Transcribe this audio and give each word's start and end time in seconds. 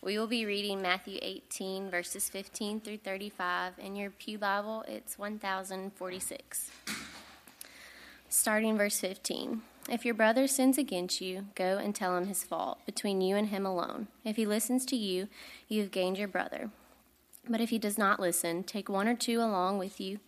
We 0.00 0.16
will 0.16 0.28
be 0.28 0.46
reading 0.46 0.80
Matthew 0.80 1.18
18, 1.20 1.90
verses 1.90 2.28
15 2.28 2.80
through 2.80 2.98
35. 2.98 3.72
In 3.80 3.96
your 3.96 4.10
Pew 4.10 4.38
Bible, 4.38 4.84
it's 4.86 5.18
1046. 5.18 6.70
Starting 8.28 8.78
verse 8.78 9.00
15. 9.00 9.62
If 9.90 10.04
your 10.04 10.14
brother 10.14 10.46
sins 10.46 10.78
against 10.78 11.20
you, 11.20 11.46
go 11.56 11.78
and 11.78 11.96
tell 11.96 12.16
him 12.16 12.28
his 12.28 12.44
fault, 12.44 12.78
between 12.86 13.20
you 13.20 13.34
and 13.34 13.48
him 13.48 13.66
alone. 13.66 14.06
If 14.24 14.36
he 14.36 14.46
listens 14.46 14.86
to 14.86 14.96
you, 14.96 15.26
you 15.66 15.80
have 15.80 15.90
gained 15.90 16.16
your 16.16 16.28
brother. 16.28 16.70
But 17.48 17.60
if 17.60 17.70
he 17.70 17.78
does 17.80 17.98
not 17.98 18.20
listen, 18.20 18.62
take 18.62 18.88
one 18.88 19.08
or 19.08 19.16
two 19.16 19.40
along 19.40 19.78
with 19.78 20.00
you, 20.00 20.20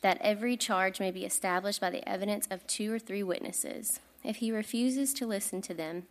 that 0.00 0.18
every 0.22 0.56
charge 0.56 0.98
may 0.98 1.10
be 1.10 1.26
established 1.26 1.80
by 1.80 1.90
the 1.90 2.08
evidence 2.08 2.48
of 2.50 2.66
two 2.66 2.90
or 2.90 2.98
three 2.98 3.22
witnesses. 3.22 4.00
If 4.24 4.36
he 4.36 4.50
refuses 4.50 5.12
to 5.14 5.26
listen 5.26 5.60
to 5.62 5.74
them, 5.74 6.04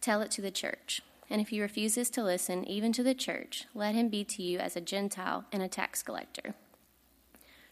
tell 0.00 0.22
it 0.22 0.30
to 0.32 0.40
the 0.40 0.50
church. 0.50 1.02
And 1.30 1.40
if 1.40 1.48
he 1.48 1.60
refuses 1.60 2.10
to 2.10 2.22
listen, 2.22 2.64
even 2.64 2.92
to 2.92 3.02
the 3.02 3.14
church, 3.14 3.66
let 3.74 3.94
him 3.94 4.08
be 4.08 4.24
to 4.24 4.42
you 4.42 4.58
as 4.58 4.76
a 4.76 4.80
Gentile 4.80 5.44
and 5.52 5.62
a 5.62 5.68
tax 5.68 6.02
collector. 6.02 6.54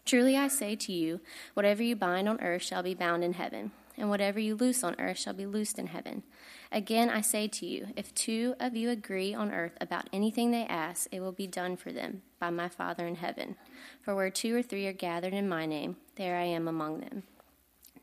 Truly 0.05 0.37
I 0.37 0.47
say 0.47 0.75
to 0.75 0.93
you, 0.93 1.19
whatever 1.53 1.83
you 1.83 1.95
bind 1.95 2.29
on 2.29 2.39
earth 2.41 2.61
shall 2.61 2.83
be 2.83 2.93
bound 2.93 3.23
in 3.23 3.33
heaven 3.33 3.71
and 3.97 4.09
whatever 4.09 4.39
you 4.39 4.55
loose 4.55 4.83
on 4.83 4.95
earth 4.99 5.17
shall 5.17 5.33
be 5.33 5.45
loosed 5.45 5.79
in 5.79 5.87
heaven. 5.87 6.23
Again, 6.71 7.09
I 7.09 7.21
say 7.21 7.47
to 7.47 7.65
you, 7.65 7.87
if 7.95 8.13
two 8.13 8.55
of 8.59 8.75
you 8.75 8.89
agree 8.89 9.33
on 9.33 9.51
earth 9.51 9.75
about 9.81 10.09
anything 10.13 10.51
they 10.51 10.65
ask, 10.65 11.07
it 11.11 11.19
will 11.19 11.31
be 11.31 11.47
done 11.47 11.75
for 11.77 11.91
them 11.91 12.21
by 12.39 12.49
my 12.49 12.69
Father 12.69 13.07
in 13.07 13.15
heaven. 13.15 13.55
For 14.01 14.13
where 14.15 14.29
two 14.29 14.55
or 14.55 14.61
three 14.61 14.85
are 14.87 14.93
gathered 14.93 15.33
in 15.33 15.49
my 15.49 15.65
name, 15.65 15.97
there 16.15 16.37
I 16.37 16.43
am 16.43 16.67
among 16.67 16.99
them. 16.99 17.23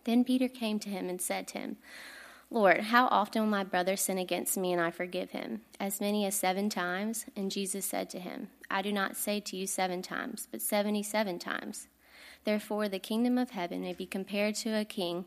Then 0.04 0.24
Peter 0.24 0.48
came 0.48 0.78
to 0.80 0.88
him 0.88 1.08
and 1.08 1.20
said 1.20 1.46
to 1.48 1.58
him, 1.58 1.76
Lord, 2.54 2.82
how 2.82 3.08
often 3.08 3.42
will 3.42 3.50
my 3.50 3.64
brother 3.64 3.96
sin 3.96 4.16
against 4.16 4.56
me 4.56 4.72
and 4.72 4.80
I 4.80 4.92
forgive 4.92 5.32
him? 5.32 5.62
As 5.80 6.00
many 6.00 6.24
as 6.24 6.36
seven 6.36 6.70
times? 6.70 7.26
And 7.34 7.50
Jesus 7.50 7.84
said 7.84 8.08
to 8.10 8.20
him, 8.20 8.46
I 8.70 8.80
do 8.80 8.92
not 8.92 9.16
say 9.16 9.40
to 9.40 9.56
you 9.56 9.66
seven 9.66 10.02
times, 10.02 10.46
but 10.52 10.62
seventy 10.62 11.02
seven 11.02 11.40
times. 11.40 11.88
Therefore, 12.44 12.88
the 12.88 13.00
kingdom 13.00 13.38
of 13.38 13.50
heaven 13.50 13.80
may 13.80 13.92
be 13.92 14.06
compared 14.06 14.54
to 14.56 14.70
a 14.70 14.84
king 14.84 15.24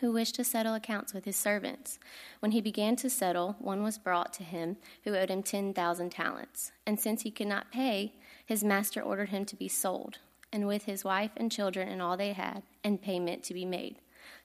who 0.00 0.10
wished 0.10 0.34
to 0.34 0.42
settle 0.42 0.74
accounts 0.74 1.14
with 1.14 1.26
his 1.26 1.36
servants. 1.36 2.00
When 2.40 2.50
he 2.50 2.60
began 2.60 2.96
to 2.96 3.08
settle, 3.08 3.54
one 3.60 3.84
was 3.84 3.96
brought 3.96 4.32
to 4.32 4.42
him 4.42 4.78
who 5.04 5.14
owed 5.14 5.30
him 5.30 5.44
10,000 5.44 6.10
talents. 6.10 6.72
And 6.84 6.98
since 6.98 7.22
he 7.22 7.30
could 7.30 7.46
not 7.46 7.70
pay, 7.70 8.14
his 8.44 8.64
master 8.64 9.00
ordered 9.00 9.28
him 9.28 9.44
to 9.44 9.54
be 9.54 9.68
sold, 9.68 10.18
and 10.52 10.66
with 10.66 10.86
his 10.86 11.04
wife 11.04 11.30
and 11.36 11.52
children 11.52 11.88
and 11.88 12.02
all 12.02 12.16
they 12.16 12.32
had, 12.32 12.64
and 12.82 13.00
payment 13.00 13.44
to 13.44 13.54
be 13.54 13.64
made. 13.64 14.00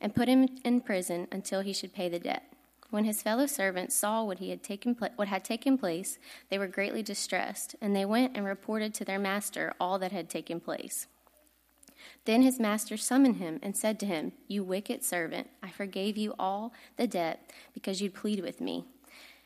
and 0.00 0.14
put 0.14 0.28
him 0.28 0.48
in 0.64 0.80
prison 0.80 1.28
until 1.30 1.60
he 1.60 1.72
should 1.72 1.92
pay 1.92 2.08
the 2.08 2.18
debt. 2.18 2.50
When 2.90 3.04
his 3.04 3.22
fellow 3.22 3.46
servants 3.46 3.94
saw 3.94 4.24
what, 4.24 4.40
he 4.40 4.50
had 4.50 4.62
taken 4.62 4.96
what 5.14 5.28
had 5.28 5.44
taken 5.44 5.78
place, 5.78 6.18
they 6.48 6.58
were 6.58 6.66
greatly 6.66 7.02
distressed, 7.02 7.76
and 7.80 7.94
they 7.94 8.04
went 8.04 8.36
and 8.36 8.44
reported 8.44 8.94
to 8.94 9.04
their 9.04 9.18
master 9.18 9.72
all 9.78 9.98
that 10.00 10.10
had 10.10 10.28
taken 10.28 10.58
place. 10.58 11.06
Then 12.24 12.42
his 12.42 12.58
master 12.58 12.96
summoned 12.96 13.36
him 13.36 13.60
and 13.62 13.76
said 13.76 14.00
to 14.00 14.06
him, 14.06 14.32
You 14.48 14.64
wicked 14.64 15.04
servant, 15.04 15.48
I 15.62 15.70
forgave 15.70 16.16
you 16.16 16.34
all 16.38 16.72
the 16.96 17.06
debt 17.06 17.52
because 17.74 18.00
you 18.00 18.10
pleaded 18.10 18.44
with 18.44 18.60
me. 18.60 18.84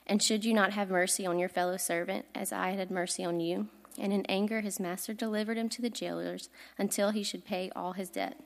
And 0.07 0.23
should 0.23 0.45
you 0.45 0.55
not 0.55 0.73
have 0.73 0.91
mercy 0.91 1.27
on 1.27 1.39
your 1.39 1.49
fellow 1.49 1.77
servant 1.77 2.27
as 2.35 2.53
I 2.53 2.71
had 2.71 2.91
mercy 2.91 3.25
on 3.25 3.41
you? 3.41 3.69
And 3.99 4.13
in 4.13 4.27
anger 4.27 4.61
his 4.61 4.81
master 4.81 5.15
delivered 5.15 5.57
him 5.57 5.69
to 5.71 5.83
the 5.83 5.91
jailers 5.91 6.49
until 6.79 7.11
he 7.11 7.23
should 7.23 7.45
pay 7.45 7.71
all 7.77 7.93
his 7.93 8.11
debt. 8.11 8.39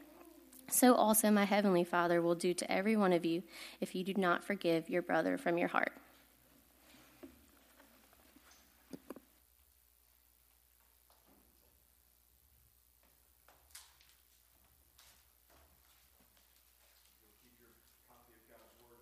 So 0.70 0.94
also 0.94 1.30
my 1.30 1.44
heavenly 1.44 1.84
Father 1.84 2.20
will 2.20 2.34
do 2.34 2.54
to 2.54 2.70
every 2.70 2.96
one 2.96 3.12
of 3.12 3.24
you 3.24 3.42
if 3.80 3.94
you 3.94 4.04
do 4.04 4.14
not 4.14 4.44
forgive 4.44 4.88
your 4.90 5.02
brother 5.02 5.38
from 5.38 5.58
your 5.58 5.68
heart. 5.68 5.92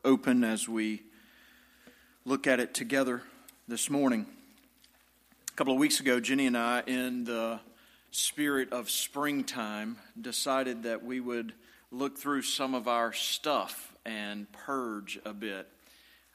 open 0.07 0.45
as 0.45 0.69
we 0.69 1.03
look 2.25 2.47
at 2.47 2.61
it 2.61 2.73
together 2.73 3.23
this 3.67 3.91
morning. 3.91 4.25
A 5.51 5.57
couple 5.57 5.73
of 5.73 5.81
weeks 5.81 5.99
ago, 5.99 6.21
Jenny 6.21 6.47
and 6.47 6.57
I, 6.57 6.85
in 6.87 7.25
the 7.25 7.59
spirit 8.17 8.73
of 8.73 8.89
springtime, 8.89 9.99
decided 10.19 10.85
that 10.85 11.05
we 11.05 11.21
would 11.21 11.53
look 11.93 12.19
through 12.19 12.41
some 12.41 12.75
of 12.75 12.89
our 12.89 13.13
stuff 13.13 13.95
and 14.07 14.51
purge 14.53 15.19
a 15.27 15.35
bit. 15.35 15.69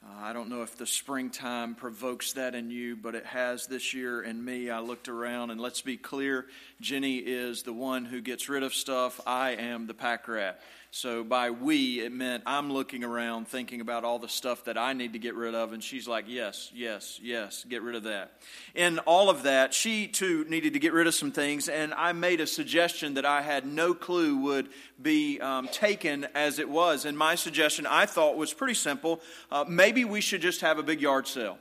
Uh, 0.04 0.08
I 0.20 0.34
don't 0.34 0.50
know 0.50 0.64
if 0.64 0.78
the 0.78 0.88
springtime 0.88 1.76
provokes 1.76 2.34
that 2.34 2.56
in 2.56 2.72
you, 2.72 2.96
but 2.96 3.14
it 3.14 3.26
has 3.26 3.68
this 3.68 3.94
year 3.94 4.24
in 4.24 4.44
me. 4.44 4.72
I 4.72 4.80
looked 4.80 5.08
around, 5.08 5.52
and 5.52 5.62
let's 5.62 5.82
be 5.82 5.96
clear 5.96 6.48
Jenny 6.80 7.18
is 7.18 7.62
the 7.62 7.74
one 7.74 8.06
who 8.06 8.20
gets 8.20 8.50
rid 8.50 8.64
of 8.64 8.74
stuff, 8.74 9.22
I 9.28 9.52
am 9.52 9.86
the 9.86 9.94
pack 9.94 10.28
rat. 10.28 10.60
So 10.94 11.24
by 11.24 11.52
we, 11.52 12.02
it 12.02 12.12
meant 12.12 12.44
I'm 12.46 12.74
looking 12.74 13.06
around 13.06 13.48
thinking 13.48 13.80
about 13.80 14.04
all 14.04 14.20
the 14.20 14.28
stuff 14.28 14.66
that 14.66 14.78
I 14.78 14.92
need 14.92 15.14
to 15.14 15.20
get 15.20 15.36
rid 15.36 15.56
of. 15.56 15.72
And 15.72 15.82
she's 15.82 16.06
like, 16.06 16.26
yes, 16.28 16.70
yes, 16.74 17.18
yes, 17.24 17.64
get 17.64 17.82
rid 17.82 17.96
of 17.96 18.04
that. 18.04 18.34
In 18.76 19.00
all 19.00 19.30
of 19.30 19.44
that, 19.44 19.74
she 19.74 20.08
too 20.08 20.46
needed 20.50 20.74
to 20.74 20.80
get 20.80 20.92
rid 20.92 21.08
of 21.08 21.16
some 21.16 21.32
things. 21.32 21.70
And 21.70 21.94
I 21.94 22.12
made 22.12 22.42
a 22.42 22.48
suggestion 22.48 23.14
that 23.14 23.26
I 23.26 23.42
had 23.42 23.66
no 23.66 23.94
clue 23.94 24.36
would 24.40 24.68
be 25.02 25.40
um, 25.40 25.70
taken 25.70 26.28
as 26.36 26.60
it 26.60 26.68
was. 26.68 27.06
And 27.06 27.18
my 27.18 27.36
suggestion 27.36 27.86
I 27.86 28.06
thought 28.06 28.36
was 28.36 28.52
pretty 28.52 28.74
simple. 28.74 29.22
Uh, 29.50 29.64
maybe 29.66 29.91
we 29.91 30.22
should 30.22 30.41
just 30.41 30.62
have 30.62 30.79
a 30.79 30.84
big 30.84 31.02
yard 31.02 31.28
sale. 31.28 31.57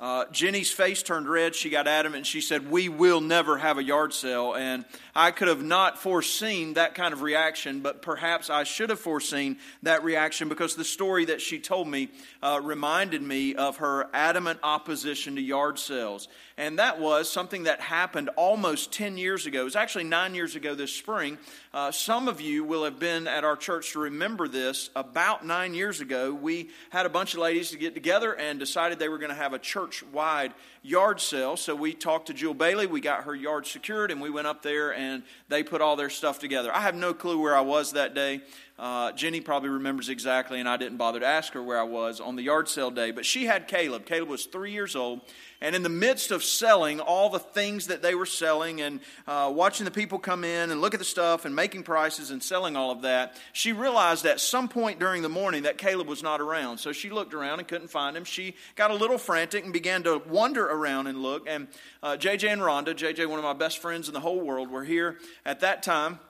Uh, 0.00 0.24
Jenny's 0.30 0.70
face 0.70 1.02
turned 1.02 1.28
red. 1.28 1.56
She 1.56 1.70
got 1.70 1.88
adamant 1.88 2.18
and 2.18 2.26
she 2.26 2.40
said, 2.40 2.70
We 2.70 2.88
will 2.88 3.20
never 3.20 3.58
have 3.58 3.78
a 3.78 3.82
yard 3.82 4.12
sale. 4.12 4.54
And 4.54 4.84
I 5.12 5.32
could 5.32 5.48
have 5.48 5.64
not 5.64 5.98
foreseen 5.98 6.74
that 6.74 6.94
kind 6.94 7.12
of 7.12 7.22
reaction, 7.22 7.80
but 7.80 8.00
perhaps 8.00 8.48
I 8.48 8.62
should 8.62 8.90
have 8.90 9.00
foreseen 9.00 9.58
that 9.82 10.04
reaction 10.04 10.48
because 10.48 10.76
the 10.76 10.84
story 10.84 11.24
that 11.24 11.40
she 11.40 11.58
told 11.58 11.88
me 11.88 12.10
uh, 12.44 12.60
reminded 12.62 13.22
me 13.22 13.56
of 13.56 13.78
her 13.78 14.08
adamant 14.12 14.60
opposition 14.62 15.34
to 15.34 15.42
yard 15.42 15.80
sales. 15.80 16.28
And 16.56 16.78
that 16.78 17.00
was 17.00 17.30
something 17.30 17.64
that 17.64 17.80
happened 17.80 18.30
almost 18.36 18.92
10 18.92 19.16
years 19.16 19.46
ago. 19.46 19.62
It 19.62 19.64
was 19.64 19.76
actually 19.76 20.04
nine 20.04 20.34
years 20.34 20.54
ago 20.54 20.76
this 20.76 20.92
spring. 20.92 21.38
Uh, 21.74 21.90
some 21.90 22.28
of 22.28 22.40
you 22.40 22.62
will 22.62 22.84
have 22.84 22.98
been 23.00 23.26
at 23.26 23.44
our 23.44 23.56
church 23.56 23.92
to 23.92 24.00
remember 24.00 24.46
this. 24.46 24.90
About 24.94 25.44
nine 25.44 25.74
years 25.74 26.00
ago, 26.00 26.32
we 26.32 26.70
had 26.90 27.06
a 27.06 27.08
bunch 27.08 27.34
of 27.34 27.40
ladies 27.40 27.70
to 27.70 27.78
get 27.78 27.94
together 27.94 28.32
and 28.32 28.58
decided 28.58 28.98
they 28.98 29.08
were 29.08 29.18
going 29.18 29.30
to 29.30 29.36
have 29.36 29.52
a 29.52 29.58
church 29.58 29.87
wide 30.12 30.54
yard 30.82 31.20
sale. 31.20 31.56
So 31.56 31.74
we 31.74 31.92
talked 31.92 32.26
to 32.26 32.34
Jewel 32.34 32.54
Bailey. 32.54 32.86
We 32.86 33.00
got 33.00 33.24
her 33.24 33.34
yard 33.34 33.66
secured, 33.66 34.10
and 34.10 34.20
we 34.20 34.30
went 34.30 34.46
up 34.46 34.62
there 34.62 34.94
and 34.94 35.22
they 35.48 35.62
put 35.62 35.80
all 35.80 35.96
their 35.96 36.10
stuff 36.10 36.38
together. 36.38 36.74
I 36.74 36.80
have 36.80 36.94
no 36.94 37.12
clue 37.12 37.40
where 37.40 37.56
I 37.56 37.60
was 37.60 37.92
that 37.92 38.14
day. 38.14 38.42
Uh, 38.78 39.12
Jenny 39.12 39.40
probably 39.40 39.70
remembers 39.70 40.08
exactly, 40.08 40.60
and 40.60 40.68
I 40.68 40.76
didn't 40.76 40.98
bother 40.98 41.20
to 41.20 41.26
ask 41.26 41.52
her 41.54 41.62
where 41.62 41.78
I 41.78 41.84
was 41.84 42.20
on 42.20 42.36
the 42.36 42.42
yard 42.42 42.68
sale 42.68 42.90
day. 42.90 43.10
But 43.10 43.26
she 43.26 43.46
had 43.46 43.66
Caleb. 43.66 44.06
Caleb 44.06 44.28
was 44.28 44.46
three 44.46 44.72
years 44.72 44.94
old. 44.94 45.20
And 45.60 45.74
in 45.74 45.82
the 45.82 45.88
midst 45.88 46.30
of 46.30 46.44
selling 46.44 47.00
all 47.00 47.30
the 47.30 47.40
things 47.40 47.88
that 47.88 48.00
they 48.00 48.14
were 48.14 48.26
selling 48.26 48.80
and 48.80 49.00
uh, 49.26 49.50
watching 49.52 49.84
the 49.84 49.90
people 49.90 50.20
come 50.20 50.44
in 50.44 50.70
and 50.70 50.80
look 50.80 50.94
at 50.94 51.00
the 51.00 51.04
stuff 51.04 51.44
and 51.44 51.54
making 51.54 51.82
prices 51.82 52.30
and 52.30 52.40
selling 52.40 52.76
all 52.76 52.92
of 52.92 53.02
that, 53.02 53.36
she 53.52 53.72
realized 53.72 54.24
at 54.24 54.38
some 54.38 54.68
point 54.68 55.00
during 55.00 55.22
the 55.22 55.28
morning 55.28 55.64
that 55.64 55.76
Caleb 55.76 56.06
was 56.06 56.22
not 56.22 56.40
around. 56.40 56.78
So 56.78 56.92
she 56.92 57.10
looked 57.10 57.34
around 57.34 57.58
and 57.58 57.66
couldn't 57.66 57.88
find 57.88 58.16
him. 58.16 58.24
She 58.24 58.54
got 58.76 58.92
a 58.92 58.94
little 58.94 59.18
frantic 59.18 59.64
and 59.64 59.72
began 59.72 60.04
to 60.04 60.22
wander 60.28 60.64
around 60.64 61.08
and 61.08 61.22
look. 61.22 61.48
And 61.48 61.66
uh, 62.04 62.16
JJ 62.16 62.52
and 62.52 62.62
Rhonda, 62.62 62.94
JJ, 62.94 63.28
one 63.28 63.40
of 63.40 63.44
my 63.44 63.52
best 63.52 63.78
friends 63.78 64.06
in 64.06 64.14
the 64.14 64.20
whole 64.20 64.40
world, 64.40 64.70
were 64.70 64.84
here 64.84 65.18
at 65.44 65.60
that 65.60 65.82
time. 65.82 66.20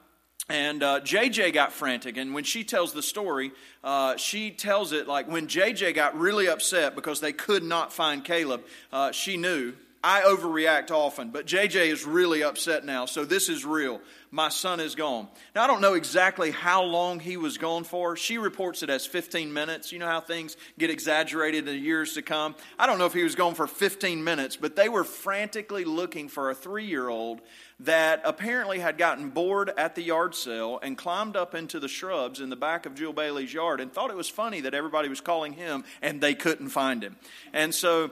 And 0.49 0.83
uh, 0.83 1.01
JJ 1.01 1.53
got 1.53 1.73
frantic. 1.73 2.17
And 2.17 2.33
when 2.33 2.45
she 2.45 2.65
tells 2.65 2.93
the 2.93 3.03
story, 3.03 3.53
uh, 3.85 4.17
she 4.17 4.51
tells 4.51 4.93
it 4.93 5.07
like 5.07 5.29
when 5.29 5.47
JJ 5.47 5.95
got 5.95 6.19
really 6.19 6.49
upset 6.49 6.95
because 6.95 7.21
they 7.21 7.33
could 7.33 7.63
not 7.63 7.93
find 7.93 8.25
Caleb, 8.25 8.65
uh, 8.93 9.13
she 9.13 9.37
knew 9.37 9.75
I 10.03 10.21
overreact 10.23 10.93
often, 10.93 11.31
but 11.31 11.47
JJ 11.47 11.89
is 11.89 12.05
really 12.05 12.45
upset 12.45 12.85
now, 12.85 13.07
so 13.07 13.25
this 13.25 13.49
is 13.49 13.65
real. 13.65 14.01
My 14.31 14.49
son 14.49 14.79
is 14.79 14.95
gone. 14.95 15.27
Now, 15.57 15.65
I 15.65 15.67
don't 15.67 15.81
know 15.81 15.95
exactly 15.95 16.53
how 16.53 16.85
long 16.85 17.19
he 17.19 17.37
was 17.37 17.59
gone 17.59 17.83
for. 17.83 18.15
She 18.15 18.39
reports 18.39 18.83
it 18.85 18.91
as 18.91 19.07
15 19.07 19.53
minutes. 19.53 19.91
You 19.91 19.99
know 19.99 20.07
how 20.07 20.21
things 20.21 20.57
get 20.79 20.91
exaggerated 20.91 21.61
in 21.61 21.75
the 21.75 21.77
years 21.77 22.15
to 22.15 22.23
come? 22.23 22.55
I 22.79 22.87
don't 22.87 22.99
know 22.99 23.07
if 23.07 23.13
he 23.13 23.25
was 23.25 23.35
gone 23.35 23.55
for 23.55 23.67
15 23.67 24.23
minutes, 24.23 24.57
but 24.57 24.77
they 24.77 24.89
were 24.89 25.03
frantically 25.05 25.85
looking 25.85 26.29
for 26.29 26.51
a 26.51 26.55
three 26.55 26.85
year 26.85 27.09
old 27.09 27.41
that 27.81 28.21
apparently 28.25 28.81
had 28.81 28.99
gotten 28.99 29.31
bored 29.31 29.73
at 29.77 29.95
the 29.95 30.03
yard 30.03 30.35
sale 30.35 30.79
and 30.83 30.99
climbed 30.99 31.37
up 31.37 31.55
into 31.55 31.81
the 31.81 31.89
shrubs 31.89 32.41
in 32.41 32.51
the 32.51 32.57
back 32.57 32.87
of 32.87 32.95
Jill 32.95 33.13
Bailey's 33.13 33.55
yard 33.55 33.81
and 33.81 33.93
thought 33.93 34.11
it 34.11 34.17
was 34.17 34.29
funny 34.29 34.61
that 34.61 34.75
everybody 34.75 35.09
was 35.09 35.21
calling 35.21 35.55
him 35.55 35.85
and 36.03 36.21
they 36.21 36.35
couldn't 36.35 36.69
find 36.69 37.03
him. 37.03 37.17
And 37.53 37.75
so 37.75 38.11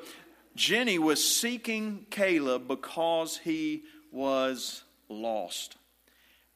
Jenny 0.56 0.98
was 0.98 1.22
seeking 1.22 2.06
Caleb 2.10 2.66
because 2.66 3.38
he 3.38 3.84
was 4.10 4.82
lost. 5.08 5.76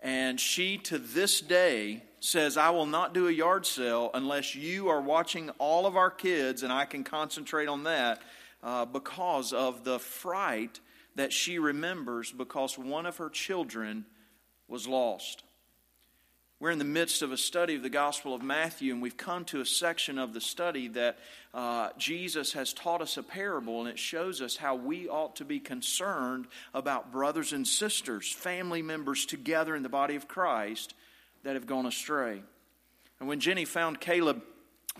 And 0.00 0.40
she, 0.40 0.78
to 0.78 0.98
this 0.98 1.40
day, 1.42 2.02
says, 2.20 2.56
I 2.56 2.70
will 2.70 2.86
not 2.86 3.12
do 3.12 3.28
a 3.28 3.32
yard 3.32 3.66
sale 3.66 4.10
unless 4.14 4.54
you 4.54 4.88
are 4.88 5.00
watching 5.00 5.50
all 5.58 5.86
of 5.86 5.96
our 5.96 6.10
kids 6.10 6.62
and 6.62 6.72
I 6.72 6.86
can 6.86 7.04
concentrate 7.04 7.68
on 7.68 7.84
that 7.84 8.22
uh, 8.62 8.86
because 8.86 9.52
of 9.52 9.84
the 9.84 9.98
fright 9.98 10.80
that 11.16 11.32
she 11.32 11.58
remembers 11.58 12.32
because 12.32 12.78
one 12.78 13.04
of 13.04 13.18
her 13.18 13.28
children 13.28 14.06
was 14.68 14.86
lost. 14.88 15.42
We're 16.60 16.72
in 16.72 16.78
the 16.78 16.84
midst 16.84 17.22
of 17.22 17.32
a 17.32 17.38
study 17.38 17.76
of 17.76 17.82
the 17.82 17.88
Gospel 17.88 18.34
of 18.34 18.42
Matthew, 18.42 18.92
and 18.92 19.00
we've 19.00 19.16
come 19.16 19.46
to 19.46 19.62
a 19.62 19.64
section 19.64 20.18
of 20.18 20.34
the 20.34 20.42
study 20.42 20.88
that 20.88 21.16
uh, 21.54 21.88
Jesus 21.96 22.52
has 22.52 22.74
taught 22.74 23.00
us 23.00 23.16
a 23.16 23.22
parable, 23.22 23.80
and 23.80 23.88
it 23.88 23.98
shows 23.98 24.42
us 24.42 24.58
how 24.58 24.74
we 24.74 25.08
ought 25.08 25.36
to 25.36 25.46
be 25.46 25.58
concerned 25.58 26.46
about 26.74 27.12
brothers 27.12 27.54
and 27.54 27.66
sisters, 27.66 28.30
family 28.30 28.82
members 28.82 29.24
together 29.24 29.74
in 29.74 29.82
the 29.82 29.88
body 29.88 30.16
of 30.16 30.28
Christ 30.28 30.92
that 31.44 31.54
have 31.54 31.66
gone 31.66 31.86
astray. 31.86 32.42
And 33.20 33.26
when 33.26 33.40
Jenny 33.40 33.64
found 33.64 33.98
Caleb 33.98 34.42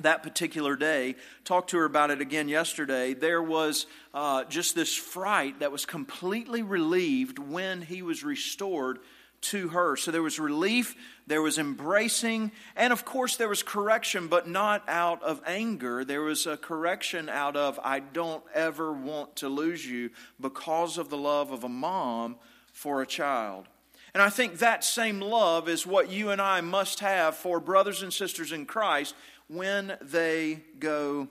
that 0.01 0.23
particular 0.23 0.77
day, 0.77 1.15
talked 1.45 1.71
to 1.71 1.77
her 1.77 1.85
about 1.85 2.11
it 2.11 2.23
again 2.23 2.49
yesterday, 2.49 3.12
there 3.12 3.43
was 3.43 3.85
uh, 4.15 4.45
just 4.45 4.75
this 4.75 4.97
fright 4.97 5.61
that 5.61 5.73
was 5.73 5.85
completely 5.85 6.62
relieved 6.62 7.39
when 7.39 7.83
he 7.83 8.01
was 8.01 8.25
restored 8.25 8.99
to 9.42 9.69
her. 9.69 9.96
So 9.96 10.10
there 10.10 10.22
was 10.22 10.38
relief, 10.38 10.94
there 11.26 11.42
was 11.42 11.58
embracing, 11.58 12.52
and 12.76 12.92
of 12.92 13.04
course 13.04 13.37
there 13.37 13.48
was 13.48 13.62
correction, 13.62 14.28
but 14.28 14.48
not 14.48 14.82
out 14.88 15.22
of 15.22 15.40
anger. 15.46 16.04
There 16.04 16.22
was 16.22 16.46
a 16.46 16.56
correction 16.56 17.28
out 17.28 17.56
of, 17.56 17.81
I 17.82 18.00
don't 18.00 18.44
ever 18.54 18.92
want 18.92 19.37
to 19.37 19.48
lose 19.48 19.87
you 19.87 20.10
because 20.40 20.98
of 20.98 21.08
the 21.08 21.19
love 21.19 21.50
of 21.50 21.64
a 21.64 21.69
mom 21.69 22.37
for 22.72 23.02
a 23.02 23.06
child. 23.06 23.66
And 24.12 24.22
I 24.22 24.28
think 24.28 24.58
that 24.58 24.82
same 24.84 25.20
love 25.20 25.69
is 25.69 25.87
what 25.87 26.10
you 26.10 26.31
and 26.31 26.40
I 26.40 26.60
must 26.60 27.00
have 27.00 27.37
for 27.37 27.60
brothers 27.60 28.02
and 28.02 28.12
sisters 28.12 28.52
in 28.52 28.66
Christ 28.66 29.14
when 29.46 29.96
they 30.00 30.62
go 30.78 31.28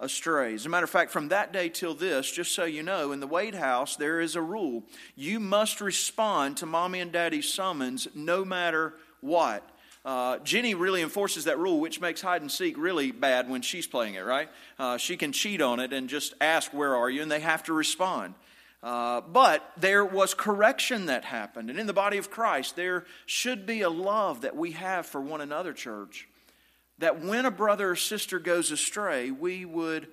astray. 0.00 0.54
As 0.54 0.66
a 0.66 0.68
matter 0.68 0.84
of 0.84 0.90
fact, 0.90 1.10
from 1.10 1.28
that 1.28 1.52
day 1.52 1.68
till 1.68 1.94
this, 1.94 2.30
just 2.30 2.52
so 2.52 2.64
you 2.64 2.82
know, 2.82 3.12
in 3.12 3.20
the 3.20 3.26
Wade 3.26 3.54
house, 3.54 3.96
there 3.96 4.20
is 4.20 4.36
a 4.36 4.42
rule. 4.42 4.84
You 5.16 5.40
must 5.40 5.80
respond 5.80 6.56
to 6.58 6.66
mommy 6.66 7.00
and 7.00 7.12
daddy's 7.12 7.52
summons 7.52 8.08
no 8.14 8.44
matter 8.44 8.94
what. 9.20 9.68
Uh, 10.04 10.38
Jenny 10.38 10.74
really 10.74 11.00
enforces 11.00 11.44
that 11.44 11.58
rule, 11.58 11.80
which 11.80 12.00
makes 12.00 12.20
hide 12.20 12.42
and 12.42 12.52
seek 12.52 12.76
really 12.76 13.10
bad 13.10 13.48
when 13.48 13.62
she's 13.62 13.86
playing 13.86 14.14
it, 14.14 14.24
right? 14.24 14.50
Uh, 14.78 14.98
she 14.98 15.16
can 15.16 15.32
cheat 15.32 15.62
on 15.62 15.80
it 15.80 15.94
and 15.94 16.08
just 16.10 16.34
ask, 16.40 16.74
Where 16.74 16.94
are 16.94 17.08
you? 17.08 17.22
and 17.22 17.30
they 17.30 17.40
have 17.40 17.62
to 17.64 17.72
respond. 17.72 18.34
Uh, 18.82 19.22
but 19.22 19.72
there 19.78 20.04
was 20.04 20.34
correction 20.34 21.06
that 21.06 21.24
happened. 21.24 21.70
And 21.70 21.78
in 21.78 21.86
the 21.86 21.94
body 21.94 22.18
of 22.18 22.30
Christ, 22.30 22.76
there 22.76 23.06
should 23.24 23.64
be 23.64 23.80
a 23.80 23.88
love 23.88 24.42
that 24.42 24.56
we 24.56 24.72
have 24.72 25.06
for 25.06 25.22
one 25.22 25.40
another, 25.40 25.72
church 25.72 26.28
that 26.98 27.20
when 27.20 27.46
a 27.46 27.50
brother 27.50 27.90
or 27.90 27.96
sister 27.96 28.38
goes 28.38 28.70
astray, 28.70 29.30
we 29.30 29.64
would 29.64 30.08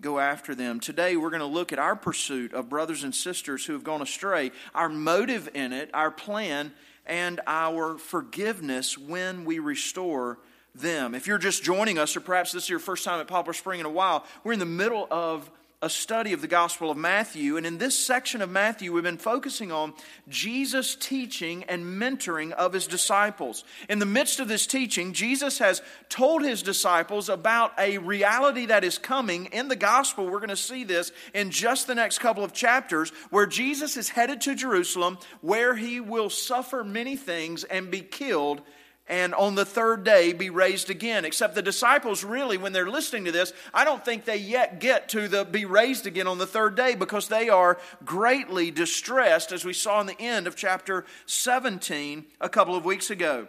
go 0.00 0.18
after 0.18 0.54
them. 0.54 0.78
Today, 0.78 1.16
we're 1.16 1.30
going 1.30 1.40
to 1.40 1.46
look 1.46 1.72
at 1.72 1.78
our 1.78 1.96
pursuit 1.96 2.52
of 2.52 2.68
brothers 2.68 3.02
and 3.02 3.14
sisters 3.14 3.66
who 3.66 3.72
have 3.72 3.84
gone 3.84 4.02
astray, 4.02 4.52
our 4.74 4.88
motive 4.88 5.48
in 5.54 5.72
it, 5.72 5.90
our 5.92 6.10
plan, 6.10 6.72
and 7.06 7.40
our 7.46 7.98
forgiveness 7.98 8.96
when 8.96 9.44
we 9.44 9.58
restore 9.58 10.38
them. 10.74 11.14
If 11.14 11.26
you're 11.26 11.38
just 11.38 11.64
joining 11.64 11.98
us, 11.98 12.16
or 12.16 12.20
perhaps 12.20 12.52
this 12.52 12.64
is 12.64 12.68
your 12.68 12.78
first 12.78 13.04
time 13.04 13.20
at 13.20 13.26
Poplar 13.26 13.54
Spring 13.54 13.80
in 13.80 13.86
a 13.86 13.90
while, 13.90 14.24
we're 14.44 14.52
in 14.52 14.58
the 14.58 14.66
middle 14.66 15.08
of 15.10 15.50
a 15.80 15.88
study 15.88 16.32
of 16.32 16.40
the 16.40 16.48
Gospel 16.48 16.90
of 16.90 16.96
Matthew. 16.96 17.56
And 17.56 17.64
in 17.64 17.78
this 17.78 17.96
section 17.96 18.42
of 18.42 18.50
Matthew, 18.50 18.92
we've 18.92 19.04
been 19.04 19.16
focusing 19.16 19.70
on 19.70 19.94
Jesus' 20.28 20.96
teaching 20.96 21.62
and 21.64 21.84
mentoring 21.84 22.50
of 22.50 22.72
his 22.72 22.88
disciples. 22.88 23.62
In 23.88 24.00
the 24.00 24.06
midst 24.06 24.40
of 24.40 24.48
this 24.48 24.66
teaching, 24.66 25.12
Jesus 25.12 25.58
has 25.58 25.80
told 26.08 26.42
his 26.42 26.64
disciples 26.64 27.28
about 27.28 27.72
a 27.78 27.98
reality 27.98 28.66
that 28.66 28.82
is 28.82 28.98
coming 28.98 29.46
in 29.46 29.68
the 29.68 29.76
Gospel. 29.76 30.26
We're 30.26 30.40
going 30.40 30.48
to 30.48 30.56
see 30.56 30.82
this 30.82 31.12
in 31.32 31.52
just 31.52 31.86
the 31.86 31.94
next 31.94 32.18
couple 32.18 32.42
of 32.42 32.52
chapters, 32.52 33.10
where 33.30 33.46
Jesus 33.46 33.96
is 33.96 34.08
headed 34.08 34.40
to 34.42 34.56
Jerusalem, 34.56 35.18
where 35.42 35.76
he 35.76 36.00
will 36.00 36.28
suffer 36.28 36.82
many 36.82 37.14
things 37.14 37.62
and 37.62 37.88
be 37.88 38.00
killed 38.00 38.62
and 39.08 39.34
on 39.34 39.54
the 39.54 39.64
third 39.64 40.04
day 40.04 40.32
be 40.32 40.50
raised 40.50 40.90
again. 40.90 41.24
Except 41.24 41.54
the 41.54 41.62
disciples, 41.62 42.24
really, 42.24 42.56
when 42.56 42.72
they're 42.72 42.90
listening 42.90 43.24
to 43.24 43.32
this, 43.32 43.52
I 43.72 43.84
don't 43.84 44.04
think 44.04 44.24
they 44.24 44.36
yet 44.36 44.80
get 44.80 45.08
to 45.10 45.28
the 45.28 45.44
be 45.44 45.64
raised 45.64 46.06
again 46.06 46.26
on 46.26 46.38
the 46.38 46.46
third 46.46 46.74
day 46.74 46.94
because 46.94 47.28
they 47.28 47.48
are 47.48 47.78
greatly 48.04 48.70
distressed, 48.70 49.52
as 49.52 49.64
we 49.64 49.72
saw 49.72 50.00
in 50.00 50.06
the 50.06 50.20
end 50.20 50.46
of 50.46 50.56
chapter 50.56 51.04
17 51.26 52.24
a 52.40 52.48
couple 52.48 52.74
of 52.74 52.84
weeks 52.84 53.10
ago. 53.10 53.48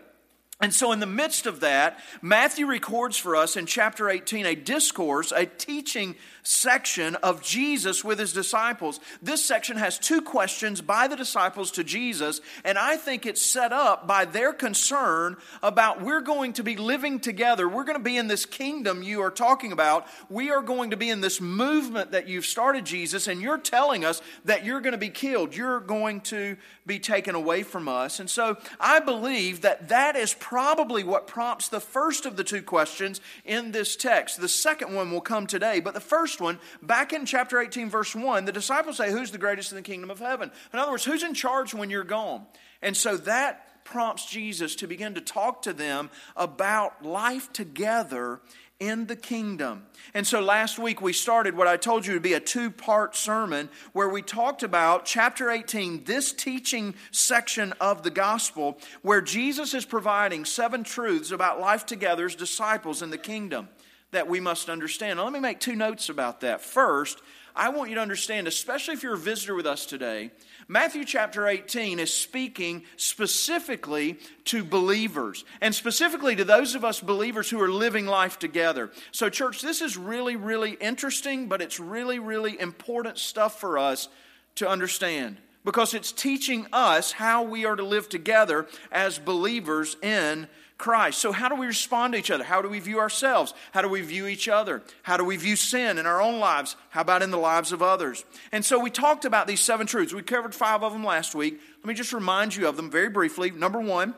And 0.62 0.74
so, 0.74 0.92
in 0.92 1.00
the 1.00 1.06
midst 1.06 1.46
of 1.46 1.62
that, 1.62 2.00
Matthew 2.22 2.66
records 2.66 3.16
for 3.16 3.38
us 3.38 3.56
in 3.56 3.66
chapter 3.66 4.10
18 4.10 4.46
a 4.46 4.56
discourse, 4.56 5.32
a 5.32 5.46
teaching 5.46 6.16
section 6.44 7.16
of 7.16 7.42
Jesus 7.42 8.04
with 8.04 8.20
his 8.20 8.34
disciples. 8.34 9.00
This 9.22 9.44
section 9.44 9.78
has 9.78 9.98
two 9.98 10.22
questions 10.22 10.82
by 10.82 11.08
the 11.08 11.16
disciples 11.16 11.72
to 11.72 11.86
Jesus, 11.86 12.42
and 12.66 12.78
I 12.78 12.98
think 12.98 13.26
it's 13.26 13.42
set 13.42 13.72
up 13.72 14.06
by 14.06 14.26
their 14.26 14.52
concern 14.52 15.38
about 15.64 16.02
we're 16.02 16.20
going 16.20 16.52
to 16.54 16.64
be 16.64 16.76
living 16.76 17.22
together. 17.22 17.70
We're 17.70 17.86
going 17.86 17.98
to 17.98 18.04
be 18.04 18.18
in 18.18 18.28
this 18.28 18.46
kingdom 18.46 19.02
you 19.02 19.22
are 19.22 19.32
talking 19.32 19.72
about. 19.72 20.08
We 20.28 20.52
are 20.52 20.62
going 20.62 20.90
to 20.90 20.98
be 20.98 21.10
in 21.10 21.22
this 21.22 21.40
movement 21.40 22.12
that 22.12 22.28
you've 22.28 22.46
started, 22.46 22.84
Jesus, 22.84 23.28
and 23.28 23.42
you're 23.42 23.58
telling 23.58 24.04
us 24.04 24.22
that 24.44 24.66
you're 24.66 24.82
going 24.82 24.92
to 24.92 24.98
be 24.98 25.10
killed. 25.10 25.56
You're 25.56 25.80
going 25.80 26.20
to 26.22 26.58
be 26.89 27.00
taken 27.00 27.36
away 27.36 27.63
from 27.63 27.88
us. 27.88 28.19
And 28.19 28.30
so 28.30 28.57
I 28.80 29.00
believe 29.00 29.62
that 29.62 29.88
that 29.88 30.18
is 30.18 30.33
probably 30.33 31.06
what 31.06 31.27
prompts 31.27 31.69
the 31.69 31.80
first 31.80 32.25
of 32.25 32.36
the 32.36 32.44
two 32.44 32.62
questions 32.62 33.21
in 33.45 33.71
this 33.71 33.95
text. 33.95 34.41
The 34.41 34.50
second 34.50 34.94
one 34.94 35.12
will 35.12 35.21
come 35.21 35.47
today, 35.47 35.80
but 35.80 35.94
the 35.94 36.01
first 36.01 36.41
one, 36.41 36.59
back 36.81 37.13
in 37.13 37.25
chapter 37.25 37.62
18, 37.62 37.89
verse 37.89 38.13
1, 38.13 38.44
the 38.44 38.51
disciples 38.51 38.97
say, 38.97 39.12
Who's 39.12 39.31
the 39.31 39.38
greatest 39.38 39.71
in 39.71 39.77
the 39.77 39.81
kingdom 39.81 40.12
of 40.12 40.19
heaven? 40.19 40.51
In 40.74 40.79
other 40.79 40.91
words, 40.91 41.05
who's 41.05 41.24
in 41.24 41.34
charge 41.34 41.74
when 41.74 41.89
you're 41.89 42.03
gone? 42.03 42.46
And 42.81 42.98
so 42.98 43.15
that 43.17 43.86
prompts 43.86 44.25
Jesus 44.25 44.75
to 44.75 44.88
begin 44.88 45.15
to 45.15 45.22
talk 45.22 45.62
to 45.63 45.74
them 45.74 46.10
about 46.36 47.03
life 47.05 47.51
together 47.53 48.41
in 48.79 49.07
the 49.07 49.15
kingdom. 49.15 49.86
And 50.13 50.25
so 50.25 50.39
last 50.39 50.79
week 50.79 51.01
we 51.01 51.13
started 51.13 51.55
what 51.55 51.67
I 51.67 51.77
told 51.77 52.05
you 52.05 52.13
to 52.13 52.19
be 52.19 52.33
a 52.33 52.39
two 52.39 52.71
part 52.71 53.15
sermon 53.15 53.69
where 53.93 54.09
we 54.09 54.21
talked 54.21 54.63
about 54.63 55.05
chapter 55.05 55.51
18, 55.51 56.05
this 56.05 56.31
teaching 56.31 56.95
section 57.12 57.74
of 57.81 58.03
the 58.03 58.09
gospel, 58.09 58.79
where 59.01 59.21
Jesus 59.21 59.74
is 59.74 59.86
providing 59.86 60.45
seven 60.45 60.83
truths 60.83 61.31
about 61.31 61.59
life 61.59 61.86
together 61.86 62.25
as 62.25 62.36
disciples 62.36 63.01
in 63.01 63.09
the 63.09 63.17
kingdom 63.17 63.67
that 64.12 64.27
we 64.27 64.39
must 64.39 64.69
understand. 64.69 65.17
Now, 65.17 65.25
let 65.25 65.33
me 65.33 65.39
make 65.39 65.59
two 65.59 65.75
notes 65.75 66.09
about 66.09 66.41
that. 66.41 66.62
First, 66.62 67.21
I 67.55 67.69
want 67.69 67.89
you 67.89 67.95
to 67.95 68.01
understand, 68.01 68.48
especially 68.48 68.93
if 68.93 69.03
you're 69.03 69.15
a 69.15 69.17
visitor 69.17 69.53
with 69.53 69.67
us 69.67 69.86
today, 69.86 70.31
Matthew 70.72 71.04
chapter 71.04 71.48
18 71.48 71.98
is 71.98 72.14
speaking 72.14 72.84
specifically 72.96 74.20
to 74.46 74.64
believers, 74.64 75.44
and 75.62 75.74
specifically 75.74 76.36
to 76.36 76.46
those 76.46 76.76
of 76.76 76.86
us 76.86 77.00
believers 77.00 77.50
who 77.50 77.60
are 77.60 77.72
living 77.72 78.06
life 78.06 78.38
together. 78.38 78.92
So, 79.12 79.32
church, 79.32 79.64
this 79.64 79.82
is 79.82 79.98
really, 79.98 80.36
really 80.36 80.74
interesting, 80.74 81.48
but 81.48 81.64
it's 81.64 81.80
really, 81.80 82.20
really 82.20 82.60
important 82.60 83.18
stuff 83.18 83.60
for 83.60 83.80
us 83.80 84.10
to 84.56 84.70
understand 84.70 85.38
because 85.66 85.96
it's 85.96 86.12
teaching 86.12 86.68
us 86.72 87.14
how 87.14 87.42
we 87.42 87.66
are 87.66 87.76
to 87.76 87.84
live 87.84 88.08
together 88.08 88.68
as 88.92 89.18
believers 89.18 89.98
in 90.04 90.48
Christ. 90.79 91.19
So, 91.19 91.33
how 91.33 91.50
do 91.50 91.55
we 91.55 91.67
respond 91.67 92.13
to 92.13 92.19
each 92.19 92.31
other? 92.31 92.45
How 92.45 92.62
do 92.62 92.69
we 92.69 92.79
view 92.79 93.00
ourselves? 93.00 93.53
How 93.74 93.81
do 93.81 93.89
we 93.89 94.01
view 94.01 94.27
each 94.27 94.48
other? 94.48 94.81
How 95.03 95.17
do 95.17 95.25
we 95.25 95.36
view 95.36 95.57
sin 95.57 95.98
in 95.98 96.05
our 96.05 96.21
own 96.21 96.39
lives? 96.39 96.77
How 96.89 97.01
about 97.01 97.21
in 97.21 97.31
the 97.31 97.38
lives 97.38 97.74
of 97.74 97.83
others? 97.83 98.24
And 98.53 98.63
so, 98.63 98.79
we 98.79 98.89
talked 98.89 99.25
about 99.25 99.45
these 99.45 99.59
seven 99.59 99.86
truths. 99.86 100.13
We 100.13 100.24
covered 100.24 100.55
five 100.55 100.81
of 100.81 100.93
them 100.93 101.03
last 101.03 101.36
week. 101.36 101.59
Let 101.79 101.86
me 101.86 101.93
just 101.93 102.13
remind 102.13 102.55
you 102.55 102.65
of 102.67 102.77
them 102.77 102.89
very 102.89 103.09
briefly. 103.09 103.51
Number 103.51 103.81
one, 103.81 104.15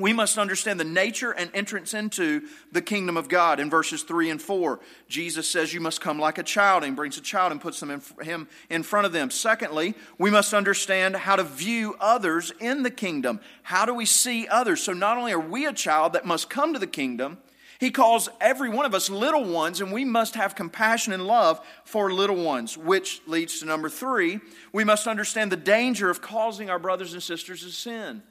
we 0.00 0.12
must 0.12 0.38
understand 0.38 0.80
the 0.80 0.84
nature 0.84 1.30
and 1.30 1.50
entrance 1.54 1.94
into 1.94 2.42
the 2.72 2.82
kingdom 2.82 3.16
of 3.16 3.28
God. 3.28 3.60
In 3.60 3.70
verses 3.70 4.02
3 4.02 4.30
and 4.30 4.42
4, 4.42 4.80
Jesus 5.08 5.48
says, 5.48 5.72
You 5.72 5.80
must 5.80 6.00
come 6.00 6.18
like 6.18 6.38
a 6.38 6.42
child, 6.42 6.84
and 6.84 6.96
brings 6.96 7.16
a 7.18 7.20
child 7.20 7.52
and 7.52 7.60
puts 7.60 7.80
them 7.80 7.90
in, 7.90 8.02
him 8.24 8.48
in 8.68 8.82
front 8.82 9.06
of 9.06 9.12
them. 9.12 9.30
Secondly, 9.30 9.94
we 10.18 10.30
must 10.30 10.54
understand 10.54 11.16
how 11.16 11.36
to 11.36 11.44
view 11.44 11.96
others 12.00 12.52
in 12.60 12.82
the 12.82 12.90
kingdom. 12.90 13.40
How 13.62 13.84
do 13.84 13.94
we 13.94 14.06
see 14.06 14.48
others? 14.48 14.82
So, 14.82 14.92
not 14.92 15.18
only 15.18 15.32
are 15.32 15.40
we 15.40 15.66
a 15.66 15.72
child 15.72 16.14
that 16.14 16.26
must 16.26 16.50
come 16.50 16.72
to 16.72 16.78
the 16.78 16.86
kingdom, 16.86 17.38
he 17.80 17.90
calls 17.90 18.28
every 18.42 18.68
one 18.68 18.84
of 18.84 18.94
us 18.94 19.08
little 19.08 19.44
ones, 19.44 19.80
and 19.80 19.90
we 19.90 20.04
must 20.04 20.34
have 20.34 20.54
compassion 20.54 21.14
and 21.14 21.26
love 21.26 21.66
for 21.84 22.12
little 22.12 22.36
ones, 22.36 22.76
which 22.76 23.22
leads 23.26 23.60
to 23.60 23.64
number 23.64 23.88
three. 23.88 24.40
We 24.70 24.84
must 24.84 25.06
understand 25.06 25.50
the 25.50 25.56
danger 25.56 26.10
of 26.10 26.20
causing 26.20 26.68
our 26.68 26.78
brothers 26.78 27.14
and 27.14 27.22
sisters 27.22 27.62
to 27.62 27.70
sin. 27.70 28.22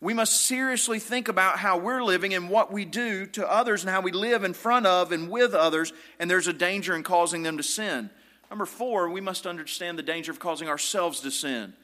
We 0.00 0.14
must 0.14 0.42
seriously 0.42 1.00
think 1.00 1.26
about 1.26 1.58
how 1.58 1.76
we're 1.76 2.04
living 2.04 2.32
and 2.32 2.48
what 2.48 2.72
we 2.72 2.84
do 2.84 3.26
to 3.26 3.50
others 3.50 3.82
and 3.82 3.90
how 3.90 4.00
we 4.00 4.12
live 4.12 4.44
in 4.44 4.54
front 4.54 4.86
of 4.86 5.10
and 5.10 5.28
with 5.28 5.54
others, 5.54 5.92
and 6.20 6.30
there's 6.30 6.46
a 6.46 6.52
danger 6.52 6.94
in 6.94 7.02
causing 7.02 7.42
them 7.42 7.56
to 7.56 7.64
sin. 7.64 8.10
Number 8.48 8.64
four, 8.64 9.10
we 9.10 9.20
must 9.20 9.46
understand 9.46 9.98
the 9.98 10.04
danger 10.04 10.30
of 10.30 10.38
causing 10.38 10.68
ourselves 10.68 11.20
to 11.20 11.30
sin. 11.30 11.74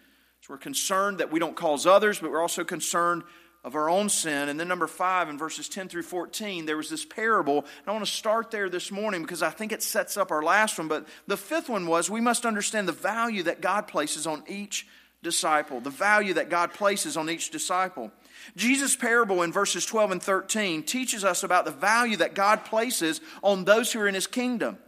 So 0.42 0.54
we're 0.54 0.58
concerned 0.58 1.18
that 1.18 1.32
we 1.32 1.40
don't 1.40 1.56
cause 1.56 1.86
others, 1.86 2.20
but 2.20 2.30
we're 2.30 2.40
also 2.40 2.64
concerned 2.64 3.24
of 3.64 3.74
our 3.74 3.88
own 3.88 4.08
sin. 4.08 4.48
And 4.48 4.60
then, 4.60 4.68
number 4.68 4.86
five, 4.86 5.28
in 5.28 5.38
verses 5.38 5.68
10 5.68 5.88
through 5.88 6.02
14, 6.02 6.66
there 6.66 6.76
was 6.76 6.90
this 6.90 7.04
parable. 7.04 7.60
And 7.60 7.88
I 7.88 7.92
want 7.92 8.04
to 8.04 8.10
start 8.10 8.50
there 8.50 8.68
this 8.68 8.92
morning 8.92 9.22
because 9.22 9.42
I 9.42 9.50
think 9.50 9.72
it 9.72 9.82
sets 9.82 10.16
up 10.16 10.30
our 10.30 10.42
last 10.42 10.78
one. 10.78 10.86
But 10.86 11.08
the 11.26 11.38
fifth 11.38 11.68
one 11.68 11.86
was 11.86 12.10
we 12.10 12.20
must 12.20 12.44
understand 12.46 12.86
the 12.86 12.92
value 12.92 13.42
that 13.44 13.62
God 13.62 13.88
places 13.88 14.26
on 14.26 14.44
each 14.46 14.86
disciple, 15.24 15.80
the 15.80 15.90
value 15.90 16.34
that 16.34 16.48
God 16.48 16.72
places 16.72 17.16
on 17.16 17.28
each 17.28 17.50
disciple. 17.50 18.12
Jesus' 18.54 18.94
parable 18.94 19.42
in 19.42 19.50
verses 19.50 19.84
12 19.84 20.12
and 20.12 20.22
13 20.22 20.84
teaches 20.84 21.24
us 21.24 21.42
about 21.42 21.64
the 21.64 21.72
value 21.72 22.16
that 22.18 22.34
God 22.34 22.64
places 22.64 23.20
on 23.42 23.64
those 23.64 23.92
who 23.92 24.00
are 24.00 24.06
in 24.06 24.14
his 24.14 24.28
kingdom. 24.28 24.78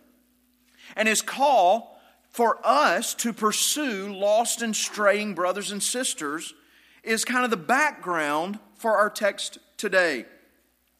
And 0.95 1.09
his 1.09 1.23
call 1.23 1.99
for 2.29 2.61
us 2.63 3.15
to 3.15 3.33
pursue 3.33 4.15
lost 4.15 4.63
and 4.63 4.77
straying 4.77 5.35
brothers 5.35 5.73
and 5.73 5.83
sisters 5.83 6.55
is 7.03 7.25
kind 7.25 7.45
of 7.45 7.51
the 7.51 7.57
background 7.57 8.59
for 8.77 8.97
our 8.97 9.11
text 9.11 9.59
today. 9.77 10.27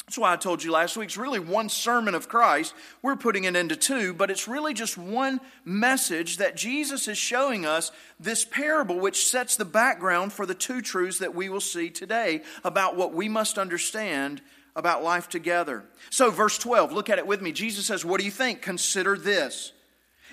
That's 0.07 0.19
why 0.19 0.33
I 0.33 0.37
told 0.37 0.63
you 0.63 0.71
last 0.71 0.97
week 0.97 1.07
it's 1.07 1.17
really 1.17 1.41
one 1.41 1.69
sermon 1.69 2.15
of 2.15 2.29
Christ. 2.29 2.75
We're 3.03 3.17
putting 3.17 3.43
it 3.43 3.57
into 3.57 3.75
two, 3.75 4.15
but 4.15 4.31
it's 4.31 4.47
really 4.47 4.73
just 4.73 4.97
one 4.97 5.41
message 5.65 6.37
that 6.37 6.57
Jesus 6.57 7.09
is 7.09 7.19
showing 7.19 7.67
us 7.67 7.91
this 8.21 8.45
parable, 8.45 9.01
which 9.01 9.27
sets 9.27 9.57
the 9.57 9.65
background 9.65 10.33
for 10.33 10.47
the 10.47 10.55
two 10.55 10.81
truths 10.81 11.19
that 11.19 11.35
we 11.35 11.49
will 11.49 11.61
see 11.61 11.91
today 11.91 12.43
about 12.63 12.95
what 12.95 13.15
we 13.15 13.29
must 13.29 13.59
understand 13.59 14.43
about 14.77 15.03
life 15.03 15.29
together. 15.29 15.85
So, 16.11 16.31
verse 16.31 16.57
12, 16.57 16.93
look 16.93 17.11
at 17.11 17.19
it 17.19 17.27
with 17.27 17.43
me. 17.43 17.51
Jesus 17.51 17.87
says, 17.87 18.05
What 18.05 18.21
do 18.21 18.25
you 18.25 18.31
think? 18.31 18.63
Consider 18.63 19.19
this. 19.19 19.73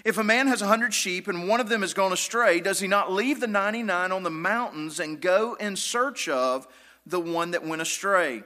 If 0.05 0.19
a 0.19 0.23
man 0.23 0.47
has 0.49 0.61
a 0.61 0.67
hundred 0.67 0.93
sheep 0.93 1.27
and 1.27 1.47
one 1.47 1.59
of 1.59 1.69
them 1.69 1.81
has 1.81 1.95
gone 1.95 2.13
astray, 2.13 2.59
does 2.59 2.79
he 2.79 2.87
not 2.87 3.11
leave 3.11 3.39
the 3.39 3.47
99 3.47 4.11
on 4.11 4.21
the 4.21 4.29
mountains 4.29 4.99
and 4.99 5.19
go 5.19 5.55
in 5.55 5.75
search 5.77 6.29
of 6.29 6.67
the 7.07 7.19
one 7.19 7.51
that 7.51 7.65
went 7.65 7.81
astray? 7.81 8.43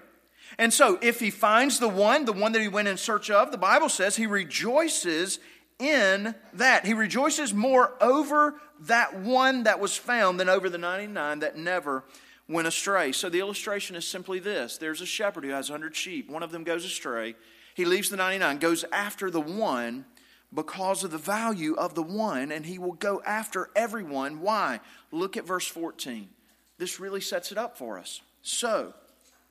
And 0.58 0.74
so, 0.74 0.98
if 1.02 1.20
he 1.20 1.30
finds 1.30 1.80
the 1.80 1.90
one, 1.90 2.26
the 2.26 2.34
one 2.34 2.52
that 2.54 2.62
he 2.62 2.68
went 2.68 2.88
in 2.88 2.98
search 2.98 3.30
of, 3.30 3.52
the 3.52 3.58
Bible 3.58 3.90
says 3.90 4.16
he 4.16 4.28
rejoices 4.28 5.40
in 5.80 6.36
that. 6.54 6.86
He 6.86 6.94
rejoices 6.94 7.54
more 7.54 7.94
over 8.02 8.56
that 8.82 9.20
one 9.20 9.64
that 9.64 9.80
was 9.80 9.96
found 9.96 10.40
than 10.40 10.50
over 10.50 10.70
the 10.70 10.78
99 10.78 11.40
that 11.40 11.58
never 11.58 12.04
went 12.48 12.68
astray. 12.68 13.12
So, 13.12 13.30
the 13.30 13.40
illustration 13.40 13.96
is 13.96 14.08
simply 14.08 14.40
this 14.40 14.78
there's 14.78 15.02
a 15.02 15.06
shepherd 15.06 15.44
who 15.44 15.52
has 15.52 15.70
100 15.70 15.96
sheep, 15.96 16.30
one 16.30 16.44
of 16.44 16.52
them 16.52 16.64
goes 16.64 16.86
astray. 16.86 17.36
He 17.76 17.86
leaves 17.86 18.10
the 18.10 18.18
99, 18.18 18.58
goes 18.58 18.86
after 18.92 19.30
the 19.30 19.42
one 19.42 20.06
because 20.54 21.04
of 21.04 21.12
the 21.12 21.18
value 21.18 21.76
of 21.76 21.94
the 21.94 22.02
one, 22.02 22.52
and 22.52 22.66
he 22.66 22.80
will 22.80 22.94
go 22.94 23.22
after 23.26 23.70
everyone. 23.76 24.40
Why? 24.40 24.80
Look 25.12 25.38
at 25.38 25.46
verse 25.46 25.68
14. 25.68 26.30
This 26.78 27.00
really 27.00 27.22
sets 27.22 27.52
it 27.52 27.58
up 27.58 27.78
for 27.78 28.00
us. 28.00 28.22
So, 28.42 28.94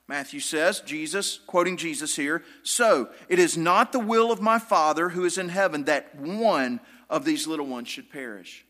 Matthew 0.08 0.38
says, 0.40 0.80
Jesus, 0.80 1.40
quoting 1.46 1.76
Jesus 1.76 2.14
here, 2.14 2.44
so 2.62 3.10
it 3.28 3.38
is 3.38 3.56
not 3.56 3.90
the 3.90 3.98
will 3.98 4.30
of 4.30 4.40
my 4.40 4.58
Father 4.58 5.08
who 5.08 5.24
is 5.24 5.36
in 5.36 5.48
heaven 5.48 5.84
that 5.84 6.14
one 6.14 6.80
of 7.10 7.24
these 7.24 7.46
little 7.46 7.66
ones 7.66 7.88
should 7.88 8.10
perish. 8.10 8.64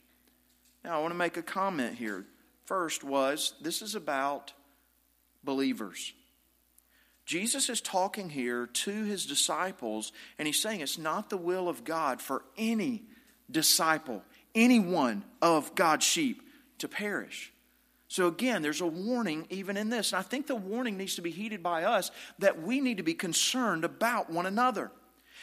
Now, 0.83 0.99
I 0.99 1.03
want 1.03 1.13
to 1.13 1.19
make 1.19 1.37
a 1.37 1.43
comment 1.43 1.97
here. 1.97 2.25
First, 2.65 3.05
was 3.05 3.55
this 3.61 3.83
is 3.83 3.95
about 3.95 4.53
believers. 5.45 6.15
Jesus 7.27 7.69
is 7.69 7.81
talking 7.81 8.31
here 8.31 8.67
to 8.67 9.05
his 9.05 9.27
disciples, 9.27 10.13
and 10.39 10.47
he's 10.47 10.63
saying 10.63 10.81
it's 10.81 10.97
not 10.97 11.29
the 11.29 11.37
will 11.37 11.69
of 11.69 11.85
God 11.85 12.23
for 12.23 12.45
any 12.57 13.03
disciple, 13.51 14.23
any 14.55 14.79
one 14.79 15.25
of 15.43 15.75
God's 15.75 16.05
sheep 16.05 16.43
to 16.79 16.89
perish. 16.89 17.53
So, 18.09 18.29
again, 18.29 18.63
there's 18.63 18.81
a 18.81 18.87
warning 18.87 19.47
even 19.51 19.77
in 19.77 19.91
this. 19.91 20.13
And 20.13 20.21
I 20.21 20.23
think 20.23 20.47
the 20.47 20.57
warning 20.57 20.97
needs 20.97 21.17
to 21.17 21.23
be 21.23 21.31
heeded 21.31 21.63
by 21.63 21.85
us 21.85 22.11
that 22.39 22.63
we 22.63 22.81
need 22.81 22.99
to 22.99 23.03
be 23.03 23.15
concerned 23.15 23.85
about 23.85 24.31
one 24.31 24.47
another. 24.47 24.91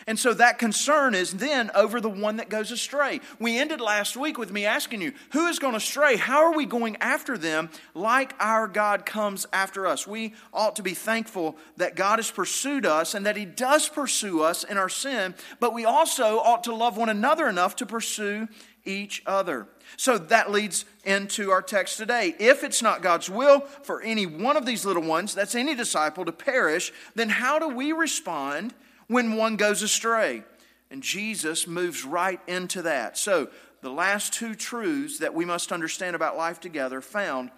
And 0.08 0.20
so 0.20 0.34
that 0.34 0.60
concern 0.60 1.15
is 1.15 1.34
then 1.34 1.72
over 1.75 2.01
the 2.01 2.10
one 2.10 2.38
that 2.38 2.50
goes 2.50 2.72
astray. 2.72 3.22
We 3.39 3.58
ended 3.58 3.79
last 3.79 4.17
week 4.17 4.38
with 4.38 4.51
me 4.51 4.65
asking 4.65 5.01
you, 5.01 5.13
who 5.32 5.48
is 5.48 5.60
going 5.60 5.75
astray? 5.75 6.17
How 6.17 6.43
are 6.43 6.55
we 6.55 6.65
going 6.65 6.98
after 6.98 7.38
them 7.38 7.70
like 7.93 8.34
our 8.39 8.67
God 8.67 9.05
comes 9.05 9.46
after 9.53 9.88
us? 9.88 10.05
We 10.05 10.34
ought 10.53 10.75
to 10.77 10.84
be 10.84 10.93
thankful 10.93 11.58
that 11.77 11.96
God 11.96 12.20
has 12.20 12.32
pursued 12.32 12.86
us 12.86 13.13
and 13.13 13.25
that 13.25 13.38
He 13.38 13.46
does 13.46 13.88
pursue 13.88 14.41
us 14.41 14.63
in 14.63 14.77
our 14.77 14.89
sin, 14.89 15.36
but 15.60 15.74
we 15.74 15.86
also 15.86 16.39
ought 16.39 16.65
to 16.65 16.75
love 16.75 16.98
one 16.98 17.10
another 17.10 17.48
enough 17.48 17.75
to 17.77 17.86
pursue 17.86 18.48
each 18.86 19.24
other. 19.25 19.68
So 19.98 20.18
that 20.18 20.52
leads 20.52 20.86
into 21.06 21.52
our 21.52 21.62
text 21.62 21.98
today. 21.98 22.36
If 22.40 22.63
it's 22.63 22.82
not 22.82 23.02
God's 23.02 23.30
will 23.30 23.62
for 23.62 24.02
any 24.02 24.25
one 24.25 24.58
of 24.58 24.66
these 24.66 24.86
little 24.86 25.04
ones, 25.04 25.34
that's 25.34 25.56
any 25.56 25.75
disciple, 25.75 26.25
to 26.25 26.32
perish, 26.32 26.92
then 27.16 27.30
how 27.30 27.60
do 27.60 27.70
we 27.70 27.92
respond 27.92 28.74
when 29.08 29.36
one 29.36 29.56
goes 29.56 29.82
astray? 29.82 30.44
And 30.90 31.02
Jesus 31.02 31.68
moves 31.68 32.06
right 32.06 32.40
into 32.48 32.82
that. 32.84 33.18
So 33.18 33.50
the 33.82 33.90
last 33.90 34.34
two 34.34 34.56
truths 34.56 35.20
that 35.20 35.34
we 35.34 35.46
must 35.46 35.72
understand 35.72 36.16
about 36.16 36.38
life 36.38 36.60
together 36.60 37.02
found 37.02 37.52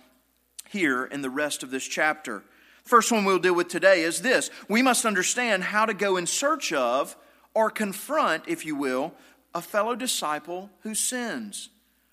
here 0.69 1.05
in 1.05 1.21
the 1.21 1.29
rest 1.29 1.61
of 1.61 1.71
this 1.71 1.85
chapter. 1.85 2.43
First 2.83 3.11
one 3.11 3.25
we'll 3.25 3.39
deal 3.39 3.55
with 3.55 3.67
today 3.67 4.01
is 4.01 4.21
this 4.21 4.49
we 4.69 4.81
must 4.81 5.05
understand 5.05 5.63
how 5.63 5.85
to 5.85 5.93
go 5.93 6.17
in 6.17 6.25
search 6.25 6.71
of 6.71 7.15
or 7.53 7.69
confront, 7.69 8.43
if 8.47 8.65
you 8.65 8.75
will, 8.75 9.13
a 9.55 9.61
fellow 9.61 9.95
disciple 9.95 10.69
who 10.81 10.93
sins. 10.93 11.69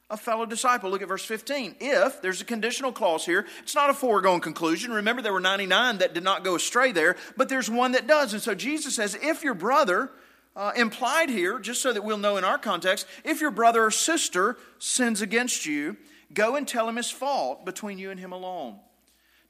A 0.09 0.17
fellow 0.17 0.47
disciple. 0.47 0.91
Look 0.91 1.03
at 1.03 1.09
verse 1.09 1.25
15. 1.25 1.77
If, 1.81 2.23
there's 2.23 2.41
a 2.41 2.45
conditional 2.45 2.93
clause 2.93 3.27
here, 3.27 3.47
it's 3.63 3.75
not 3.75 3.91
a 3.91 3.95
foregone 3.95 4.41
conclusion. 4.41 4.93
Remember, 4.93 5.23
there 5.23 5.33
were 5.33 5.41
99 5.41 5.99
that 5.99 6.15
did 6.15 6.23
not 6.23 6.45
go 6.45 6.55
astray 6.55 6.93
there, 6.93 7.17
but 7.37 7.49
there's 7.49 7.69
one 7.69 7.93
that 7.93 8.07
does. 8.07 8.33
And 8.33 8.43
so 8.43 8.55
Jesus 8.55 8.95
says, 8.95 9.19
if 9.21 9.43
your 9.43 9.55
brother, 9.55 10.11
uh, 10.55 10.73
implied 10.77 11.31
here, 11.31 11.59
just 11.59 11.83
so 11.83 11.93
that 11.93 12.05
we'll 12.05 12.19
know 12.19 12.37
in 12.37 12.45
our 12.45 12.59
context, 12.59 13.07
if 13.25 13.41
your 13.41 13.51
brother 13.51 13.87
or 13.87 13.91
sister 13.91 14.57
sins 14.79 15.21
against 15.21 15.67
you, 15.67 15.97
go 16.33 16.57
and 16.57 16.69
tell 16.69 16.89
him 16.89 16.97
his 16.97 17.11
fault 17.11 17.65
between 17.65 17.99
you 17.99 18.11
and 18.11 18.21
him 18.21 18.33
alone. 18.33 18.79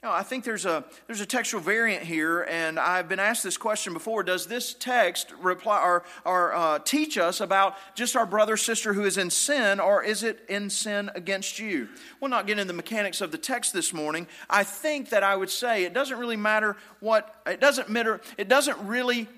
No, 0.02 0.10
I 0.10 0.24
think 0.24 0.42
there's 0.42 0.64
a 0.64 0.82
there's 1.06 1.20
a 1.20 1.26
textual 1.26 1.62
variant 1.62 2.02
here, 2.02 2.42
and 2.42 2.76
I've 2.76 3.08
been 3.08 3.20
asked 3.20 3.44
this 3.44 3.56
question 3.56 3.92
before. 3.92 4.24
Does 4.24 4.46
this 4.46 4.74
text 4.74 5.32
reply 5.40 5.80
or, 5.80 6.02
or 6.24 6.52
uh, 6.52 6.80
teach 6.80 7.16
us 7.16 7.40
about 7.40 7.76
just 7.94 8.16
our 8.16 8.26
brother 8.26 8.56
sister 8.56 8.94
who 8.94 9.04
is 9.04 9.16
in 9.16 9.30
sin, 9.30 9.78
or 9.78 10.02
is 10.02 10.24
it 10.24 10.44
in 10.48 10.70
sin 10.70 11.08
against 11.14 11.60
you? 11.60 11.88
We'll 12.20 12.30
not 12.30 12.48
get 12.48 12.58
into 12.58 12.64
the 12.64 12.76
mechanics 12.76 13.20
of 13.20 13.30
the 13.30 13.38
text 13.38 13.72
this 13.72 13.92
morning. 13.92 14.26
I 14.50 14.64
think 14.64 15.10
that 15.10 15.22
I 15.22 15.36
would 15.36 15.50
say 15.50 15.84
it 15.84 15.94
doesn't 15.94 16.18
really 16.18 16.36
matter 16.36 16.76
what 16.98 17.36
it 17.46 17.60
doesn't 17.60 17.88
matter. 17.88 18.20
It 18.36 18.48
doesn't 18.48 18.84
really 18.84 19.28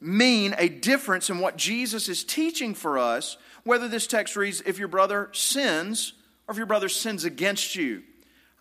mean 0.00 0.54
a 0.56 0.68
difference 0.68 1.30
in 1.30 1.40
what 1.40 1.56
Jesus 1.56 2.08
is 2.08 2.22
teaching 2.22 2.74
for 2.74 2.96
us. 2.96 3.38
Whether 3.64 3.88
this 3.88 4.06
text 4.06 4.36
reads, 4.36 4.60
"If 4.64 4.78
your 4.78 4.86
brother 4.86 5.30
sins," 5.32 6.12
or 6.46 6.52
"If 6.52 6.58
your 6.58 6.66
brother 6.66 6.88
sins 6.88 7.24
against 7.24 7.74
you." 7.74 8.04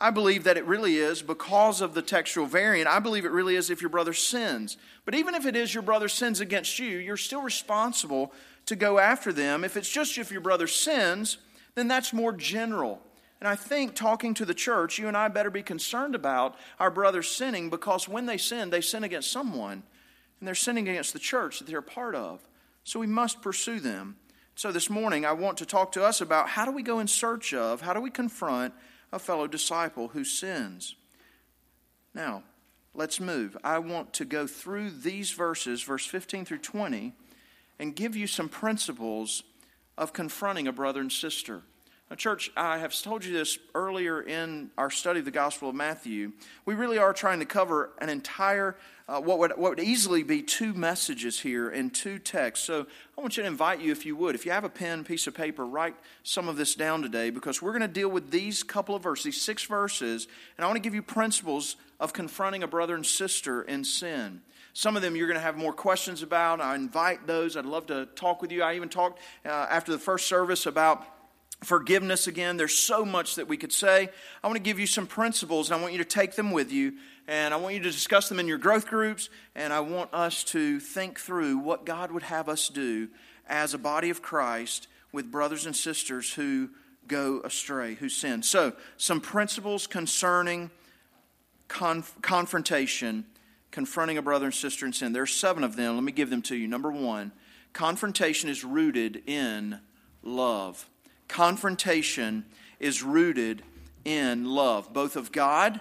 I 0.01 0.09
believe 0.09 0.45
that 0.45 0.57
it 0.57 0.65
really 0.65 0.95
is 0.95 1.21
because 1.21 1.79
of 1.79 1.93
the 1.93 2.01
textual 2.01 2.47
variant. 2.47 2.87
I 2.87 2.97
believe 2.97 3.23
it 3.23 3.31
really 3.31 3.55
is 3.55 3.69
if 3.69 3.81
your 3.81 3.89
brother 3.91 4.13
sins. 4.13 4.75
But 5.05 5.13
even 5.13 5.35
if 5.35 5.45
it 5.45 5.55
is 5.55 5.75
your 5.75 5.83
brother 5.83 6.07
sins 6.07 6.41
against 6.41 6.79
you, 6.79 6.97
you're 6.97 7.17
still 7.17 7.43
responsible 7.43 8.33
to 8.65 8.75
go 8.75 8.97
after 8.97 9.31
them. 9.31 9.63
If 9.63 9.77
it's 9.77 9.91
just 9.91 10.17
if 10.17 10.31
your 10.31 10.41
brother 10.41 10.65
sins, 10.65 11.37
then 11.75 11.87
that's 11.87 12.13
more 12.13 12.33
general. 12.33 12.99
And 13.39 13.47
I 13.47 13.55
think 13.55 13.93
talking 13.93 14.33
to 14.33 14.45
the 14.45 14.55
church, 14.55 14.97
you 14.97 15.07
and 15.07 15.15
I 15.15 15.27
better 15.27 15.51
be 15.51 15.61
concerned 15.61 16.15
about 16.15 16.55
our 16.79 16.89
brothers 16.89 17.29
sinning 17.29 17.69
because 17.69 18.07
when 18.07 18.25
they 18.25 18.37
sin, 18.37 18.71
they 18.71 18.81
sin 18.81 19.03
against 19.03 19.31
someone. 19.31 19.83
And 20.39 20.47
they're 20.47 20.55
sinning 20.55 20.89
against 20.89 21.13
the 21.13 21.19
church 21.19 21.59
that 21.59 21.67
they're 21.67 21.77
a 21.77 21.83
part 21.83 22.15
of. 22.15 22.39
So 22.83 22.99
we 22.99 23.05
must 23.05 23.43
pursue 23.43 23.79
them. 23.79 24.15
So 24.55 24.71
this 24.71 24.89
morning, 24.89 25.25
I 25.27 25.33
want 25.33 25.59
to 25.59 25.65
talk 25.67 25.91
to 25.91 26.03
us 26.03 26.21
about 26.21 26.49
how 26.49 26.65
do 26.65 26.71
we 26.71 26.81
go 26.81 26.99
in 26.99 27.07
search 27.07 27.53
of, 27.53 27.81
how 27.81 27.93
do 27.93 28.01
we 28.01 28.09
confront 28.09 28.73
a 29.11 29.19
fellow 29.19 29.47
disciple 29.47 30.09
who 30.09 30.23
sins. 30.23 30.95
Now, 32.13 32.43
let's 32.93 33.19
move. 33.19 33.57
I 33.63 33.79
want 33.79 34.13
to 34.13 34.25
go 34.25 34.47
through 34.47 34.91
these 34.91 35.31
verses, 35.31 35.83
verse 35.83 36.05
15 36.05 36.45
through 36.45 36.59
20, 36.59 37.13
and 37.79 37.95
give 37.95 38.15
you 38.15 38.27
some 38.27 38.49
principles 38.49 39.43
of 39.97 40.13
confronting 40.13 40.67
a 40.67 40.73
brother 40.73 41.01
and 41.01 41.11
sister. 41.11 41.63
Now, 42.11 42.15
church, 42.15 42.51
I 42.57 42.77
have 42.79 42.93
told 43.01 43.23
you 43.23 43.31
this 43.31 43.57
earlier 43.73 44.21
in 44.21 44.69
our 44.77 44.89
study 44.89 45.19
of 45.19 45.25
the 45.25 45.31
Gospel 45.31 45.69
of 45.69 45.75
Matthew. 45.75 46.33
We 46.65 46.75
really 46.75 46.97
are 46.97 47.13
trying 47.13 47.39
to 47.39 47.45
cover 47.45 47.91
an 47.99 48.09
entire, 48.09 48.75
uh, 49.07 49.21
what, 49.21 49.39
would, 49.39 49.51
what 49.51 49.77
would 49.77 49.79
easily 49.79 50.21
be 50.21 50.41
two 50.41 50.73
messages 50.73 51.39
here 51.39 51.69
in 51.69 51.89
two 51.89 52.19
texts. 52.19 52.65
So 52.65 52.85
I 53.17 53.21
want 53.21 53.37
you 53.37 53.43
to 53.43 53.47
invite 53.47 53.79
you, 53.79 53.93
if 53.93 54.05
you 54.05 54.17
would, 54.17 54.35
if 54.35 54.45
you 54.45 54.51
have 54.51 54.65
a 54.65 54.69
pen, 54.69 55.05
piece 55.05 55.25
of 55.25 55.33
paper, 55.33 55.65
write 55.65 55.95
some 56.23 56.49
of 56.49 56.57
this 56.57 56.75
down 56.75 57.01
today 57.01 57.29
because 57.29 57.61
we're 57.61 57.71
going 57.71 57.81
to 57.81 57.87
deal 57.87 58.09
with 58.09 58.29
these 58.29 58.61
couple 58.61 58.93
of 58.93 59.03
verses, 59.03 59.23
these 59.23 59.41
six 59.41 59.63
verses, 59.63 60.27
and 60.57 60.65
I 60.65 60.67
want 60.67 60.75
to 60.75 60.81
give 60.81 60.93
you 60.93 61.01
principles 61.01 61.77
of 61.97 62.11
confronting 62.11 62.61
a 62.61 62.67
brother 62.67 62.95
and 62.95 63.05
sister 63.05 63.61
in 63.61 63.85
sin. 63.85 64.41
Some 64.73 64.97
of 64.97 65.01
them 65.01 65.15
you're 65.15 65.27
going 65.27 65.39
to 65.39 65.45
have 65.45 65.55
more 65.55 65.71
questions 65.71 66.23
about. 66.23 66.59
I 66.59 66.75
invite 66.75 67.25
those. 67.25 67.55
I'd 67.55 67.65
love 67.65 67.85
to 67.85 68.07
talk 68.15 68.41
with 68.41 68.51
you. 68.51 68.63
I 68.63 68.75
even 68.75 68.89
talked 68.89 69.21
uh, 69.45 69.49
after 69.49 69.93
the 69.93 69.99
first 69.99 70.27
service 70.27 70.65
about 70.65 71.05
forgiveness 71.63 72.27
again. 72.27 72.57
There's 72.57 72.75
so 72.75 73.05
much 73.05 73.35
that 73.35 73.47
we 73.47 73.57
could 73.57 73.71
say. 73.71 74.09
I 74.43 74.47
want 74.47 74.57
to 74.57 74.63
give 74.63 74.79
you 74.79 74.87
some 74.87 75.07
principles, 75.07 75.69
and 75.69 75.79
I 75.79 75.81
want 75.81 75.93
you 75.93 75.99
to 75.99 76.05
take 76.05 76.35
them 76.35 76.51
with 76.51 76.71
you, 76.71 76.93
and 77.27 77.53
I 77.53 77.57
want 77.57 77.75
you 77.75 77.81
to 77.81 77.91
discuss 77.91 78.29
them 78.29 78.39
in 78.39 78.47
your 78.47 78.57
growth 78.57 78.87
groups, 78.87 79.29
and 79.55 79.71
I 79.71 79.79
want 79.79 80.13
us 80.13 80.43
to 80.45 80.79
think 80.79 81.19
through 81.19 81.59
what 81.59 81.85
God 81.85 82.11
would 82.11 82.23
have 82.23 82.49
us 82.49 82.67
do 82.67 83.09
as 83.47 83.73
a 83.73 83.77
body 83.77 84.09
of 84.09 84.21
Christ 84.21 84.87
with 85.11 85.31
brothers 85.31 85.65
and 85.65 85.75
sisters 85.75 86.33
who 86.33 86.69
go 87.07 87.41
astray, 87.43 87.95
who 87.95 88.09
sin. 88.09 88.41
So, 88.41 88.73
some 88.97 89.21
principles 89.21 89.85
concerning 89.85 90.71
conf- 91.67 92.15
confrontation, 92.21 93.25
confronting 93.69 94.17
a 94.17 94.21
brother 94.21 94.45
and 94.45 94.53
sister 94.53 94.85
in 94.85 94.93
sin. 94.93 95.13
There 95.13 95.23
are 95.23 95.27
seven 95.27 95.63
of 95.63 95.75
them. 95.75 95.95
Let 95.95 96.03
me 96.03 96.11
give 96.11 96.29
them 96.29 96.41
to 96.43 96.55
you. 96.55 96.67
Number 96.67 96.91
one, 96.91 97.33
confrontation 97.73 98.49
is 98.49 98.63
rooted 98.63 99.23
in 99.27 99.79
love 100.23 100.87
confrontation 101.31 102.45
is 102.79 103.01
rooted 103.01 103.63
in 104.05 104.45
love, 104.45 104.93
both 104.93 105.15
of 105.15 105.31
God 105.31 105.79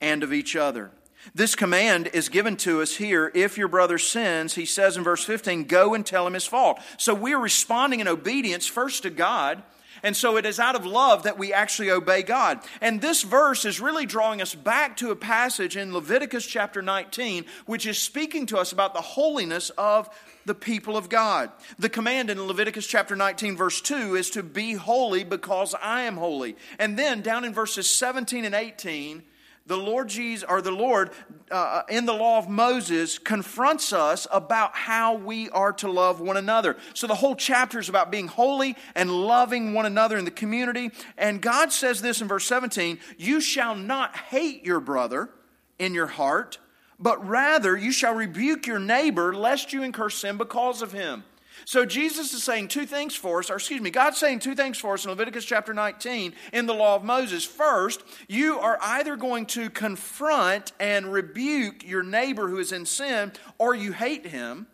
and 0.00 0.22
of 0.22 0.32
each 0.32 0.56
other. 0.56 0.90
This 1.34 1.54
command 1.54 2.08
is 2.12 2.28
given 2.28 2.56
to 2.58 2.80
us 2.80 2.96
here. 2.96 3.30
If 3.34 3.58
your 3.58 3.68
brother 3.68 3.98
sins, 3.98 4.54
he 4.54 4.64
says 4.64 4.96
in 4.96 5.04
verse 5.04 5.24
15, 5.24 5.64
go 5.64 5.94
and 5.94 6.06
tell 6.06 6.26
him 6.26 6.34
his 6.34 6.46
fault. 6.46 6.80
So 6.96 7.14
we're 7.14 7.38
responding 7.38 8.00
in 8.00 8.08
obedience 8.08 8.66
first 8.66 9.02
to 9.02 9.10
God. 9.10 9.62
And 10.02 10.16
so 10.16 10.36
it 10.36 10.46
is 10.46 10.58
out 10.58 10.74
of 10.74 10.86
love 10.86 11.24
that 11.24 11.38
we 11.38 11.52
actually 11.52 11.90
obey 11.90 12.22
God. 12.22 12.60
And 12.80 13.00
this 13.00 13.22
verse 13.22 13.64
is 13.64 13.80
really 13.80 14.06
drawing 14.06 14.40
us 14.40 14.54
back 14.54 14.96
to 14.98 15.10
a 15.10 15.16
passage 15.16 15.76
in 15.76 15.92
Leviticus 15.92 16.46
chapter 16.46 16.82
19, 16.82 17.44
which 17.66 17.86
is 17.86 17.98
speaking 17.98 18.46
to 18.46 18.58
us 18.58 18.72
about 18.72 18.94
the 18.94 19.00
holiness 19.00 19.70
of 19.70 20.08
the 20.46 20.54
people 20.54 20.96
of 20.96 21.08
God. 21.08 21.50
The 21.78 21.88
command 21.88 22.30
in 22.30 22.42
Leviticus 22.42 22.86
chapter 22.86 23.14
19, 23.14 23.56
verse 23.56 23.80
2 23.80 24.16
is 24.16 24.30
to 24.30 24.42
be 24.42 24.74
holy 24.74 25.22
because 25.22 25.74
I 25.80 26.02
am 26.02 26.16
holy. 26.16 26.56
And 26.78 26.98
then 26.98 27.20
down 27.20 27.44
in 27.44 27.52
verses 27.52 27.88
17 27.88 28.44
and 28.44 28.54
18, 28.54 29.22
the 29.68 29.76
Lord 29.76 30.08
Jesus, 30.08 30.44
or 30.48 30.60
the 30.60 30.72
Lord 30.72 31.10
uh, 31.50 31.82
in 31.88 32.06
the 32.06 32.12
law 32.12 32.38
of 32.38 32.48
Moses, 32.48 33.18
confronts 33.18 33.92
us 33.92 34.26
about 34.32 34.74
how 34.74 35.14
we 35.14 35.48
are 35.50 35.72
to 35.74 35.90
love 35.90 36.20
one 36.20 36.36
another. 36.36 36.76
So 36.94 37.06
the 37.06 37.14
whole 37.14 37.36
chapter 37.36 37.78
is 37.78 37.88
about 37.88 38.10
being 38.10 38.26
holy 38.26 38.76
and 38.94 39.10
loving 39.10 39.72
one 39.72 39.86
another 39.86 40.18
in 40.18 40.24
the 40.24 40.30
community. 40.30 40.90
And 41.16 41.40
God 41.40 41.72
says 41.72 42.02
this 42.02 42.20
in 42.20 42.28
verse 42.28 42.46
17 42.46 42.98
You 43.16 43.40
shall 43.40 43.76
not 43.76 44.16
hate 44.16 44.64
your 44.64 44.80
brother 44.80 45.30
in 45.78 45.94
your 45.94 46.08
heart 46.08 46.58
but 46.98 47.24
rather 47.28 47.76
you 47.76 47.92
shall 47.92 48.14
rebuke 48.14 48.66
your 48.66 48.80
neighbor 48.80 49.32
lest 49.34 49.72
you 49.72 49.82
incur 49.82 50.10
sin 50.10 50.36
because 50.36 50.82
of 50.82 50.92
him. 50.92 51.22
So 51.68 51.84
Jesus 51.84 52.32
is 52.32 52.42
saying 52.42 52.68
two 52.68 52.86
things 52.86 53.14
for 53.14 53.40
us, 53.40 53.50
or 53.50 53.56
excuse 53.56 53.82
me, 53.82 53.90
God's 53.90 54.16
saying 54.16 54.38
two 54.38 54.54
things 54.54 54.78
for 54.78 54.94
us 54.94 55.04
in 55.04 55.10
Leviticus 55.10 55.44
chapter 55.44 55.74
19 55.74 56.32
in 56.54 56.64
the 56.64 56.72
law 56.72 56.96
of 56.96 57.04
Moses. 57.04 57.44
First, 57.44 58.02
you 58.26 58.58
are 58.58 58.78
either 58.80 59.16
going 59.16 59.44
to 59.48 59.68
confront 59.68 60.72
and 60.80 61.12
rebuke 61.12 61.86
your 61.86 62.02
neighbor 62.02 62.48
who 62.48 62.56
is 62.56 62.72
in 62.72 62.86
sin, 62.86 63.32
or 63.58 63.74
you 63.74 63.92
hate 63.92 64.24
him. 64.24 64.66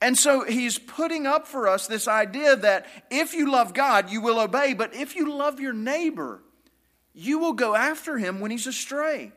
And 0.00 0.18
so 0.18 0.42
he's 0.42 0.76
putting 0.76 1.24
up 1.24 1.46
for 1.46 1.68
us 1.68 1.86
this 1.86 2.08
idea 2.08 2.56
that 2.56 2.86
if 3.08 3.32
you 3.32 3.48
love 3.48 3.74
God, 3.74 4.10
you 4.10 4.20
will 4.20 4.40
obey, 4.40 4.74
but 4.74 4.92
if 4.92 5.14
you 5.14 5.32
love 5.32 5.60
your 5.60 5.72
neighbor, 5.72 6.42
you 7.12 7.38
will 7.38 7.52
go 7.52 7.76
after 7.76 8.18
him 8.18 8.40
when 8.40 8.50
he's 8.50 8.66
astray. 8.66 9.30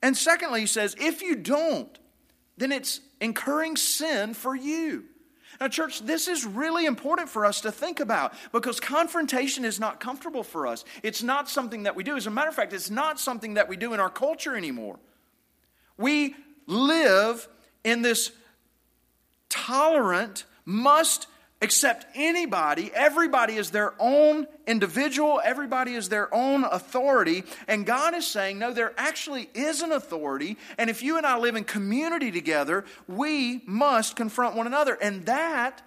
And 0.00 0.16
secondly, 0.16 0.60
he 0.60 0.66
says, 0.66 0.94
if 1.00 1.20
you 1.20 1.34
don't, 1.34 1.98
then 2.56 2.70
it's 2.70 3.00
incurring 3.20 3.74
sin 3.74 4.32
for 4.32 4.54
you. 4.54 5.06
Now, 5.60 5.68
church, 5.68 6.00
this 6.00 6.28
is 6.28 6.44
really 6.44 6.86
important 6.86 7.28
for 7.28 7.46
us 7.46 7.60
to 7.62 7.72
think 7.72 8.00
about 8.00 8.34
because 8.52 8.80
confrontation 8.80 9.64
is 9.64 9.80
not 9.80 10.00
comfortable 10.00 10.42
for 10.42 10.66
us. 10.66 10.84
It's 11.02 11.22
not 11.22 11.48
something 11.48 11.84
that 11.84 11.96
we 11.96 12.04
do. 12.04 12.16
As 12.16 12.26
a 12.26 12.30
matter 12.30 12.48
of 12.48 12.54
fact, 12.54 12.72
it's 12.72 12.90
not 12.90 13.18
something 13.18 13.54
that 13.54 13.68
we 13.68 13.76
do 13.76 13.94
in 13.94 14.00
our 14.00 14.10
culture 14.10 14.56
anymore. 14.56 14.98
We 15.96 16.34
live 16.66 17.48
in 17.84 18.02
this 18.02 18.32
tolerant, 19.48 20.44
must 20.64 21.28
accept 21.62 22.06
anybody. 22.14 22.90
Everybody 22.94 23.56
is 23.56 23.70
their 23.70 23.94
own 23.98 24.46
individual, 24.66 25.40
everybody 25.42 25.94
is 25.94 26.08
their 26.08 26.32
own 26.34 26.64
authority. 26.64 27.44
And 27.66 27.86
God 27.86 28.14
is 28.14 28.26
saying, 28.26 28.58
no, 28.58 28.72
there 28.72 28.92
actually 28.96 29.48
is 29.54 29.80
an 29.80 29.92
authority. 29.92 30.58
And 30.76 30.90
if 30.90 31.02
you 31.02 31.16
and 31.16 31.26
I 31.26 31.38
live 31.38 31.56
in 31.56 31.64
community 31.64 32.30
together, 32.30 32.84
we 33.08 33.62
must 33.66 34.16
confront 34.16 34.56
one 34.56 34.66
another. 34.66 34.94
And 35.00 35.26
that 35.26 35.82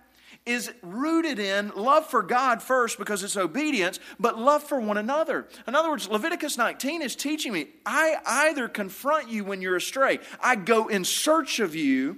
is 0.45 0.71
rooted 0.81 1.37
in 1.37 1.71
love 1.75 2.07
for 2.07 2.23
God 2.23 2.63
first 2.63 2.97
because 2.97 3.23
it's 3.23 3.37
obedience, 3.37 3.99
but 4.19 4.39
love 4.39 4.63
for 4.63 4.79
one 4.79 4.97
another. 4.97 5.47
In 5.67 5.75
other 5.75 5.89
words, 5.89 6.09
Leviticus 6.09 6.57
19 6.57 7.01
is 7.03 7.15
teaching 7.15 7.53
me 7.53 7.67
I 7.85 8.17
either 8.25 8.67
confront 8.67 9.29
you 9.29 9.43
when 9.43 9.61
you're 9.61 9.75
astray, 9.75 10.19
I 10.41 10.55
go 10.55 10.87
in 10.87 11.03
search 11.03 11.59
of 11.59 11.75
you, 11.75 12.17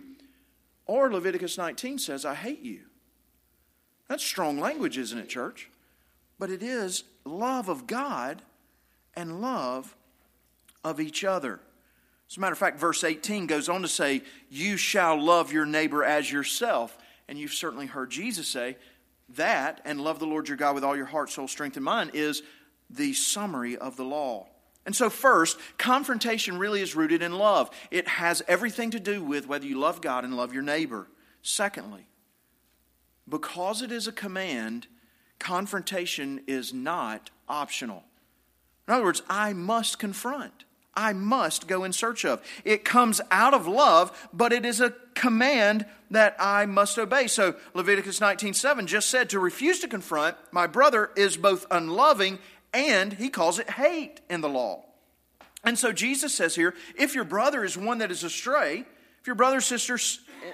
or 0.85 1.11
Leviticus 1.11 1.57
19 1.57 1.97
says, 1.97 2.23
I 2.23 2.35
hate 2.35 2.61
you. 2.61 2.81
That's 4.11 4.25
strong 4.25 4.59
language, 4.59 4.97
isn't 4.97 5.17
it, 5.17 5.29
church? 5.29 5.69
But 6.37 6.49
it 6.49 6.61
is 6.61 7.05
love 7.23 7.69
of 7.69 7.87
God 7.87 8.41
and 9.15 9.41
love 9.41 9.95
of 10.83 10.99
each 10.99 11.23
other. 11.23 11.61
As 12.29 12.35
a 12.35 12.41
matter 12.41 12.51
of 12.51 12.59
fact, 12.59 12.77
verse 12.77 13.05
18 13.05 13.47
goes 13.47 13.69
on 13.69 13.83
to 13.83 13.87
say, 13.87 14.23
You 14.49 14.75
shall 14.75 15.17
love 15.17 15.53
your 15.53 15.65
neighbor 15.65 16.03
as 16.03 16.29
yourself. 16.29 16.97
And 17.29 17.39
you've 17.39 17.53
certainly 17.53 17.85
heard 17.85 18.11
Jesus 18.11 18.49
say 18.49 18.75
that, 19.37 19.79
and 19.85 20.01
love 20.01 20.19
the 20.19 20.27
Lord 20.27 20.49
your 20.49 20.57
God 20.57 20.75
with 20.75 20.83
all 20.83 20.97
your 20.97 21.05
heart, 21.05 21.29
soul, 21.29 21.47
strength, 21.47 21.77
and 21.77 21.85
mind, 21.85 22.11
is 22.13 22.43
the 22.89 23.13
summary 23.13 23.77
of 23.77 23.95
the 23.95 24.03
law. 24.03 24.45
And 24.85 24.93
so, 24.93 25.09
first, 25.09 25.57
confrontation 25.77 26.57
really 26.57 26.81
is 26.81 26.97
rooted 26.97 27.21
in 27.21 27.37
love. 27.37 27.69
It 27.91 28.09
has 28.09 28.43
everything 28.49 28.91
to 28.91 28.99
do 28.99 29.23
with 29.23 29.47
whether 29.47 29.65
you 29.65 29.79
love 29.79 30.01
God 30.01 30.25
and 30.25 30.35
love 30.35 30.53
your 30.53 30.63
neighbor. 30.63 31.07
Secondly, 31.41 32.07
because 33.27 33.81
it 33.81 33.91
is 33.91 34.07
a 34.07 34.11
command, 34.11 34.87
confrontation 35.39 36.41
is 36.47 36.73
not 36.73 37.29
optional. 37.47 38.03
In 38.87 38.93
other 38.93 39.03
words, 39.03 39.21
I 39.29 39.53
must 39.53 39.99
confront. 39.99 40.65
I 40.93 41.13
must 41.13 41.67
go 41.67 41.83
in 41.83 41.93
search 41.93 42.25
of. 42.25 42.43
It 42.65 42.83
comes 42.83 43.21
out 43.31 43.53
of 43.53 43.67
love, 43.67 44.29
but 44.33 44.51
it 44.51 44.65
is 44.65 44.81
a 44.81 44.93
command 45.15 45.85
that 46.09 46.35
I 46.39 46.65
must 46.65 46.99
obey. 46.99 47.27
So 47.27 47.55
Leviticus 47.73 48.19
19:7 48.19 48.87
just 48.87 49.09
said 49.09 49.29
to 49.29 49.39
refuse 49.39 49.79
to 49.79 49.87
confront 49.87 50.35
my 50.51 50.67
brother 50.67 51.11
is 51.15 51.37
both 51.37 51.65
unloving 51.71 52.39
and 52.73 53.13
he 53.13 53.29
calls 53.29 53.59
it 53.59 53.69
hate 53.69 54.19
in 54.29 54.41
the 54.41 54.49
law. 54.49 54.83
And 55.63 55.77
so 55.77 55.91
Jesus 55.91 56.33
says 56.33 56.55
here, 56.55 56.73
if 56.95 57.13
your 57.15 57.23
brother 57.23 57.63
is 57.63 57.77
one 57.77 57.99
that 57.99 58.11
is 58.11 58.23
astray, 58.23 58.85
if 59.19 59.27
your 59.27 59.35
brother 59.35 59.57
or 59.57 59.61
sister 59.61 59.97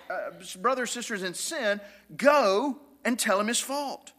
uh, 0.09 0.59
brother 0.59 0.83
or 0.83 0.87
sister 0.87 1.13
is 1.13 1.23
in 1.23 1.33
sin, 1.33 1.81
go 2.15 2.77
and 3.03 3.17
tell 3.17 3.39
him 3.39 3.47
his 3.47 3.59
fault 3.59 4.11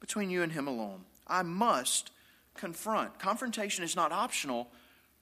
between 0.00 0.30
you 0.30 0.42
and 0.42 0.52
him 0.52 0.66
alone. 0.66 1.04
I 1.26 1.42
must 1.42 2.10
confront. 2.54 3.18
Confrontation 3.18 3.84
is 3.84 3.96
not 3.96 4.12
optional 4.12 4.70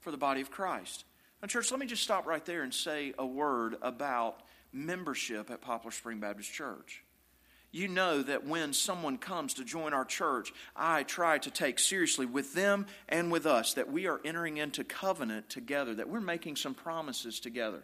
for 0.00 0.10
the 0.10 0.16
body 0.16 0.40
of 0.40 0.50
Christ. 0.50 1.04
Now, 1.40 1.48
church, 1.48 1.70
let 1.70 1.80
me 1.80 1.86
just 1.86 2.02
stop 2.02 2.26
right 2.26 2.44
there 2.44 2.62
and 2.62 2.72
say 2.72 3.14
a 3.18 3.26
word 3.26 3.76
about 3.82 4.42
membership 4.72 5.50
at 5.50 5.60
Poplar 5.60 5.90
Spring 5.90 6.20
Baptist 6.20 6.52
Church. 6.52 7.02
You 7.72 7.88
know 7.88 8.22
that 8.22 8.46
when 8.46 8.74
someone 8.74 9.16
comes 9.16 9.54
to 9.54 9.64
join 9.64 9.94
our 9.94 10.04
church, 10.04 10.52
I 10.76 11.04
try 11.04 11.38
to 11.38 11.50
take 11.50 11.78
seriously 11.78 12.26
with 12.26 12.52
them 12.52 12.86
and 13.08 13.32
with 13.32 13.46
us 13.46 13.74
that 13.74 13.90
we 13.90 14.06
are 14.06 14.20
entering 14.24 14.58
into 14.58 14.84
covenant 14.84 15.48
together, 15.48 15.94
that 15.94 16.08
we're 16.08 16.20
making 16.20 16.56
some 16.56 16.74
promises 16.74 17.40
together. 17.40 17.82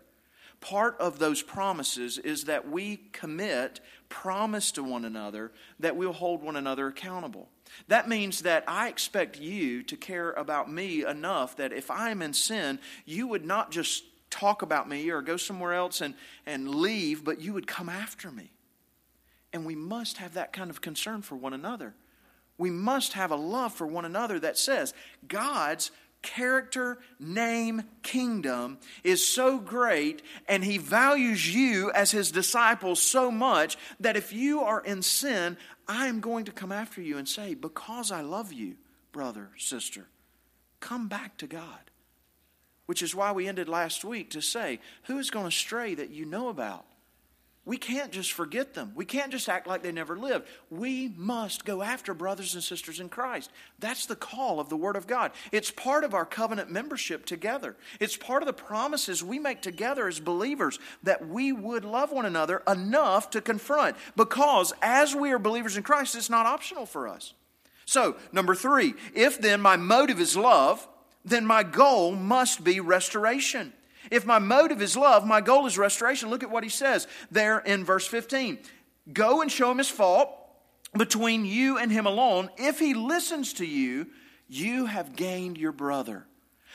Part 0.61 0.97
of 0.99 1.19
those 1.19 1.43
promises 1.43 2.19
is 2.19 2.45
that 2.45 2.69
we 2.69 2.97
commit, 3.13 3.81
promise 4.09 4.73
to 4.73 4.83
one 4.83 5.05
another 5.05 5.53
that 5.81 5.97
we'll 5.97 6.13
hold 6.13 6.43
one 6.43 6.57
another 6.57 6.89
accountable. 6.89 7.49
That 7.89 8.09
means 8.09 8.43
that 8.43 8.65
I 8.67 8.89
expect 8.89 9.39
you 9.39 9.83
to 9.85 9.97
care 9.97 10.33
about 10.33 10.71
me 10.71 11.05
enough 11.05 11.57
that 11.57 11.73
if 11.73 11.91
I 11.91 12.11
am 12.11 12.23
in 12.23 12.33
sin, 12.33 12.79
you 13.05 13.27
would 13.27 13.45
not 13.45 13.71
just 13.71 14.05
talk 14.31 14.63
about 14.63 14.89
me 14.89 15.11
or 15.11 15.23
go 15.23 15.37
somewhere 15.37 15.75
else 15.75 16.01
and, 16.01 16.15
and 16.47 16.69
leave, 16.69 17.25
but 17.25 17.41
you 17.41 17.53
would 17.53 17.67
come 17.67 17.89
after 17.89 18.31
me. 18.31 18.51
And 19.53 19.65
we 19.65 19.75
must 19.75 20.19
have 20.19 20.35
that 20.35 20.53
kind 20.53 20.71
of 20.71 20.81
concern 20.81 21.23
for 21.23 21.37
one 21.37 21.55
another. 21.55 21.95
We 22.59 22.71
must 22.71 23.13
have 23.13 23.31
a 23.31 23.37
love 23.37 23.73
for 23.73 23.87
one 23.87 24.05
another 24.05 24.39
that 24.41 24.59
says 24.59 24.93
God's 25.27 25.91
character, 26.23 26.99
name, 27.19 27.83
kingdom 28.03 28.79
is 29.05 29.27
so 29.27 29.59
great, 29.59 30.23
and 30.49 30.65
He 30.65 30.79
values 30.79 31.55
you 31.55 31.91
as 31.93 32.11
His 32.11 32.31
disciple 32.31 32.97
so 32.97 33.31
much 33.31 33.77
that 34.01 34.17
if 34.17 34.33
you 34.33 34.61
are 34.61 34.81
in 34.81 35.03
sin, 35.03 35.57
I 35.87 36.07
am 36.07 36.21
going 36.21 36.45
to 36.47 36.53
come 36.53 36.73
after 36.73 37.01
you 37.01 37.19
and 37.19 37.29
say, 37.29 37.55
Because 37.55 38.11
I 38.11 38.21
love 38.21 38.53
you, 38.53 38.77
brother, 39.13 39.51
sister, 39.57 40.07
come 40.81 41.09
back 41.09 41.39
to 41.39 41.47
God. 41.47 41.91
Which 42.87 43.03
is 43.03 43.15
why 43.15 43.33
we 43.33 43.47
ended 43.47 43.69
last 43.69 44.05
week 44.05 44.31
to 44.31 44.41
say, 44.41 44.81
Who 45.05 45.19
is 45.19 45.31
going 45.31 45.47
to 45.47 45.51
stray 45.51 45.95
that 45.95 46.11
you 46.11 46.25
know 46.25 46.49
about? 46.49 46.87
We 47.69 47.77
can't 47.77 48.11
just 48.11 48.33
forget 48.33 48.73
them. 48.73 48.93
We 48.95 49.05
can't 49.05 49.31
just 49.31 49.47
act 49.47 49.67
like 49.67 49.83
they 49.83 49.93
never 49.93 50.19
lived. 50.19 50.47
We 50.71 51.13
must 51.19 51.67
go 51.67 51.83
after 51.83 52.15
brothers 52.15 52.55
and 52.55 52.65
sisters 52.65 52.99
in 52.99 53.11
Christ. 53.11 53.51
That's 53.79 54.07
the 54.07 54.17
call 54.17 54.59
of 54.59 54.71
the 54.71 54.77
Word 54.77 54.97
of 54.97 55.07
God. 55.07 55.33
It's 55.53 55.71
part 55.71 56.03
of 56.03 56.15
our 56.15 56.25
covenant 56.25 56.71
membership 56.71 57.27
together. 57.27 57.77
It's 58.01 58.17
part 58.17 58.43
of 58.43 58.47
the 58.47 58.55
promises 58.55 59.23
we 59.23 59.39
make 59.39 59.61
together 59.61 60.09
as 60.09 60.19
believers 60.19 60.79
that 61.03 61.29
we 61.29 61.53
would 61.53 61.85
love 61.85 62.11
one 62.11 62.25
another 62.25 62.63
enough 62.67 63.29
to 63.33 63.43
confront. 63.43 63.99
Because 64.17 64.73
as 64.81 65.15
we 65.15 65.31
are 65.33 65.39
believers 65.39 65.77
in 65.77 65.83
Christ, 65.83 66.17
it's 66.17 66.31
not 66.31 66.47
optional 66.47 66.87
for 66.87 67.07
us. 67.07 67.35
So, 67.85 68.17
number 68.33 68.55
three, 68.55 68.95
if 69.15 69.43
then 69.43 69.61
my 69.61 69.77
motive 69.77 70.21
is 70.21 70.39
love, 70.39 70.89
then 71.23 71.45
my 71.45 71.65
goal 71.65 72.13
must 72.13 72.65
be 72.65 72.81
restoration. 72.81 73.75
If 74.11 74.27
my 74.27 74.39
motive 74.39 74.83
is 74.83 74.97
love, 74.97 75.27
my 75.27 75.41
goal 75.41 75.67
is 75.67 75.79
restoration. 75.79 76.31
Look 76.31 76.43
at 76.43 76.51
what 76.51 76.65
he 76.65 76.71
says 76.71 77.07
there 77.31 77.59
in 77.59 77.85
verse 77.85 78.07
15. 78.07 78.59
Go 79.13 79.41
and 79.43 79.51
show 79.51 79.71
him 79.71 79.79
his 79.79 79.89
fault 79.89 80.31
between 80.97 81.45
you 81.45 81.79
and 81.79 81.91
him 81.91 82.07
alone. 82.07 82.51
If 82.57 82.79
he 82.79 82.95
listens 82.95 83.55
to 83.55 83.67
you, 83.67 84.07
you 84.49 84.87
have 84.87 85.17
gained 85.17 85.59
your 85.59 85.73
brother. 85.73 86.27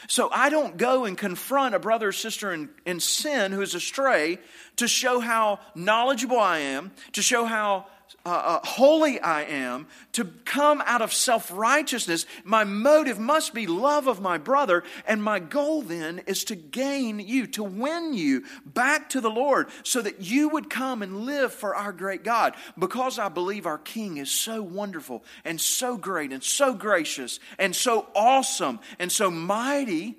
So 0.08 0.30
I 0.32 0.50
don't 0.50 0.78
go 0.78 1.06
and 1.06 1.18
confront 1.18 1.76
a 1.76 1.80
brother 1.80 2.10
or 2.10 2.12
sister 2.12 2.52
in, 2.52 2.70
in 2.86 3.00
sin 3.00 3.52
who 3.52 3.62
is 3.62 3.74
astray 3.74 4.40
to 4.78 4.88
show 4.88 5.20
how 5.20 5.60
knowledgeable 5.76 6.40
I 6.40 6.60
am, 6.60 6.92
to 7.14 7.22
show 7.22 7.46
how 7.46 7.88
uh, 8.26 8.30
uh, 8.30 8.60
holy 8.66 9.20
I 9.20 9.44
am, 9.44 9.88
to 10.14 10.26
come 10.46 10.82
out 10.86 11.02
of 11.02 11.14
self 11.14 11.52
righteousness, 11.52 12.26
my 12.44 12.64
motive 12.64 13.20
must 13.20 13.54
be 13.54 13.68
love 13.68 14.08
of 14.08 14.22
my 14.22 14.38
brother. 14.38 14.84
And 15.06 15.24
my 15.24 15.40
goal 15.40 15.82
then 15.82 16.22
is 16.26 16.44
to 16.46 16.56
gain 16.56 17.20
you, 17.20 17.48
to 17.48 17.64
win 17.64 18.14
you 18.14 18.44
back 18.66 19.10
to 19.10 19.22
the 19.22 19.30
Lord, 19.30 19.70
so 19.84 20.02
that 20.02 20.22
you 20.22 20.50
would 20.50 20.70
come 20.70 21.02
and 21.02 21.26
live 21.26 21.54
for 21.54 21.76
our 21.76 21.92
great 21.92 22.24
God. 22.24 22.56
Because 22.78 23.20
I 23.20 23.30
believe 23.30 23.66
our 23.66 23.78
King 23.78 24.18
is 24.18 24.32
so 24.32 24.62
wonderful 24.62 25.24
and 25.44 25.60
so 25.60 25.98
great 25.98 26.32
and 26.32 26.44
so 26.44 26.74
gracious 26.74 27.40
and 27.60 27.76
so 27.76 28.08
awesome 28.16 28.80
and 29.00 29.12
so 29.12 29.30
mighty 29.30 30.18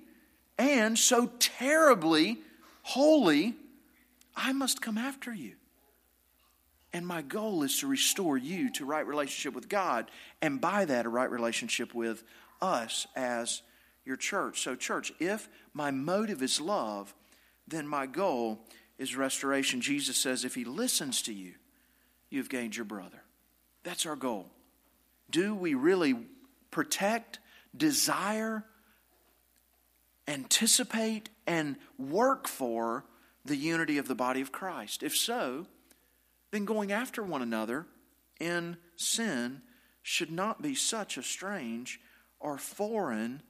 and 0.58 0.98
so 0.98 1.30
terribly 1.38 2.38
holy, 2.82 3.54
I 4.36 4.52
must 4.52 4.80
come 4.80 4.98
after 4.98 5.32
you. 5.32 5.54
And 6.94 7.04
my 7.04 7.22
goal 7.22 7.64
is 7.64 7.80
to 7.80 7.88
restore 7.88 8.38
you 8.38 8.70
to 8.74 8.86
right 8.86 9.06
relationship 9.06 9.52
with 9.52 9.68
God, 9.68 10.10
and 10.40 10.60
by 10.60 10.84
that, 10.84 11.06
a 11.06 11.08
right 11.08 11.30
relationship 11.30 11.92
with 11.92 12.22
us 12.62 13.08
as 13.16 13.62
your 14.04 14.16
church. 14.16 14.62
So, 14.62 14.76
church, 14.76 15.12
if 15.18 15.48
my 15.72 15.90
motive 15.90 16.40
is 16.40 16.60
love, 16.60 17.12
then 17.66 17.88
my 17.88 18.06
goal 18.06 18.60
is 18.96 19.16
restoration. 19.16 19.80
Jesus 19.80 20.16
says, 20.16 20.44
if 20.44 20.54
he 20.54 20.64
listens 20.64 21.20
to 21.22 21.32
you, 21.32 21.54
you've 22.30 22.48
gained 22.48 22.76
your 22.76 22.84
brother. 22.84 23.24
That's 23.82 24.06
our 24.06 24.16
goal. 24.16 24.50
Do 25.30 25.52
we 25.52 25.74
really 25.74 26.14
protect, 26.70 27.40
desire, 27.76 28.64
anticipate, 30.28 31.28
and 31.44 31.74
work 31.98 32.46
for 32.46 33.04
the 33.44 33.56
unity 33.56 33.98
of 33.98 34.06
the 34.06 34.14
body 34.14 34.40
of 34.40 34.52
Christ? 34.52 35.02
If 35.02 35.16
so, 35.16 35.66
then 36.54 36.64
going 36.64 36.92
after 36.92 37.22
one 37.22 37.42
another 37.42 37.84
in 38.38 38.76
sin 38.94 39.60
should 40.02 40.30
not 40.30 40.62
be 40.62 40.74
such 40.74 41.16
a 41.16 41.22
strange 41.22 42.00
or 42.38 42.58
foreign 42.58 43.42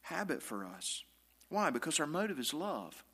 habit 0.00 0.42
for 0.42 0.64
us. 0.64 1.04
Why? 1.50 1.68
Because 1.68 2.00
our 2.00 2.06
motive 2.06 2.38
is 2.38 2.54
love. 2.54 3.04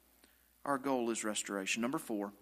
Our 0.65 0.79
goal 0.79 1.11
is 1.11 1.25
restoration. 1.25 1.83
Number 1.83 1.99
four, 1.99 2.33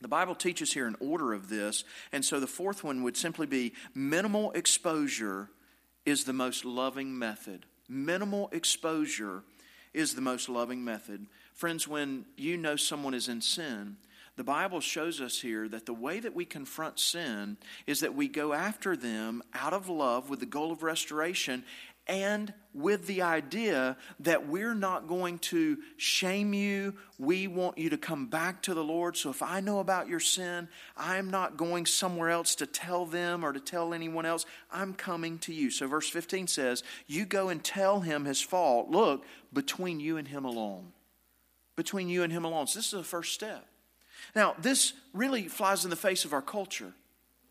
the 0.00 0.08
Bible 0.08 0.34
teaches 0.34 0.72
here 0.72 0.88
an 0.88 0.96
order 0.98 1.32
of 1.32 1.48
this, 1.48 1.84
and 2.10 2.24
so 2.24 2.40
the 2.40 2.46
fourth 2.48 2.82
one 2.82 3.04
would 3.04 3.16
simply 3.16 3.46
be 3.46 3.72
minimal 3.94 4.50
exposure 4.52 5.48
is 6.04 6.24
the 6.24 6.32
most 6.32 6.64
loving 6.64 7.16
method. 7.16 7.66
Minimal 7.88 8.48
exposure 8.50 9.44
is 9.94 10.14
the 10.14 10.20
most 10.20 10.48
loving 10.48 10.84
method. 10.84 11.26
Friends, 11.54 11.86
when 11.86 12.26
you 12.36 12.56
know 12.56 12.74
someone 12.74 13.14
is 13.14 13.28
in 13.28 13.40
sin, 13.40 13.96
the 14.36 14.44
Bible 14.44 14.80
shows 14.80 15.20
us 15.20 15.40
here 15.40 15.66
that 15.68 15.86
the 15.86 15.94
way 15.94 16.20
that 16.20 16.34
we 16.34 16.44
confront 16.44 16.98
sin 16.98 17.56
is 17.86 18.00
that 18.00 18.14
we 18.14 18.28
go 18.28 18.52
after 18.52 18.94
them 18.94 19.42
out 19.54 19.72
of 19.72 19.88
love 19.88 20.28
with 20.28 20.40
the 20.40 20.46
goal 20.46 20.70
of 20.70 20.82
restoration 20.82 21.64
and 22.06 22.52
with 22.72 23.06
the 23.06 23.22
idea 23.22 23.96
that 24.20 24.46
we're 24.46 24.74
not 24.74 25.08
going 25.08 25.38
to 25.38 25.78
shame 25.96 26.54
you. 26.54 26.94
We 27.18 27.48
want 27.48 27.78
you 27.78 27.90
to 27.90 27.98
come 27.98 28.26
back 28.26 28.62
to 28.62 28.74
the 28.74 28.84
Lord. 28.84 29.16
So 29.16 29.30
if 29.30 29.42
I 29.42 29.60
know 29.60 29.80
about 29.80 30.06
your 30.06 30.20
sin, 30.20 30.68
I'm 30.96 31.30
not 31.30 31.56
going 31.56 31.86
somewhere 31.86 32.30
else 32.30 32.54
to 32.56 32.66
tell 32.66 33.06
them 33.06 33.44
or 33.44 33.52
to 33.52 33.58
tell 33.58 33.92
anyone 33.92 34.26
else. 34.26 34.46
I'm 34.70 34.94
coming 34.94 35.38
to 35.40 35.52
you. 35.52 35.70
So 35.70 35.88
verse 35.88 36.08
15 36.08 36.46
says, 36.46 36.84
You 37.06 37.24
go 37.24 37.48
and 37.48 37.64
tell 37.64 38.00
him 38.00 38.24
his 38.24 38.40
fault. 38.40 38.88
Look, 38.88 39.24
between 39.52 39.98
you 39.98 40.16
and 40.16 40.28
him 40.28 40.44
alone. 40.44 40.92
Between 41.74 42.08
you 42.08 42.22
and 42.22 42.32
him 42.32 42.44
alone. 42.44 42.66
So 42.68 42.78
this 42.78 42.86
is 42.86 42.92
the 42.92 43.02
first 43.02 43.32
step. 43.34 43.66
Now, 44.36 44.54
this 44.58 44.92
really 45.14 45.48
flies 45.48 45.84
in 45.84 45.90
the 45.90 45.96
face 45.96 46.26
of 46.26 46.34
our 46.34 46.42
culture, 46.42 46.92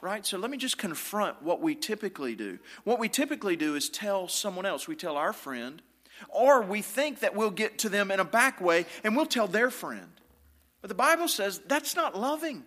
right? 0.02 0.24
So 0.24 0.38
let 0.38 0.52
me 0.52 0.58
just 0.58 0.78
confront 0.78 1.42
what 1.42 1.60
we 1.60 1.74
typically 1.74 2.36
do. 2.36 2.60
What 2.84 3.00
we 3.00 3.10
typically 3.10 3.56
do 3.56 3.74
is 3.74 3.90
tell 3.90 4.28
someone 4.28 4.68
else. 4.68 4.88
We 4.88 4.96
tell 4.96 5.18
our 5.18 5.34
friend, 5.34 5.82
or 6.30 6.62
we 6.62 6.84
think 6.84 7.22
that 7.22 7.36
we'll 7.36 7.50
get 7.50 7.80
to 7.80 7.90
them 7.90 8.12
in 8.12 8.20
a 8.20 8.24
back 8.24 8.62
way 8.62 8.86
and 9.04 9.16
we'll 9.16 9.26
tell 9.26 9.48
their 9.48 9.72
friend. 9.72 10.10
But 10.82 10.90
the 10.90 10.96
Bible 10.96 11.28
says 11.28 11.60
that's 11.66 11.96
not 11.96 12.16
loving. 12.16 12.64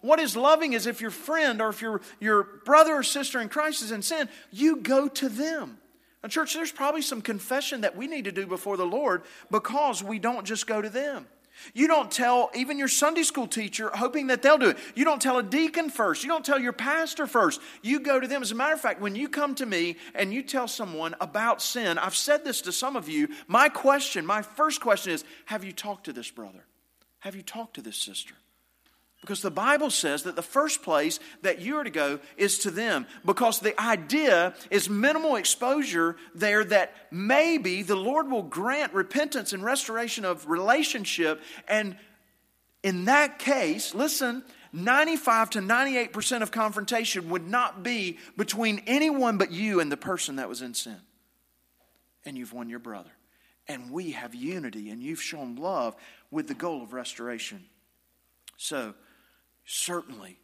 What 0.00 0.18
is 0.18 0.36
loving 0.36 0.72
is 0.72 0.88
if 0.88 1.00
your 1.00 1.12
friend 1.12 1.62
or 1.62 1.68
if 1.68 1.80
your, 1.80 2.00
your 2.18 2.42
brother 2.64 2.94
or 2.94 3.02
sister 3.04 3.40
in 3.40 3.48
Christ 3.48 3.82
is 3.82 3.92
in 3.92 4.02
sin, 4.02 4.28
you 4.50 4.76
go 4.76 5.06
to 5.06 5.28
them. 5.28 5.78
Now, 6.24 6.28
church, 6.28 6.54
there's 6.54 6.72
probably 6.72 7.02
some 7.02 7.22
confession 7.22 7.82
that 7.82 7.96
we 7.96 8.08
need 8.08 8.24
to 8.24 8.32
do 8.32 8.48
before 8.48 8.76
the 8.76 8.84
Lord 8.84 9.22
because 9.48 10.02
we 10.02 10.18
don't 10.18 10.44
just 10.44 10.66
go 10.66 10.82
to 10.82 10.90
them. 10.90 11.28
You 11.74 11.88
don't 11.88 12.10
tell 12.10 12.50
even 12.54 12.78
your 12.78 12.88
Sunday 12.88 13.22
school 13.22 13.46
teacher 13.46 13.90
hoping 13.92 14.28
that 14.28 14.42
they'll 14.42 14.58
do 14.58 14.70
it. 14.70 14.78
You 14.94 15.04
don't 15.04 15.20
tell 15.20 15.38
a 15.38 15.42
deacon 15.42 15.90
first. 15.90 16.22
You 16.22 16.28
don't 16.28 16.44
tell 16.44 16.58
your 16.58 16.72
pastor 16.72 17.26
first. 17.26 17.60
You 17.82 18.00
go 18.00 18.18
to 18.18 18.26
them. 18.26 18.42
As 18.42 18.52
a 18.52 18.54
matter 18.54 18.74
of 18.74 18.80
fact, 18.80 19.00
when 19.00 19.14
you 19.14 19.28
come 19.28 19.54
to 19.56 19.66
me 19.66 19.96
and 20.14 20.32
you 20.32 20.42
tell 20.42 20.68
someone 20.68 21.14
about 21.20 21.60
sin, 21.60 21.98
I've 21.98 22.16
said 22.16 22.44
this 22.44 22.62
to 22.62 22.72
some 22.72 22.96
of 22.96 23.08
you. 23.08 23.28
My 23.46 23.68
question, 23.68 24.24
my 24.24 24.42
first 24.42 24.80
question 24.80 25.12
is 25.12 25.24
Have 25.46 25.64
you 25.64 25.72
talked 25.72 26.04
to 26.04 26.12
this 26.12 26.30
brother? 26.30 26.64
Have 27.20 27.36
you 27.36 27.42
talked 27.42 27.74
to 27.74 27.82
this 27.82 27.96
sister? 27.96 28.34
Because 29.20 29.42
the 29.42 29.50
Bible 29.50 29.90
says 29.90 30.22
that 30.22 30.34
the 30.34 30.42
first 30.42 30.82
place 30.82 31.20
that 31.42 31.60
you 31.60 31.76
are 31.76 31.84
to 31.84 31.90
go 31.90 32.20
is 32.38 32.58
to 32.60 32.70
them. 32.70 33.06
Because 33.24 33.60
the 33.60 33.78
idea 33.80 34.54
is 34.70 34.88
minimal 34.88 35.36
exposure 35.36 36.16
there 36.34 36.64
that 36.64 36.94
maybe 37.10 37.82
the 37.82 37.96
Lord 37.96 38.30
will 38.30 38.42
grant 38.42 38.94
repentance 38.94 39.52
and 39.52 39.62
restoration 39.62 40.24
of 40.24 40.48
relationship. 40.48 41.42
And 41.68 41.96
in 42.82 43.04
that 43.04 43.38
case, 43.38 43.94
listen, 43.94 44.42
95 44.72 45.50
to 45.50 45.58
98% 45.60 46.40
of 46.40 46.50
confrontation 46.50 47.28
would 47.28 47.46
not 47.46 47.82
be 47.82 48.18
between 48.38 48.82
anyone 48.86 49.36
but 49.36 49.52
you 49.52 49.80
and 49.80 49.92
the 49.92 49.98
person 49.98 50.36
that 50.36 50.48
was 50.48 50.62
in 50.62 50.72
sin. 50.72 50.96
And 52.24 52.38
you've 52.38 52.54
won 52.54 52.70
your 52.70 52.78
brother. 52.78 53.10
And 53.68 53.90
we 53.90 54.12
have 54.12 54.34
unity, 54.34 54.90
and 54.90 55.02
you've 55.02 55.22
shown 55.22 55.56
love 55.56 55.94
with 56.30 56.48
the 56.48 56.54
goal 56.54 56.82
of 56.82 56.92
restoration. 56.92 57.66
So, 58.56 58.94
Certainly, 59.72 60.36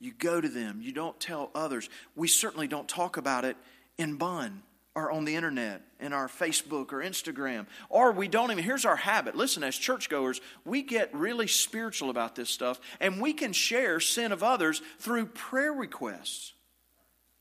you 0.00 0.12
go 0.12 0.40
to 0.40 0.48
them, 0.48 0.80
you 0.82 0.90
don't 0.90 1.18
tell 1.20 1.52
others. 1.54 1.88
We 2.16 2.26
certainly 2.26 2.66
don't 2.66 2.88
talk 2.88 3.16
about 3.16 3.44
it 3.44 3.56
in 3.96 4.16
bun 4.16 4.64
or 4.96 5.12
on 5.12 5.24
the 5.24 5.36
internet, 5.36 5.82
in 6.00 6.12
our 6.12 6.26
Facebook 6.26 6.92
or 6.92 6.96
Instagram, 6.96 7.66
or 7.88 8.10
we 8.10 8.26
don't 8.26 8.50
even. 8.50 8.64
Here's 8.64 8.84
our 8.84 8.96
habit. 8.96 9.36
Listen, 9.36 9.62
as 9.62 9.76
churchgoers, 9.76 10.40
we 10.64 10.82
get 10.82 11.14
really 11.14 11.46
spiritual 11.46 12.10
about 12.10 12.34
this 12.34 12.50
stuff, 12.50 12.80
and 12.98 13.20
we 13.20 13.32
can 13.32 13.52
share 13.52 14.00
sin 14.00 14.32
of 14.32 14.42
others 14.42 14.82
through 14.98 15.26
prayer 15.26 15.72
requests. 15.72 16.52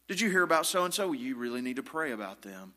Did 0.07 0.21
you 0.21 0.29
hear 0.29 0.43
about 0.43 0.67
so 0.67 0.85
and 0.85 0.93
so? 0.93 1.11
You 1.11 1.37
really 1.37 1.61
need 1.61 1.77
to 1.77 1.83
pray 1.83 2.11
about 2.11 2.43
them. 2.43 2.73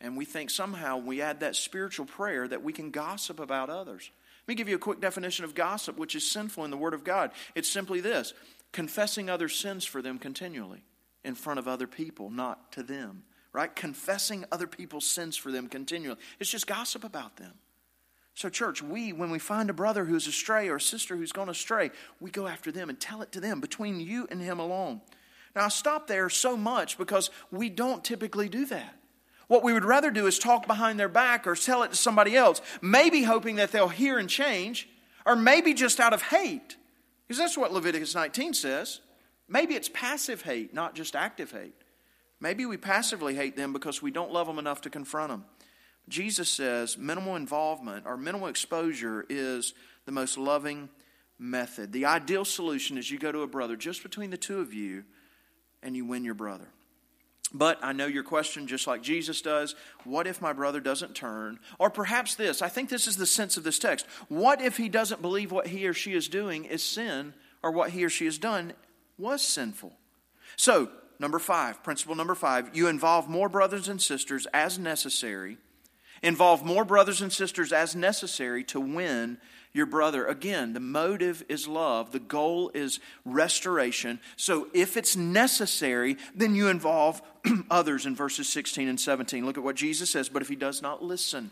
And 0.00 0.16
we 0.16 0.24
think 0.24 0.50
somehow 0.50 0.98
we 0.98 1.20
add 1.20 1.40
that 1.40 1.56
spiritual 1.56 2.06
prayer 2.06 2.46
that 2.46 2.62
we 2.62 2.72
can 2.72 2.92
gossip 2.92 3.40
about 3.40 3.70
others. 3.70 4.12
Let 4.42 4.48
me 4.48 4.54
give 4.54 4.68
you 4.68 4.76
a 4.76 4.80
quick 4.80 5.00
definition 5.00 5.44
of 5.44 5.54
gossip, 5.54 5.96
which 5.96 6.14
is 6.14 6.30
sinful 6.30 6.64
in 6.64 6.70
the 6.70 6.76
Word 6.76 6.94
of 6.94 7.04
God. 7.04 7.30
It's 7.54 7.68
simply 7.68 8.00
this 8.00 8.34
confessing 8.72 9.28
other 9.28 9.48
sins 9.48 9.84
for 9.84 10.02
them 10.02 10.18
continually 10.18 10.82
in 11.24 11.34
front 11.34 11.58
of 11.58 11.68
other 11.68 11.86
people, 11.86 12.30
not 12.30 12.72
to 12.72 12.82
them 12.82 13.24
right? 13.52 13.74
Confessing 13.74 14.44
other 14.50 14.66
people's 14.66 15.06
sins 15.06 15.36
for 15.36 15.52
them 15.52 15.68
continually. 15.68 16.18
It's 16.40 16.50
just 16.50 16.66
gossip 16.66 17.04
about 17.04 17.36
them. 17.36 17.52
So, 18.34 18.48
church, 18.48 18.82
we, 18.82 19.12
when 19.12 19.30
we 19.30 19.38
find 19.38 19.68
a 19.68 19.74
brother 19.74 20.06
who's 20.06 20.26
astray 20.26 20.68
or 20.68 20.76
a 20.76 20.80
sister 20.80 21.16
who's 21.16 21.32
gone 21.32 21.50
astray, 21.50 21.90
we 22.18 22.30
go 22.30 22.46
after 22.46 22.72
them 22.72 22.88
and 22.88 22.98
tell 22.98 23.20
it 23.20 23.30
to 23.32 23.40
them 23.40 23.60
between 23.60 24.00
you 24.00 24.26
and 24.30 24.40
him 24.40 24.58
alone. 24.58 25.02
Now, 25.54 25.66
I 25.66 25.68
stop 25.68 26.06
there 26.06 26.30
so 26.30 26.56
much 26.56 26.96
because 26.96 27.30
we 27.50 27.68
don't 27.68 28.02
typically 28.02 28.48
do 28.48 28.64
that. 28.66 28.96
What 29.48 29.62
we 29.62 29.72
would 29.72 29.84
rather 29.84 30.10
do 30.10 30.26
is 30.26 30.38
talk 30.38 30.66
behind 30.66 30.98
their 30.98 31.08
back 31.08 31.46
or 31.46 31.54
tell 31.54 31.82
it 31.82 31.90
to 31.90 31.96
somebody 31.96 32.36
else, 32.36 32.60
maybe 32.80 33.22
hoping 33.22 33.56
that 33.56 33.72
they'll 33.72 33.88
hear 33.88 34.18
and 34.18 34.28
change, 34.28 34.88
or 35.26 35.36
maybe 35.36 35.74
just 35.74 36.00
out 36.00 36.12
of 36.12 36.22
hate. 36.22 36.76
Because 37.26 37.38
that's 37.38 37.56
what 37.56 37.72
Leviticus 37.72 38.14
19 38.14 38.54
says. 38.54 39.00
Maybe 39.48 39.74
it's 39.74 39.88
passive 39.88 40.42
hate, 40.42 40.72
not 40.72 40.94
just 40.94 41.14
active 41.14 41.52
hate. 41.52 41.74
Maybe 42.40 42.66
we 42.66 42.76
passively 42.76 43.34
hate 43.34 43.56
them 43.56 43.72
because 43.72 44.02
we 44.02 44.10
don't 44.10 44.32
love 44.32 44.46
them 44.46 44.58
enough 44.58 44.80
to 44.82 44.90
confront 44.90 45.30
them. 45.30 45.44
Jesus 46.08 46.48
says 46.48 46.98
minimal 46.98 47.36
involvement 47.36 48.06
or 48.06 48.16
minimal 48.16 48.48
exposure 48.48 49.24
is 49.28 49.74
the 50.06 50.12
most 50.12 50.36
loving 50.36 50.88
method. 51.38 51.92
The 51.92 52.06
ideal 52.06 52.44
solution 52.44 52.98
is 52.98 53.10
you 53.10 53.18
go 53.18 53.32
to 53.32 53.42
a 53.42 53.46
brother 53.46 53.76
just 53.76 54.02
between 54.02 54.30
the 54.30 54.36
two 54.36 54.60
of 54.60 54.74
you 54.74 55.04
and 55.82 55.94
you 55.94 56.04
win 56.04 56.24
your 56.24 56.34
brother. 56.34 56.68
But 57.54 57.78
I 57.82 57.92
know 57.92 58.06
your 58.06 58.22
question, 58.22 58.66
just 58.66 58.86
like 58.86 59.02
Jesus 59.02 59.42
does 59.42 59.74
what 60.04 60.26
if 60.26 60.40
my 60.40 60.52
brother 60.52 60.80
doesn't 60.80 61.14
turn? 61.14 61.58
Or 61.78 61.90
perhaps 61.90 62.34
this, 62.34 62.62
I 62.62 62.68
think 62.68 62.88
this 62.88 63.06
is 63.06 63.16
the 63.16 63.26
sense 63.26 63.56
of 63.56 63.64
this 63.64 63.78
text. 63.78 64.06
What 64.28 64.60
if 64.62 64.76
he 64.76 64.88
doesn't 64.88 65.22
believe 65.22 65.52
what 65.52 65.66
he 65.66 65.86
or 65.86 65.92
she 65.92 66.14
is 66.14 66.28
doing 66.28 66.64
is 66.64 66.82
sin, 66.82 67.34
or 67.62 67.70
what 67.70 67.90
he 67.90 68.04
or 68.04 68.08
she 68.08 68.24
has 68.24 68.38
done 68.38 68.72
was 69.18 69.42
sinful? 69.42 69.92
So, 70.56 70.90
Number 71.22 71.38
five, 71.38 71.84
principle 71.84 72.16
number 72.16 72.34
five, 72.34 72.70
you 72.76 72.88
involve 72.88 73.28
more 73.28 73.48
brothers 73.48 73.86
and 73.86 74.02
sisters 74.02 74.48
as 74.52 74.76
necessary. 74.76 75.56
Involve 76.20 76.64
more 76.64 76.84
brothers 76.84 77.22
and 77.22 77.32
sisters 77.32 77.72
as 77.72 77.94
necessary 77.94 78.64
to 78.64 78.80
win 78.80 79.38
your 79.72 79.86
brother. 79.86 80.26
Again, 80.26 80.72
the 80.72 80.80
motive 80.80 81.44
is 81.48 81.66
love, 81.66 82.12
the 82.12 82.18
goal 82.18 82.70
is 82.74 83.00
restoration. 83.24 84.20
So 84.36 84.68
if 84.74 84.96
it's 84.96 85.16
necessary, 85.16 86.16
then 86.34 86.54
you 86.54 86.68
involve 86.68 87.22
others 87.70 88.06
in 88.06 88.14
verses 88.14 88.48
16 88.48 88.88
and 88.88 89.00
17. 89.00 89.44
Look 89.46 89.58
at 89.58 89.64
what 89.64 89.76
Jesus 89.76 90.10
says. 90.10 90.28
But 90.28 90.42
if 90.42 90.48
he 90.48 90.56
does 90.56 90.82
not 90.82 91.02
listen, 91.02 91.50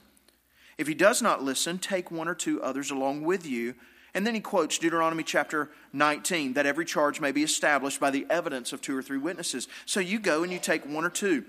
if 0.79 0.87
he 0.87 0.95
does 0.95 1.23
not 1.23 1.43
listen, 1.43 1.79
take 1.79 2.11
one 2.11 2.29
or 2.29 2.35
two 2.35 2.63
others 2.63 2.91
along 2.91 3.23
with 3.25 3.47
you 3.47 3.75
and 4.15 4.27
then 4.27 4.35
he 4.35 4.41
quotes 4.41 4.79
Deuteronomy 4.79 5.23
chapter 5.23 5.71
19 5.93 6.55
that 6.55 6.67
every 6.67 6.85
charge 6.85 7.21
may 7.21 7.33
be 7.33 7.43
established 7.43 8.01
by 8.01 8.11
the 8.11 8.27
evidence 8.29 8.73
of 8.73 8.81
two 8.81 8.97
or 8.97 9.03
three 9.03 9.19
witnesses. 9.19 9.69
So 9.87 10.01
you 10.01 10.19
go 10.19 10.43
and 10.43 10.53
you 10.53 10.59
take 10.59 10.85
one 10.85 11.05
or 11.05 11.11
two. 11.11 11.45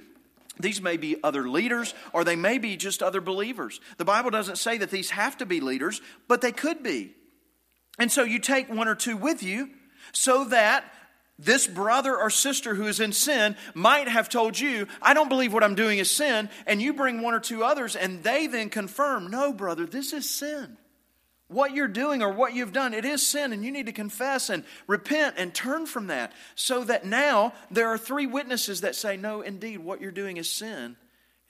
These 0.62 0.82
may 0.82 0.98
be 0.98 1.18
other 1.24 1.50
leaders 1.50 1.94
or 2.14 2.24
they 2.24 2.36
may 2.36 2.58
be 2.58 2.78
just 2.78 3.04
other 3.04 3.22
believers. 3.22 3.80
The 3.98 4.06
Bible 4.06 4.30
doesn't 4.30 4.58
say 4.58 4.78
that 4.78 4.92
these 4.92 5.12
have 5.12 5.38
to 5.38 5.46
be 5.46 5.60
leaders, 5.60 6.02
but 6.28 6.42
they 6.42 6.52
could 6.52 6.84
be. 6.84 7.14
And 8.00 8.12
so 8.12 8.24
you 8.24 8.40
take 8.40 8.70
one 8.70 8.88
or 8.88 8.96
two 8.96 9.18
with 9.18 9.44
you 9.44 9.70
so 10.12 10.46
that 10.46 10.86
this 11.38 11.66
brother 11.66 12.16
or 12.16 12.30
sister 12.30 12.76
who 12.76 12.86
is 12.86 13.00
in 13.00 13.14
sin 13.14 13.56
might 13.74 14.08
have 14.08 14.30
told 14.30 14.60
you, 14.60 14.88
I 15.02 15.14
don't 15.14 15.30
believe 15.30 15.54
what 15.54 15.64
I'm 15.64 15.76
doing 15.76 15.98
is 15.98 16.12
sin, 16.12 16.50
and 16.68 16.82
you 16.82 16.94
bring 16.94 17.22
one 17.22 17.34
or 17.34 17.40
two 17.40 17.64
others, 17.64 17.96
and 17.96 18.24
they 18.24 18.46
then 18.46 18.70
confirm, 18.70 19.32
No, 19.32 19.52
brother, 19.52 19.88
this 19.88 20.14
is 20.14 20.30
sin 20.30 20.78
what 21.52 21.74
you're 21.74 21.88
doing 21.88 22.22
or 22.24 22.32
what 22.32 22.54
you've 22.54 22.74
done, 22.74 22.94
it 22.94 23.06
is 23.06 23.26
sin, 23.26 23.54
and 23.54 23.64
you 23.64 23.72
need 23.72 23.88
to 23.88 23.92
confess 23.92 24.50
and 24.50 24.64
repent 24.88 25.36
and 25.38 25.54
turn 25.54 25.86
from 25.86 26.08
that. 26.08 26.32
So 26.56 26.84
that 26.86 27.06
now 27.06 27.54
there 27.70 27.90
are 27.90 27.98
three 27.98 28.26
witnesses 28.26 28.82
that 28.82 28.96
say, 28.96 29.18
No, 29.18 29.42
indeed, 29.42 29.80
what 29.80 30.02
you're 30.02 30.12
doing 30.12 30.38
is 30.38 30.50
sin. 30.50 30.96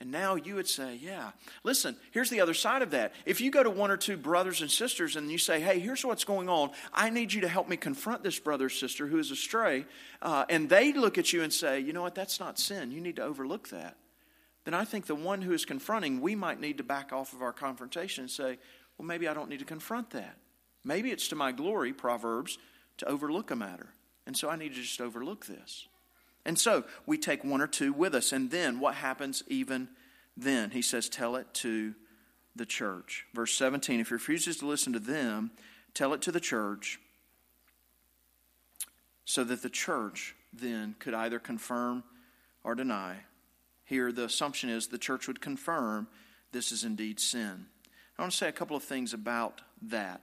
And 0.00 0.10
now 0.10 0.34
you 0.34 0.56
would 0.56 0.68
say, 0.68 0.98
Yeah. 1.00 1.30
Listen, 1.62 1.96
here's 2.10 2.30
the 2.30 2.40
other 2.40 2.54
side 2.54 2.82
of 2.82 2.90
that. 2.90 3.12
If 3.24 3.40
you 3.40 3.50
go 3.50 3.62
to 3.62 3.70
one 3.70 3.90
or 3.90 3.96
two 3.96 4.16
brothers 4.16 4.60
and 4.60 4.70
sisters 4.70 5.14
and 5.14 5.30
you 5.30 5.38
say, 5.38 5.60
Hey, 5.60 5.78
here's 5.78 6.04
what's 6.04 6.24
going 6.24 6.48
on, 6.48 6.70
I 6.92 7.08
need 7.10 7.32
you 7.32 7.42
to 7.42 7.48
help 7.48 7.68
me 7.68 7.76
confront 7.76 8.22
this 8.22 8.38
brother 8.38 8.66
or 8.66 8.70
sister 8.70 9.06
who 9.06 9.18
is 9.18 9.30
astray, 9.30 9.86
uh, 10.20 10.44
and 10.48 10.68
they 10.68 10.92
look 10.92 11.18
at 11.18 11.32
you 11.32 11.42
and 11.42 11.52
say, 11.52 11.78
You 11.78 11.92
know 11.92 12.02
what, 12.02 12.14
that's 12.14 12.40
not 12.40 12.58
sin. 12.58 12.90
You 12.90 13.00
need 13.00 13.16
to 13.16 13.22
overlook 13.22 13.68
that. 13.68 13.96
Then 14.64 14.74
I 14.74 14.84
think 14.84 15.06
the 15.06 15.14
one 15.14 15.42
who 15.42 15.52
is 15.52 15.64
confronting, 15.64 16.20
we 16.20 16.34
might 16.34 16.60
need 16.60 16.78
to 16.78 16.84
back 16.84 17.12
off 17.12 17.32
of 17.32 17.42
our 17.42 17.52
confrontation 17.52 18.22
and 18.22 18.30
say, 18.30 18.58
well, 18.98 19.06
maybe 19.06 19.28
I 19.28 19.34
don't 19.34 19.48
need 19.48 19.60
to 19.60 19.64
confront 19.64 20.10
that. 20.10 20.36
Maybe 20.84 21.10
it's 21.10 21.28
to 21.28 21.36
my 21.36 21.52
glory, 21.52 21.92
Proverbs, 21.92 22.58
to 22.98 23.06
overlook 23.06 23.50
a 23.50 23.56
matter. 23.56 23.88
And 24.26 24.36
so 24.36 24.48
I 24.48 24.56
need 24.56 24.74
to 24.74 24.80
just 24.80 25.00
overlook 25.00 25.46
this. 25.46 25.86
And 26.44 26.58
so 26.58 26.84
we 27.06 27.18
take 27.18 27.44
one 27.44 27.60
or 27.60 27.66
two 27.66 27.92
with 27.92 28.14
us. 28.14 28.32
And 28.32 28.50
then 28.50 28.80
what 28.80 28.94
happens 28.94 29.42
even 29.46 29.88
then? 30.36 30.70
He 30.70 30.82
says, 30.82 31.08
Tell 31.08 31.36
it 31.36 31.52
to 31.54 31.94
the 32.54 32.66
church. 32.66 33.26
Verse 33.32 33.54
17 33.54 34.00
If 34.00 34.08
he 34.08 34.14
refuses 34.14 34.58
to 34.58 34.66
listen 34.66 34.92
to 34.92 34.98
them, 34.98 35.52
tell 35.94 36.12
it 36.14 36.22
to 36.22 36.32
the 36.32 36.40
church, 36.40 36.98
so 39.24 39.44
that 39.44 39.62
the 39.62 39.70
church 39.70 40.34
then 40.52 40.96
could 40.98 41.14
either 41.14 41.38
confirm 41.38 42.04
or 42.64 42.74
deny. 42.74 43.16
Here, 43.84 44.12
the 44.12 44.24
assumption 44.24 44.70
is 44.70 44.86
the 44.86 44.98
church 44.98 45.26
would 45.26 45.40
confirm 45.40 46.08
this 46.52 46.72
is 46.72 46.84
indeed 46.84 47.20
sin. 47.20 47.66
I 48.18 48.22
want 48.22 48.32
to 48.32 48.38
say 48.38 48.48
a 48.48 48.52
couple 48.52 48.76
of 48.76 48.82
things 48.82 49.14
about 49.14 49.62
that. 49.82 50.20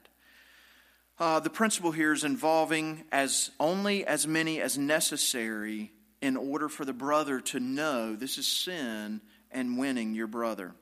Uh, 1.18 1.40
the 1.40 1.50
principle 1.50 1.92
here 1.92 2.14
is 2.14 2.24
involving 2.24 3.04
as 3.12 3.52
only 3.60 4.06
as 4.06 4.26
many 4.26 4.62
as 4.62 4.78
necessary 4.78 5.92
in 6.22 6.38
order 6.38 6.70
for 6.70 6.86
the 6.86 6.94
brother 6.94 7.42
to 7.42 7.60
know 7.60 8.16
this 8.16 8.38
is 8.38 8.48
sin 8.48 9.22
and 9.52 9.78
winning 9.78 10.14
your 10.14 10.28
brother. 10.28 10.74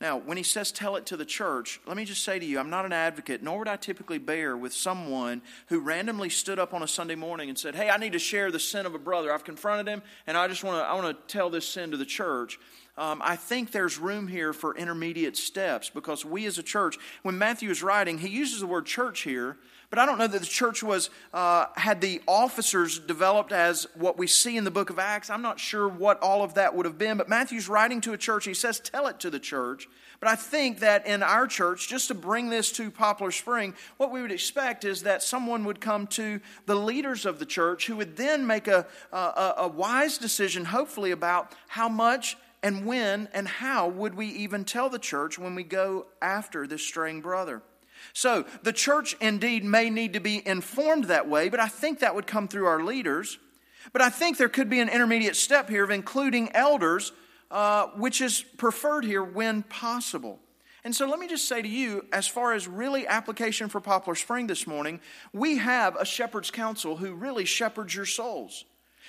Now, 0.00 0.16
when 0.16 0.36
he 0.36 0.42
says 0.42 0.72
tell 0.72 0.96
it 0.96 1.06
to 1.06 1.16
the 1.16 1.24
church, 1.24 1.80
let 1.86 1.96
me 1.96 2.04
just 2.04 2.24
say 2.24 2.38
to 2.38 2.44
you, 2.44 2.58
I'm 2.58 2.70
not 2.70 2.84
an 2.84 2.92
advocate, 2.92 3.40
nor 3.40 3.60
would 3.60 3.68
I 3.68 3.76
typically 3.76 4.18
bear 4.18 4.56
with 4.56 4.72
someone 4.72 5.42
who 5.68 5.78
randomly 5.78 6.28
stood 6.28 6.58
up 6.58 6.74
on 6.74 6.82
a 6.82 6.88
Sunday 6.88 7.14
morning 7.14 7.48
and 7.48 7.56
said, 7.56 7.76
Hey, 7.76 7.88
I 7.88 7.98
need 7.98 8.14
to 8.14 8.18
share 8.18 8.50
the 8.50 8.58
sin 8.58 8.84
of 8.84 8.96
a 8.96 8.98
brother. 8.98 9.32
I've 9.32 9.44
confronted 9.44 9.86
him, 9.86 10.02
and 10.26 10.36
I 10.36 10.48
just 10.48 10.64
want 10.64 10.78
to 10.78 10.88
I 10.88 10.94
want 10.94 11.16
to 11.16 11.32
tell 11.32 11.50
this 11.50 11.68
sin 11.68 11.92
to 11.92 11.96
the 11.96 12.04
church 12.04 12.58
um, 12.98 13.22
I 13.24 13.36
think 13.36 13.72
there's 13.72 13.98
room 13.98 14.28
here 14.28 14.52
for 14.52 14.76
intermediate 14.76 15.36
steps 15.36 15.88
because 15.88 16.24
we 16.24 16.44
as 16.44 16.58
a 16.58 16.62
church, 16.62 16.98
when 17.22 17.38
Matthew 17.38 17.70
is 17.70 17.82
writing, 17.82 18.18
he 18.18 18.28
uses 18.28 18.60
the 18.60 18.66
word 18.66 18.84
church 18.84 19.22
here, 19.22 19.56
but 19.88 19.98
I 19.98 20.04
don't 20.04 20.18
know 20.18 20.26
that 20.26 20.40
the 20.40 20.46
church 20.46 20.82
was 20.82 21.08
uh, 21.32 21.66
had 21.76 22.02
the 22.02 22.20
officers 22.26 22.98
developed 22.98 23.52
as 23.52 23.86
what 23.94 24.18
we 24.18 24.26
see 24.26 24.58
in 24.58 24.64
the 24.64 24.70
book 24.70 24.90
of 24.90 24.98
Acts. 24.98 25.30
I'm 25.30 25.42
not 25.42 25.58
sure 25.58 25.88
what 25.88 26.22
all 26.22 26.42
of 26.42 26.54
that 26.54 26.74
would 26.74 26.84
have 26.84 26.98
been, 26.98 27.16
but 27.16 27.28
Matthew's 27.28 27.68
writing 27.68 28.00
to 28.02 28.12
a 28.12 28.18
church. 28.18 28.44
He 28.44 28.54
says, 28.54 28.78
"Tell 28.78 29.06
it 29.06 29.20
to 29.20 29.30
the 29.30 29.40
church." 29.40 29.88
But 30.18 30.30
I 30.30 30.36
think 30.36 30.78
that 30.78 31.06
in 31.06 31.22
our 31.22 31.46
church, 31.46 31.88
just 31.88 32.08
to 32.08 32.14
bring 32.14 32.48
this 32.48 32.70
to 32.72 32.90
Poplar 32.90 33.32
Spring, 33.32 33.74
what 33.96 34.12
we 34.12 34.22
would 34.22 34.30
expect 34.30 34.84
is 34.84 35.02
that 35.02 35.22
someone 35.22 35.64
would 35.64 35.80
come 35.80 36.06
to 36.08 36.40
the 36.66 36.76
leaders 36.76 37.26
of 37.26 37.38
the 37.38 37.44
church 37.44 37.86
who 37.86 37.96
would 37.96 38.16
then 38.16 38.46
make 38.46 38.68
a, 38.68 38.86
a, 39.12 39.54
a 39.58 39.68
wise 39.68 40.18
decision, 40.18 40.64
hopefully, 40.64 41.10
about 41.10 41.52
how 41.66 41.88
much 41.88 42.36
and 42.62 42.86
when 42.86 43.28
and 43.32 43.48
how 43.48 43.88
would 43.88 44.14
we 44.14 44.26
even 44.26 44.64
tell 44.64 44.88
the 44.88 44.98
church 44.98 45.38
when 45.38 45.54
we 45.54 45.64
go 45.64 46.06
after 46.20 46.66
this 46.66 46.82
straying 46.82 47.20
brother? 47.20 47.62
So, 48.12 48.44
the 48.62 48.72
church 48.72 49.16
indeed 49.20 49.64
may 49.64 49.88
need 49.88 50.14
to 50.14 50.20
be 50.20 50.46
informed 50.46 51.04
that 51.04 51.28
way, 51.28 51.48
but 51.48 51.60
I 51.60 51.68
think 51.68 52.00
that 52.00 52.14
would 52.14 52.26
come 52.26 52.48
through 52.48 52.66
our 52.66 52.82
leaders. 52.82 53.38
But 53.92 54.02
I 54.02 54.10
think 54.10 54.38
there 54.38 54.48
could 54.48 54.70
be 54.70 54.80
an 54.80 54.88
intermediate 54.88 55.36
step 55.36 55.68
here 55.68 55.84
of 55.84 55.90
including 55.90 56.50
elders, 56.52 57.12
uh, 57.50 57.86
which 57.96 58.20
is 58.20 58.42
preferred 58.56 59.04
here 59.04 59.22
when 59.22 59.62
possible. 59.64 60.38
And 60.84 60.94
so 60.94 61.06
let 61.06 61.20
me 61.20 61.28
just 61.28 61.46
say 61.46 61.62
to 61.62 61.68
you, 61.68 62.06
as 62.12 62.26
far 62.26 62.54
as 62.54 62.66
really 62.66 63.06
application 63.06 63.68
for 63.68 63.80
Poplar 63.80 64.16
Spring 64.16 64.48
this 64.48 64.66
morning, 64.66 65.00
we 65.32 65.58
have 65.58 65.94
a 65.96 66.04
shepherd's 66.04 66.50
council 66.50 66.96
who 66.96 67.14
really 67.14 67.44
shepherds 67.44 67.94
your 67.94 68.06
souls 68.06 68.64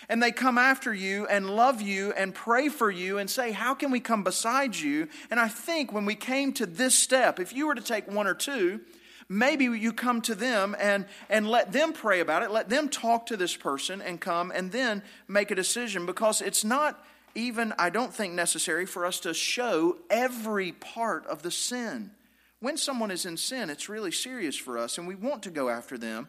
and 0.10 0.22
they 0.22 0.32
come 0.32 0.58
after 0.58 0.94
you 0.94 1.26
and 1.28 1.56
love 1.56 1.82
you 1.82 2.12
and 2.14 2.34
pray 2.34 2.70
for 2.70 2.92
you 2.92 3.18
and 3.18 3.30
say, 3.30 3.52
How 3.52 3.74
can 3.74 3.92
we 3.92 4.00
come 4.00 4.24
beside 4.24 4.76
you? 4.76 5.08
And 5.32 5.40
I 5.40 5.48
think 5.48 5.92
when 5.92 6.06
we 6.06 6.16
came 6.16 6.54
to 6.54 6.66
this 6.66 6.96
step, 6.96 7.40
if 7.40 7.54
you 7.54 7.68
were 7.68 7.76
to 7.76 7.82
take 7.82 8.12
one 8.12 8.28
or 8.28 8.34
two, 8.34 8.82
maybe 9.30 9.66
you 9.66 9.94
come 9.94 10.22
to 10.22 10.36
them 10.36 10.76
and, 10.80 11.06
and 11.30 11.50
let 11.50 11.72
them 11.72 11.94
pray 11.94 12.20
about 12.20 12.44
it, 12.44 12.52
let 12.52 12.70
them 12.70 12.90
talk 12.90 13.28
to 13.28 13.38
this 13.38 13.56
person 13.56 14.02
and 14.02 14.20
come 14.20 14.52
and 14.52 14.72
then 14.72 15.02
make 15.28 15.52
a 15.52 15.56
decision 15.56 16.06
because 16.06 16.42
it's 16.42 16.64
not. 16.64 17.04
even, 17.36 17.74
I 17.80 17.90
don't 17.90 18.14
think, 18.14 18.34
necessary 18.34 18.86
for 18.86 19.08
us 19.08 19.20
to 19.22 19.34
show 19.34 19.98
every 20.10 20.72
part 20.72 21.26
of 21.26 21.42
the 21.42 21.50
sin. 21.50 22.12
When 22.60 22.78
someone 22.78 23.12
is 23.12 23.26
in 23.26 23.38
sin, 23.38 23.70
it's 23.70 23.90
really 23.90 24.12
serious 24.12 24.56
for 24.56 24.78
us, 24.78 24.98
and 24.98 25.08
we 25.08 25.16
want 25.16 25.44
to 25.44 25.50
go 25.50 25.68
after 25.68 25.98
them. 25.98 26.28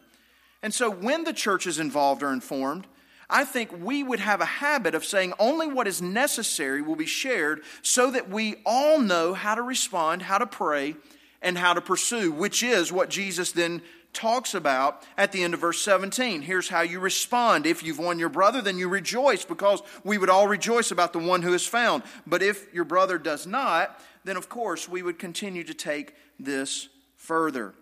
And 0.63 0.73
so, 0.73 0.89
when 0.89 1.23
the 1.23 1.31
church 1.31 1.67
is 1.67 1.77
involved 1.77 2.23
or 2.23 2.33
informed, 2.33 2.87
I 3.29 3.43
think 3.43 3.71
we 3.81 4.03
would 4.03 4.19
have 4.19 4.41
a 4.41 4.45
habit 4.45 4.93
of 4.93 5.05
saying 5.05 5.33
only 5.39 5.67
what 5.67 5.87
is 5.87 6.01
necessary 6.01 6.81
will 6.81 6.95
be 6.95 7.05
shared 7.05 7.61
so 7.81 8.11
that 8.11 8.29
we 8.29 8.57
all 8.65 8.99
know 8.99 9.33
how 9.33 9.55
to 9.55 9.61
respond, 9.61 10.23
how 10.23 10.37
to 10.37 10.45
pray, 10.45 10.95
and 11.41 11.57
how 11.57 11.73
to 11.73 11.81
pursue, 11.81 12.31
which 12.31 12.63
is 12.63 12.91
what 12.91 13.09
Jesus 13.09 13.51
then 13.51 13.81
talks 14.13 14.53
about 14.53 15.03
at 15.17 15.31
the 15.31 15.43
end 15.43 15.53
of 15.53 15.59
verse 15.59 15.81
17. 15.81 16.41
Here's 16.41 16.69
how 16.69 16.81
you 16.81 16.99
respond. 16.99 17.65
If 17.65 17.83
you've 17.83 17.99
won 17.99 18.17
your 18.17 18.29
brother, 18.29 18.61
then 18.61 18.79
you 18.79 18.87
rejoice 18.87 19.43
because 19.43 19.81
we 20.03 20.17
would 20.17 20.29
all 20.29 20.47
rejoice 20.47 20.89
about 20.89 21.13
the 21.13 21.19
one 21.19 21.41
who 21.41 21.53
is 21.53 21.67
found. 21.67 22.03
But 22.25 22.41
if 22.41 22.73
your 22.73 22.85
brother 22.85 23.17
does 23.17 23.45
not, 23.45 23.99
then 24.23 24.37
of 24.37 24.49
course 24.49 24.87
we 24.87 25.03
would 25.03 25.19
continue 25.19 25.63
to 25.65 25.73
take 25.73 26.15
this 26.39 26.89
further. 27.17 27.73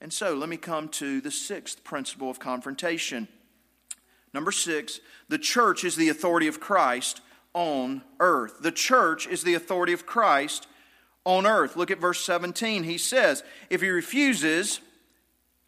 And 0.00 0.12
so 0.12 0.34
let 0.34 0.48
me 0.48 0.56
come 0.56 0.88
to 0.88 1.20
the 1.20 1.30
sixth 1.30 1.84
principle 1.84 2.30
of 2.30 2.40
confrontation. 2.40 3.28
Number 4.34 4.52
six, 4.52 5.00
the 5.28 5.38
church 5.38 5.84
is 5.84 5.96
the 5.96 6.08
authority 6.08 6.46
of 6.46 6.60
Christ 6.60 7.20
on 7.54 8.02
earth. 8.18 8.62
The 8.62 8.72
church 8.72 9.26
is 9.26 9.42
the 9.42 9.54
authority 9.54 9.92
of 9.92 10.06
Christ 10.06 10.66
on 11.24 11.46
earth. 11.46 11.76
Look 11.76 11.90
at 11.90 12.00
verse 12.00 12.24
17. 12.24 12.84
He 12.84 12.98
says, 12.98 13.42
If 13.68 13.82
he 13.82 13.88
refuses, 13.90 14.80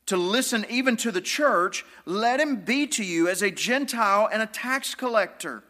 to 0.07 0.16
listen 0.16 0.66
even 0.68 0.96
to 0.98 1.11
the 1.11 1.20
church, 1.20 1.85
let 2.05 2.40
him 2.40 2.57
be 2.57 2.87
to 2.88 3.05
you 3.05 3.29
as 3.29 3.42
a 3.42 3.50
Gentile 3.50 4.29
and 4.31 4.42
a 4.42 4.46
tax 4.46 4.94
collector. 4.94 5.62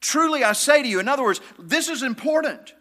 Truly 0.00 0.44
I 0.44 0.52
say 0.52 0.82
to 0.82 0.88
you, 0.88 1.00
in 1.00 1.08
other 1.08 1.22
words, 1.22 1.40
this 1.58 1.88
is 1.88 2.02
important. 2.02 2.74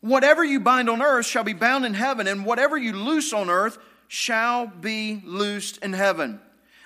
Whatever 0.00 0.44
you 0.44 0.60
bind 0.60 0.90
on 0.90 1.00
earth 1.00 1.24
shall 1.24 1.44
be 1.44 1.54
bound 1.54 1.86
in 1.86 1.94
heaven, 1.94 2.26
and 2.26 2.44
whatever 2.44 2.76
you 2.76 2.92
loose 2.92 3.32
on 3.32 3.48
earth 3.48 3.78
shall 4.08 4.66
be 4.66 5.22
loosed 5.24 5.78
in 5.78 5.94
heaven. 5.94 6.40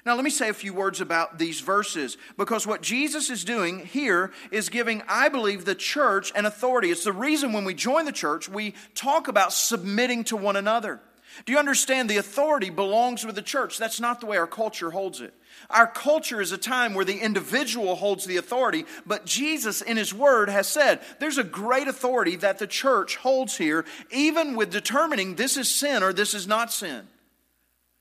Now, 0.09 0.15
let 0.15 0.25
me 0.25 0.31
say 0.31 0.49
a 0.49 0.55
few 0.55 0.73
words 0.73 1.03
about 1.03 1.39
these 1.39 1.61
verses 1.61 2.17
because 2.39 2.67
what 2.67 2.81
Jesus 2.81 3.29
is 3.29 3.45
doing 3.45 3.85
here 3.85 4.33
is 4.51 4.71
giving, 4.71 5.03
I 5.07 5.29
believe, 5.29 5.67
the 5.67 5.75
church 5.75 6.33
an 6.35 6.47
authority. 6.47 6.91
It's 6.91 7.05
the 7.05 7.13
reason 7.13 7.53
when 7.53 7.67
we 7.67 7.75
join 7.75 8.07
the 8.07 8.13
church, 8.13 8.49
we 8.49 8.73
talk 8.95 9.29
about 9.29 9.53
submitting 9.53 10.25
to 10.25 10.37
one 10.39 10.57
another. 10.57 11.03
Do 11.45 11.53
you 11.53 11.59
understand 11.59 12.09
the 12.09 12.17
authority 12.17 12.71
belongs 12.71 13.27
with 13.27 13.35
the 13.35 13.43
church? 13.43 13.77
That's 13.77 14.01
not 14.01 14.21
the 14.21 14.25
way 14.25 14.39
our 14.39 14.47
culture 14.47 14.93
holds 14.93 15.21
it. 15.21 15.35
Our 15.69 15.87
culture 15.87 16.41
is 16.41 16.53
a 16.53 16.59
time 16.59 16.95
where 16.95 17.05
the 17.05 17.21
individual 17.21 17.95
holds 17.95 18.25
the 18.25 18.39
authority, 18.39 18.87
but 19.05 19.27
Jesus 19.27 19.83
in 19.83 19.99
his 19.99 20.15
word 20.15 20.49
has 20.49 20.69
said 20.69 21.01
there's 21.19 21.37
a 21.37 21.45
great 21.45 21.87
authority 21.87 22.37
that 22.37 22.59
the 22.59 22.67
church 22.67 23.17
holds 23.17 23.59
here, 23.59 23.85
even 24.11 24.57
with 24.57 24.71
determining 24.71 25.35
this 25.35 25.59
is 25.59 25.69
sin 25.69 26.03
or 26.03 26.15
this 26.15 26.33
is 26.33 26.47
not 26.47 26.73
sin. 26.73 27.07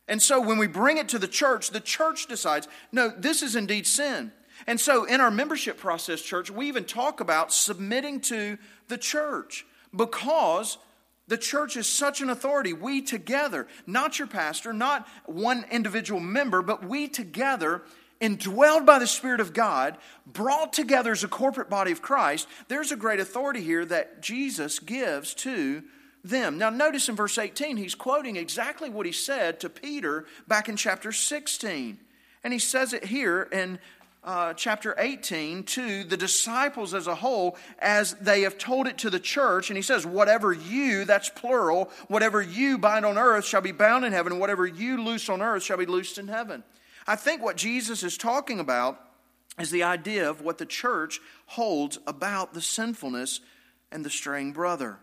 And 0.08 0.22
so 0.22 0.40
when 0.40 0.58
we 0.58 0.68
bring 0.68 0.98
it 0.98 1.10
to 1.10 1.20
the 1.20 1.28
church, 1.28 1.72
the 1.72 1.80
church 1.80 2.28
decides, 2.28 2.68
no, 2.92 3.10
this 3.10 3.44
is 3.44 3.56
indeed 3.56 3.86
sin. 3.86 4.32
And 4.66 4.80
so 4.80 5.04
in 5.04 5.22
our 5.22 5.32
membership 5.32 5.78
process, 5.78 6.22
church, 6.22 6.50
we 6.50 6.68
even 6.68 6.86
talk 6.86 7.20
about 7.20 7.54
submitting 7.54 8.22
to 8.22 8.58
the 8.88 8.98
church 8.98 9.66
because 9.96 10.78
the 11.28 11.38
church 11.38 11.76
is 11.76 11.88
such 11.88 12.22
an 12.22 12.30
authority. 12.30 12.74
We 12.74 13.02
together, 13.02 13.68
not 13.86 14.18
your 14.18 14.28
pastor, 14.28 14.74
not 14.74 15.08
one 15.26 15.66
individual 15.70 16.22
member, 16.22 16.62
but 16.62 16.86
we 16.86 17.08
together, 17.10 17.84
indwelled 18.22 18.86
by 18.86 19.00
the 19.00 19.08
Spirit 19.08 19.42
of 19.42 19.54
God, 19.54 19.98
brought 20.26 20.72
together 20.72 21.12
as 21.12 21.24
a 21.24 21.28
corporate 21.28 21.70
body 21.70 21.92
of 21.92 22.02
Christ, 22.02 22.48
there's 22.70 22.94
a 22.94 22.96
great 22.96 23.20
authority 23.20 23.62
here 23.62 23.86
that 23.86 24.22
Jesus 24.22 24.80
gives 24.80 25.34
to 25.36 25.84
them. 26.24 26.58
Now, 26.58 26.70
notice 26.70 27.10
in 27.10 27.16
verse 27.16 27.38
18, 27.38 27.78
he's 27.78 27.96
quoting 27.96 28.36
exactly 28.36 28.90
what 28.90 29.06
he 29.06 29.12
said 29.12 29.60
to 29.62 29.70
Peter 29.70 30.26
back 30.48 30.70
in 30.70 30.76
chapter 30.76 31.12
16. 31.12 32.00
And 32.44 32.54
he 32.54 32.60
says 32.60 32.94
it 32.94 33.06
here 33.06 33.44
in 33.52 33.80
uh, 34.24 34.54
chapter 34.54 34.94
18 34.98 35.64
to 35.64 36.04
the 36.04 36.18
disciples 36.18 36.94
as 36.94 37.08
a 37.08 37.16
whole 37.16 37.58
as 37.80 38.14
they 38.16 38.42
have 38.42 38.58
told 38.58 38.88
it 38.88 38.98
to 39.00 39.10
the 39.10 39.20
church. 39.20 39.70
And 39.70 39.78
he 39.78 39.84
says, 39.84 40.06
Whatever 40.06 40.52
you, 40.52 41.06
that's 41.06 41.30
plural, 41.30 41.90
whatever 42.08 42.42
you 42.42 42.78
bind 42.78 43.06
on 43.06 43.18
earth 43.18 43.46
shall 43.46 43.62
be 43.62 43.72
bound 43.72 44.04
in 44.06 44.12
heaven, 44.12 44.34
and 44.34 44.42
whatever 44.42 44.68
you 44.68 45.02
loose 45.02 45.30
on 45.30 45.42
earth 45.42 45.64
shall 45.64 45.78
be 45.78 45.86
loosed 45.86 46.18
in 46.18 46.28
heaven. 46.28 46.64
I 47.08 47.16
think 47.16 47.42
what 47.42 47.56
Jesus 47.56 48.04
is 48.04 48.18
talking 48.18 48.60
about 48.60 49.00
is 49.60 49.72
the 49.72 49.84
idea 49.84 50.30
of 50.30 50.42
what 50.42 50.58
the 50.58 50.66
church 50.66 51.20
holds 51.46 51.98
about 52.06 52.54
the 52.54 52.62
sinfulness 52.62 53.40
and 53.92 54.04
the 54.04 54.10
straying 54.10 54.52
brother. 54.52 55.00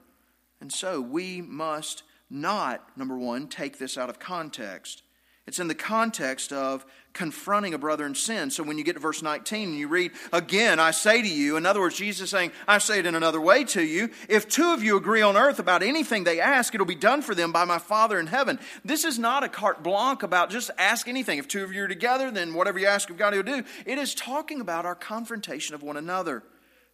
And 0.64 0.72
so 0.72 0.98
we 0.98 1.42
must 1.42 2.04
not, 2.30 2.96
number 2.96 3.18
one, 3.18 3.48
take 3.48 3.78
this 3.78 3.98
out 3.98 4.08
of 4.08 4.18
context. 4.18 5.02
It's 5.46 5.58
in 5.58 5.68
the 5.68 5.74
context 5.74 6.54
of 6.54 6.86
confronting 7.12 7.74
a 7.74 7.78
brother 7.78 8.06
in 8.06 8.14
sin. 8.14 8.50
So 8.50 8.62
when 8.62 8.78
you 8.78 8.82
get 8.82 8.94
to 8.94 8.98
verse 8.98 9.20
19 9.20 9.68
and 9.68 9.78
you 9.78 9.88
read, 9.88 10.12
Again, 10.32 10.80
I 10.80 10.92
say 10.92 11.20
to 11.20 11.28
you, 11.28 11.58
in 11.58 11.66
other 11.66 11.80
words, 11.80 11.98
Jesus 11.98 12.22
is 12.22 12.30
saying, 12.30 12.50
I 12.66 12.78
say 12.78 12.98
it 12.98 13.04
in 13.04 13.14
another 13.14 13.42
way 13.42 13.64
to 13.64 13.82
you, 13.82 14.08
if 14.26 14.48
two 14.48 14.72
of 14.72 14.82
you 14.82 14.96
agree 14.96 15.20
on 15.20 15.36
earth 15.36 15.58
about 15.58 15.82
anything 15.82 16.24
they 16.24 16.40
ask, 16.40 16.74
it'll 16.74 16.86
be 16.86 16.94
done 16.94 17.20
for 17.20 17.34
them 17.34 17.52
by 17.52 17.66
my 17.66 17.78
Father 17.78 18.18
in 18.18 18.26
heaven. 18.26 18.58
This 18.86 19.04
is 19.04 19.18
not 19.18 19.44
a 19.44 19.50
carte 19.50 19.82
blanche 19.82 20.22
about 20.22 20.48
just 20.48 20.70
ask 20.78 21.08
anything. 21.08 21.38
If 21.38 21.46
two 21.46 21.62
of 21.62 21.74
you 21.74 21.84
are 21.84 21.88
together, 21.88 22.30
then 22.30 22.54
whatever 22.54 22.78
you 22.78 22.86
ask 22.86 23.10
of 23.10 23.18
God, 23.18 23.34
he'll 23.34 23.42
do. 23.42 23.64
It 23.84 23.98
is 23.98 24.14
talking 24.14 24.62
about 24.62 24.86
our 24.86 24.94
confrontation 24.94 25.74
of 25.74 25.82
one 25.82 25.98
another. 25.98 26.42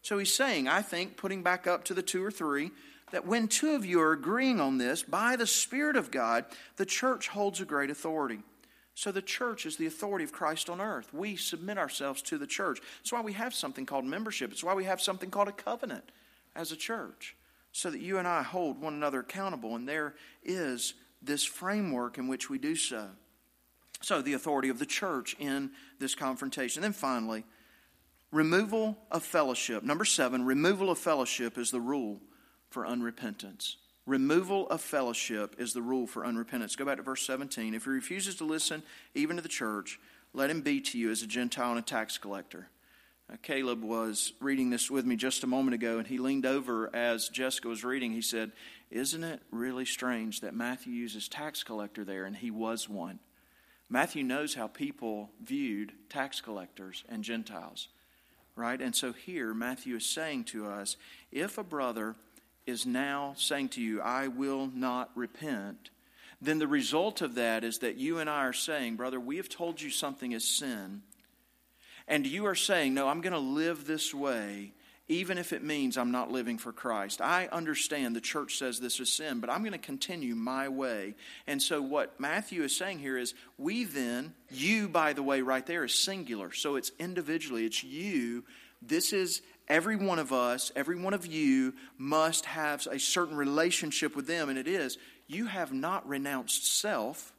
So 0.03 0.19
he's 0.19 0.35
saying, 0.35 0.67
I 0.67 0.83
think, 0.83 1.17
putting 1.17 1.45
back 1.45 1.69
up 1.69 1.85
to 1.85 1.95
the 1.95 2.03
two 2.03 2.25
or 2.25 2.33
three, 2.33 2.73
that 3.11 3.27
when 3.27 3.49
two 3.49 3.75
of 3.75 3.85
you 3.85 4.01
are 4.01 4.13
agreeing 4.13 4.61
on 4.61 4.79
this, 4.79 5.03
by 5.03 5.37
the 5.37 5.47
Spirit 5.47 5.97
of 5.97 6.11
God, 6.11 6.45
the 6.77 6.87
church 6.87 7.29
holds 7.29 7.61
a 7.61 7.65
great 7.65 7.91
authority. 7.91 8.41
So 8.95 9.13
the 9.13 9.23
church 9.23 9.67
is 9.67 9.77
the 9.77 9.87
authority 9.87 10.25
of 10.25 10.33
Christ 10.33 10.69
on 10.69 10.81
earth. 10.81 11.13
We 11.15 11.37
submit 11.37 11.79
ourselves 11.79 12.23
to 12.23 12.39
the 12.39 12.47
church. 12.47 12.81
That's 12.99 13.13
why 13.13 13.23
we 13.23 13.33
have 13.33 13.55
something 13.55 13.87
called 13.87 14.05
membership. 14.05 14.53
It's 14.53 14.65
why 14.65 14.75
we 14.75 14.85
have 14.85 15.01
something 15.01 15.31
called 15.31 15.49
a 15.49 15.53
covenant 15.53 16.11
as 16.55 16.73
a 16.73 16.77
church, 16.77 17.37
so 17.73 17.91
that 17.91 18.01
you 18.01 18.19
and 18.19 18.27
I 18.27 18.43
hold 18.43 18.81
one 18.81 18.95
another 18.95 19.21
accountable, 19.21 19.77
and 19.77 19.89
there 19.89 20.15
is 20.43 20.95
this 21.23 21.45
framework 21.45 22.19
in 22.19 22.29
which 22.29 22.51
we 22.51 22.59
do 22.59 22.75
so. 22.75 23.09
So, 24.03 24.23
the 24.23 24.33
authority 24.33 24.71
of 24.71 24.79
the 24.79 24.87
church 24.87 25.37
in 25.39 25.71
this 25.99 26.15
confrontation. 26.15 26.83
Then 26.83 26.93
finally, 26.93 27.45
removal 28.33 28.97
of 29.11 29.23
fellowship. 29.23 29.83
Number 29.83 30.07
seven, 30.07 30.45
removal 30.45 30.91
of 30.91 30.99
fellowship 30.99 31.59
is 31.59 31.71
the 31.71 31.81
rule 31.81 32.21
for 32.71 32.85
unrepentance. 32.85 33.77
Removal 34.07 34.69
of 34.69 34.81
fellowship 34.81 35.57
is 35.59 35.73
the 35.73 35.83
rule 35.83 36.07
for 36.07 36.25
unrepentance. 36.25 36.77
Go 36.77 36.85
back 36.85 36.97
to 36.97 37.03
verse 37.03 37.27
17. 37.27 37.75
If 37.75 37.85
he 37.85 37.91
refuses 37.91 38.37
to 38.37 38.45
listen 38.45 38.83
even 39.15 39.37
to 39.37 39.43
the 39.43 39.49
church, 39.49 40.01
let 40.33 40.51
him 40.51 40.63
be 40.63 40.81
to 40.81 40.99
you 40.99 41.11
as 41.11 41.23
a 41.23 41.27
Gentile 41.27 41.71
and 41.71 41.79
a 41.79 41.83
tax 41.83 42.19
collector. 42.19 42.69
Now, 43.29 43.37
Caleb 43.43 43.85
was 43.85 44.33
reading 44.41 44.71
this 44.71 44.91
with 44.91 45.07
me 45.07 45.15
just 45.15 45.45
a 45.45 45.47
moment 45.47 45.75
ago, 45.75 45.99
and 45.99 46.07
he 46.07 46.19
leaned 46.19 46.47
over 46.47 46.95
as 46.95 47.29
Jessica 47.29 47.69
was 47.69 47.85
reading. 47.85 48.13
He 48.13 48.23
said, 48.23 48.51
Isn't 48.91 49.23
it 49.23 49.41
really 49.53 49.85
strange 49.85 50.41
that 50.41 50.55
Matthew 50.55 50.93
uses 50.93 51.29
tax 51.29 51.63
collector 51.63 52.05
there, 52.05 52.25
and 52.25 52.35
he 52.35 52.51
was 52.51 52.89
one? 52.89 53.21
Matthew 53.89 54.23
knows 54.23 54.55
how 54.55 54.69
people 54.69 55.31
viewed 55.43 55.93
tax 56.09 56.41
collectors 56.41 57.05
and 57.09 57.23
Gentiles, 57.23 57.89
right? 58.57 58.81
And 58.81 58.95
so 58.95 59.13
here, 59.13 59.53
Matthew 59.53 59.97
is 59.97 60.07
saying 60.07 60.45
to 60.45 60.69
us 60.69 60.97
if 61.33 61.59
a 61.59 61.65
brother 61.65 62.17
is 62.67 62.87
now 62.87 63.35
saying 63.37 63.71
to 63.71 63.83
you, 63.83 64.01
I 64.01 64.29
will 64.29 64.71
not 64.75 65.11
repent, 65.15 65.91
then 66.43 66.59
the 66.59 66.67
result 66.67 67.21
of 67.21 67.35
that 67.35 67.65
is 67.65 67.79
that 67.79 67.97
you 67.97 68.19
and 68.19 68.31
I 68.31 68.47
are 68.47 68.53
saying, 68.53 68.97
Brother, 68.97 69.21
we 69.21 69.37
have 69.37 69.49
told 69.49 69.81
you 69.81 69.91
something 69.91 70.33
is 70.33 70.47
sin. 70.47 71.03
And 72.09 72.27
you 72.27 72.47
are 72.47 72.55
saying, 72.55 72.95
No, 72.95 73.09
I'm 73.09 73.21
going 73.21 73.35
to 73.35 73.39
live 73.39 73.87
this 73.87 74.15
way, 74.15 74.73
even 75.07 75.37
if 75.37 75.53
it 75.53 75.63
means 75.63 75.99
I'm 75.99 76.13
not 76.13 76.33
living 76.33 76.57
for 76.57 76.73
Christ. 76.73 77.21
I 77.21 77.49
understand 77.53 78.17
the 78.17 78.23
church 78.23 78.57
says 78.57 78.81
this 78.81 79.01
is 79.01 79.13
sin, 79.13 79.41
but 79.41 79.51
I'm 79.51 79.61
going 79.61 79.73
to 79.73 79.79
continue 79.79 80.35
my 80.35 80.69
way. 80.69 81.15
And 81.47 81.61
so, 81.61 81.83
what 81.83 82.19
Matthew 82.19 82.63
is 82.63 82.75
saying 82.75 83.01
here 83.01 83.19
is, 83.19 83.35
we 83.59 83.85
then, 83.85 84.33
you, 84.51 84.89
by 84.89 85.13
the 85.13 85.23
way, 85.23 85.43
right 85.43 85.67
there 85.67 85.85
is 85.85 85.95
singular. 85.95 86.53
So 86.53 86.77
it's 86.77 86.93
individually, 86.99 87.67
it's 87.67 87.85
you. 87.85 88.45
This 88.81 89.13
is 89.13 89.43
every 89.71 89.97
one 89.97 90.19
of 90.19 90.33
us, 90.33 90.71
every 90.77 90.99
one 90.99 91.15
of 91.15 91.25
you 91.25 91.73
must 91.97 92.45
have 92.45 92.87
a 92.91 92.99
certain 92.99 93.37
relationship 93.37 94.15
with 94.15 94.27
them, 94.27 94.51
and 94.51 94.59
it 94.59 94.69
is 94.69 94.99
you 95.29 95.47
have 95.47 95.73
not 95.73 96.07
renounced 96.07 96.79
self, 96.79 97.33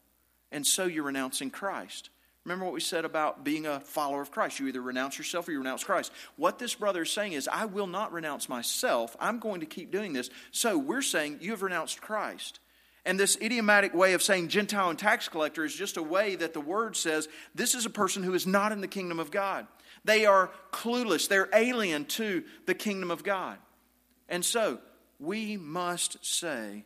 and 0.51 0.65
so 0.65 0.85
you're 0.85 1.03
renouncing 1.03 1.51
Christ. 1.51 2.09
Remember 2.45 2.65
what 2.65 2.73
we 2.73 2.79
said 2.79 3.05
about 3.05 3.43
being 3.43 3.67
a 3.67 3.79
follower 3.79 4.21
of 4.21 4.31
Christ. 4.31 4.59
You 4.59 4.67
either 4.67 4.81
renounce 4.81 5.17
yourself 5.17 5.47
or 5.47 5.51
you 5.51 5.59
renounce 5.59 5.83
Christ. 5.83 6.11
What 6.37 6.57
this 6.57 6.73
brother 6.73 7.03
is 7.03 7.11
saying 7.11 7.33
is, 7.33 7.47
I 7.47 7.65
will 7.65 7.85
not 7.85 8.11
renounce 8.11 8.49
myself. 8.49 9.15
I'm 9.19 9.37
going 9.37 9.59
to 9.59 9.67
keep 9.67 9.91
doing 9.91 10.13
this. 10.13 10.31
So 10.51 10.75
we're 10.77 11.03
saying, 11.03 11.37
You 11.41 11.51
have 11.51 11.61
renounced 11.61 12.01
Christ. 12.01 12.59
And 13.05 13.19
this 13.19 13.37
idiomatic 13.41 13.93
way 13.93 14.13
of 14.13 14.21
saying 14.23 14.49
Gentile 14.49 14.89
and 14.89 14.97
tax 14.97 15.27
collector 15.27 15.63
is 15.63 15.75
just 15.75 15.97
a 15.97 16.03
way 16.03 16.35
that 16.35 16.53
the 16.53 16.61
word 16.61 16.95
says 16.95 17.27
this 17.55 17.73
is 17.73 17.85
a 17.85 17.89
person 17.89 18.21
who 18.21 18.35
is 18.35 18.45
not 18.45 18.71
in 18.71 18.81
the 18.81 18.87
kingdom 18.87 19.19
of 19.19 19.31
God. 19.31 19.65
They 20.03 20.25
are 20.25 20.51
clueless, 20.71 21.27
they're 21.27 21.49
alien 21.53 22.05
to 22.05 22.43
the 22.65 22.73
kingdom 22.73 23.11
of 23.11 23.23
God. 23.23 23.57
And 24.27 24.43
so, 24.43 24.79
we 25.19 25.57
must 25.57 26.25
say, 26.25 26.83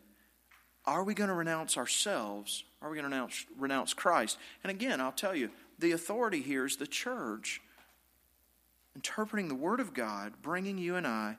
are 0.86 1.04
we 1.04 1.14
going 1.14 1.30
to 1.30 1.36
renounce 1.36 1.78
ourselves? 1.78 2.64
Are 2.82 2.90
we 2.90 2.98
going 2.98 3.10
to 3.10 3.16
renounce, 3.16 3.46
renounce 3.58 3.94
Christ? 3.94 4.38
And 4.64 4.70
again, 4.70 5.00
I'll 5.00 5.12
tell 5.12 5.36
you, 5.36 5.50
the 5.80 5.94
authority 5.94 6.42
here 6.42 6.66
is 6.66 6.78
the 6.78 6.88
church 6.88 7.62
interpreting 8.96 9.48
the 9.48 9.56
Word 9.56 9.80
of 9.80 9.94
God, 9.94 10.34
bringing 10.42 10.78
you 10.78 10.96
and 10.96 11.08
I 11.08 11.38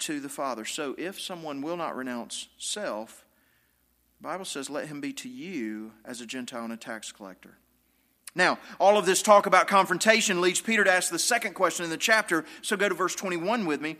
to 0.00 0.20
the 0.20 0.28
Father. 0.28 0.64
So 0.64 0.94
if 0.98 1.20
someone 1.20 1.62
will 1.62 1.76
not 1.76 1.96
renounce 1.96 2.48
self, 2.58 3.24
the 4.20 4.28
Bible 4.28 4.44
says, 4.44 4.68
let 4.68 4.88
him 4.88 5.00
be 5.00 5.12
to 5.14 5.28
you 5.28 5.92
as 6.04 6.20
a 6.20 6.26
Gentile 6.26 6.64
and 6.64 6.72
a 6.72 6.76
tax 6.76 7.12
collector. 7.12 7.58
Now, 8.34 8.58
all 8.78 8.98
of 8.98 9.06
this 9.06 9.22
talk 9.22 9.46
about 9.46 9.66
confrontation 9.66 10.40
leads 10.40 10.60
Peter 10.60 10.84
to 10.84 10.92
ask 10.92 11.10
the 11.10 11.18
second 11.18 11.54
question 11.54 11.84
in 11.84 11.90
the 11.90 11.96
chapter. 11.96 12.44
So 12.62 12.76
go 12.76 12.88
to 12.88 12.94
verse 12.94 13.14
21 13.14 13.66
with 13.66 13.80
me. 13.80 13.96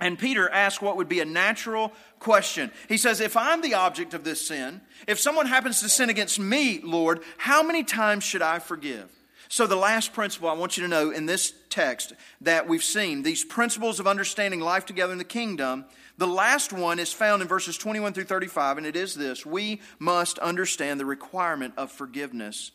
And 0.00 0.18
Peter 0.18 0.48
asks 0.48 0.80
what 0.80 0.96
would 0.96 1.08
be 1.08 1.20
a 1.20 1.26
natural 1.26 1.92
question. 2.18 2.70
He 2.88 2.96
says, 2.96 3.20
If 3.20 3.36
I'm 3.36 3.60
the 3.60 3.74
object 3.74 4.14
of 4.14 4.24
this 4.24 4.46
sin, 4.46 4.80
if 5.06 5.20
someone 5.20 5.46
happens 5.46 5.80
to 5.80 5.88
sin 5.90 6.08
against 6.08 6.38
me, 6.38 6.80
Lord, 6.82 7.20
how 7.36 7.62
many 7.62 7.84
times 7.84 8.24
should 8.24 8.42
I 8.42 8.58
forgive? 8.58 9.10
So, 9.48 9.66
the 9.66 9.76
last 9.76 10.12
principle 10.12 10.48
I 10.48 10.54
want 10.54 10.76
you 10.76 10.84
to 10.84 10.88
know 10.88 11.10
in 11.10 11.26
this 11.26 11.52
text 11.68 12.14
that 12.40 12.68
we've 12.68 12.84
seen, 12.84 13.22
these 13.22 13.44
principles 13.44 14.00
of 14.00 14.06
understanding 14.06 14.60
life 14.60 14.86
together 14.86 15.12
in 15.12 15.18
the 15.18 15.24
kingdom, 15.24 15.84
the 16.16 16.26
last 16.26 16.72
one 16.72 16.98
is 16.98 17.12
found 17.12 17.42
in 17.42 17.48
verses 17.48 17.76
21 17.76 18.12
through 18.12 18.24
35, 18.24 18.78
and 18.78 18.86
it 18.86 18.96
is 18.96 19.14
this 19.14 19.44
We 19.44 19.80
must 19.98 20.38
understand 20.38 20.98
the 20.98 21.04
requirement 21.04 21.74
of 21.76 21.90
forgiveness 21.90 22.70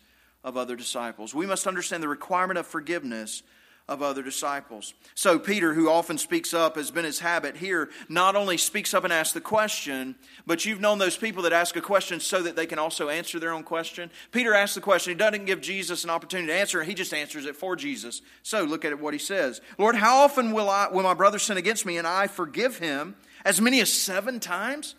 of 0.45 0.55
other 0.55 0.77
disciples. 0.77 1.33
We 1.33 1.47
must 1.47 1.67
understand 1.67 2.03
the 2.03 2.07
requirement 2.07 2.59
of 2.59 2.67
forgiveness 2.67 3.41
of 3.87 4.01
other 4.01 4.23
disciples. 4.23 4.93
So, 5.13 5.37
Peter, 5.37 5.73
who 5.73 5.89
often 5.89 6.17
speaks 6.17 6.53
up, 6.53 6.75
has 6.75 6.89
been 6.89 7.05
his 7.05 7.19
habit 7.19 7.57
here, 7.57 7.89
not 8.09 8.35
only 8.35 8.57
speaks 8.57 8.93
up 8.93 9.03
and 9.03 9.13
asks 9.13 9.33
the 9.33 9.41
question, 9.41 10.15
but 10.45 10.65
you've 10.65 10.79
known 10.79 10.97
those 10.97 11.17
people 11.17 11.43
that 11.43 11.53
ask 11.53 11.75
a 11.75 11.81
question 11.81 12.19
so 12.19 12.41
that 12.43 12.55
they 12.55 12.65
can 12.65 12.79
also 12.79 13.09
answer 13.09 13.39
their 13.39 13.53
own 13.53 13.63
question. 13.63 14.09
Peter 14.31 14.53
asks 14.53 14.75
the 14.75 14.81
question. 14.81 15.11
He 15.11 15.17
doesn't 15.17 15.45
give 15.45 15.61
Jesus 15.61 16.03
an 16.03 16.09
opportunity 16.09 16.47
to 16.47 16.55
answer, 16.55 16.83
he 16.83 16.93
just 16.93 17.13
answers 17.13 17.45
it 17.45 17.55
for 17.55 17.75
Jesus. 17.75 18.21
So, 18.43 18.63
look 18.63 18.85
at 18.85 18.99
what 18.99 19.13
he 19.13 19.19
says 19.19 19.61
Lord, 19.77 19.95
how 19.95 20.17
often 20.17 20.51
will, 20.51 20.69
I, 20.69 20.87
will 20.89 21.03
my 21.03 21.13
brother 21.13 21.39
sin 21.39 21.57
against 21.57 21.85
me 21.85 21.97
and 21.97 22.07
I 22.07 22.27
forgive 22.27 22.77
him? 22.77 23.15
As 23.43 23.61
many 23.61 23.81
as 23.81 23.93
seven 23.93 24.39
times? 24.39 24.95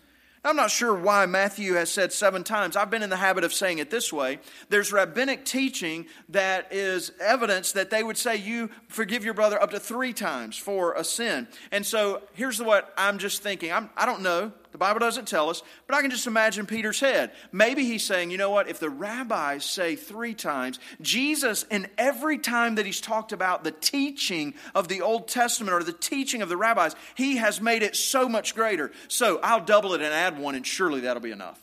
I'm 0.46 0.54
not 0.54 0.70
sure 0.70 0.94
why 0.94 1.26
Matthew 1.26 1.72
has 1.74 1.90
said 1.90 2.12
seven 2.12 2.44
times. 2.44 2.76
I've 2.76 2.88
been 2.88 3.02
in 3.02 3.10
the 3.10 3.16
habit 3.16 3.42
of 3.42 3.52
saying 3.52 3.78
it 3.78 3.90
this 3.90 4.12
way. 4.12 4.38
There's 4.68 4.92
rabbinic 4.92 5.44
teaching 5.44 6.06
that 6.28 6.72
is 6.72 7.10
evidence 7.20 7.72
that 7.72 7.90
they 7.90 8.04
would 8.04 8.16
say 8.16 8.36
you 8.36 8.70
forgive 8.86 9.24
your 9.24 9.34
brother 9.34 9.60
up 9.60 9.72
to 9.72 9.80
three 9.80 10.12
times 10.12 10.56
for 10.56 10.94
a 10.94 11.02
sin. 11.02 11.48
And 11.72 11.84
so 11.84 12.22
here's 12.34 12.62
what 12.62 12.94
I'm 12.96 13.18
just 13.18 13.42
thinking. 13.42 13.72
I'm, 13.72 13.90
I 13.96 14.06
don't 14.06 14.22
know. 14.22 14.52
The 14.76 14.80
Bible 14.80 15.00
doesn't 15.00 15.26
tell 15.26 15.48
us, 15.48 15.62
but 15.86 15.96
I 15.96 16.02
can 16.02 16.10
just 16.10 16.26
imagine 16.26 16.66
Peter's 16.66 17.00
head. 17.00 17.32
Maybe 17.50 17.84
he's 17.84 18.04
saying, 18.04 18.30
you 18.30 18.36
know 18.36 18.50
what, 18.50 18.68
if 18.68 18.78
the 18.78 18.90
rabbis 18.90 19.64
say 19.64 19.96
three 19.96 20.34
times, 20.34 20.78
Jesus, 21.00 21.62
in 21.70 21.88
every 21.96 22.36
time 22.36 22.74
that 22.74 22.84
he's 22.84 23.00
talked 23.00 23.32
about 23.32 23.64
the 23.64 23.70
teaching 23.70 24.52
of 24.74 24.88
the 24.88 25.00
Old 25.00 25.28
Testament 25.28 25.72
or 25.72 25.82
the 25.82 25.94
teaching 25.94 26.42
of 26.42 26.50
the 26.50 26.58
rabbis, 26.58 26.94
he 27.14 27.36
has 27.36 27.58
made 27.58 27.82
it 27.82 27.96
so 27.96 28.28
much 28.28 28.54
greater. 28.54 28.92
So 29.08 29.40
I'll 29.42 29.64
double 29.64 29.94
it 29.94 30.02
and 30.02 30.12
add 30.12 30.38
one, 30.38 30.54
and 30.54 30.66
surely 30.66 31.00
that'll 31.00 31.22
be 31.22 31.30
enough. 31.30 31.58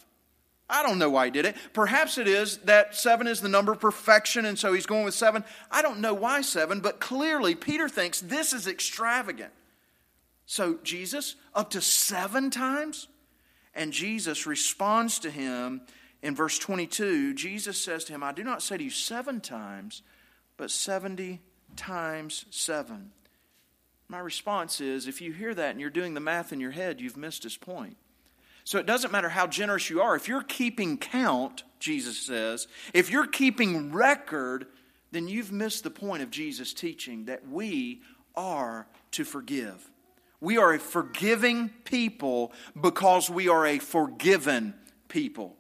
I 0.67 0.81
don't 0.81 0.97
know 0.97 1.11
why 1.11 1.25
he 1.25 1.31
did 1.31 1.45
it. 1.45 1.55
Perhaps 1.73 2.17
it 2.17 2.27
is 2.27 2.57
that 2.65 2.95
seven 2.95 3.27
is 3.27 3.41
the 3.41 3.47
number 3.47 3.73
of 3.73 3.79
perfection, 3.79 4.43
and 4.43 4.57
so 4.57 4.73
he's 4.73 4.87
going 4.87 5.05
with 5.05 5.13
seven. 5.13 5.43
I 5.69 5.83
don't 5.83 5.99
know 5.99 6.15
why 6.15 6.41
seven, 6.41 6.79
but 6.79 6.99
clearly 6.99 7.53
Peter 7.53 7.87
thinks 7.87 8.21
this 8.21 8.53
is 8.53 8.65
extravagant. 8.65 9.53
So, 10.45 10.77
Jesus, 10.83 11.35
up 11.53 11.69
to 11.71 11.81
seven 11.81 12.49
times? 12.49 13.07
And 13.73 13.91
Jesus 13.91 14.45
responds 14.45 15.19
to 15.19 15.31
him 15.31 15.81
in 16.21 16.35
verse 16.35 16.59
22. 16.59 17.33
Jesus 17.33 17.79
says 17.79 18.03
to 18.05 18.13
him, 18.13 18.23
I 18.23 18.31
do 18.31 18.43
not 18.43 18.61
say 18.61 18.77
to 18.77 18.83
you 18.83 18.89
seven 18.89 19.41
times, 19.41 20.03
but 20.57 20.69
70 20.69 21.41
times 21.75 22.45
seven. 22.49 23.11
My 24.07 24.19
response 24.19 24.79
is 24.79 25.07
if 25.07 25.21
you 25.21 25.31
hear 25.31 25.53
that 25.55 25.71
and 25.71 25.81
you're 25.81 25.89
doing 25.89 26.13
the 26.13 26.19
math 26.19 26.53
in 26.53 26.59
your 26.59 26.71
head, 26.71 27.01
you've 27.01 27.17
missed 27.17 27.43
his 27.43 27.57
point. 27.57 27.97
So 28.63 28.77
it 28.77 28.85
doesn't 28.85 29.11
matter 29.11 29.29
how 29.29 29.47
generous 29.47 29.89
you 29.89 30.01
are. 30.01 30.15
If 30.15 30.27
you're 30.27 30.43
keeping 30.43 30.97
count, 30.97 31.63
Jesus 31.79 32.17
says, 32.17 32.67
if 32.93 33.09
you're 33.09 33.27
keeping 33.27 33.91
record, 33.91 34.67
then 35.11 35.27
you've 35.27 35.51
missed 35.51 35.83
the 35.83 35.89
point 35.89 36.23
of 36.23 36.31
Jesus' 36.31 36.73
teaching 36.73 37.25
that 37.25 37.47
we 37.47 38.01
are 38.35 38.87
to 39.11 39.25
forgive. 39.25 39.89
We 40.43 40.57
are 40.57 40.73
a 40.73 40.79
forgiving 40.79 41.69
people 41.85 42.51
because 42.79 43.29
we 43.29 43.47
are 43.47 43.65
a 43.65 43.79
forgiven 43.79 44.73
people. 45.07 45.55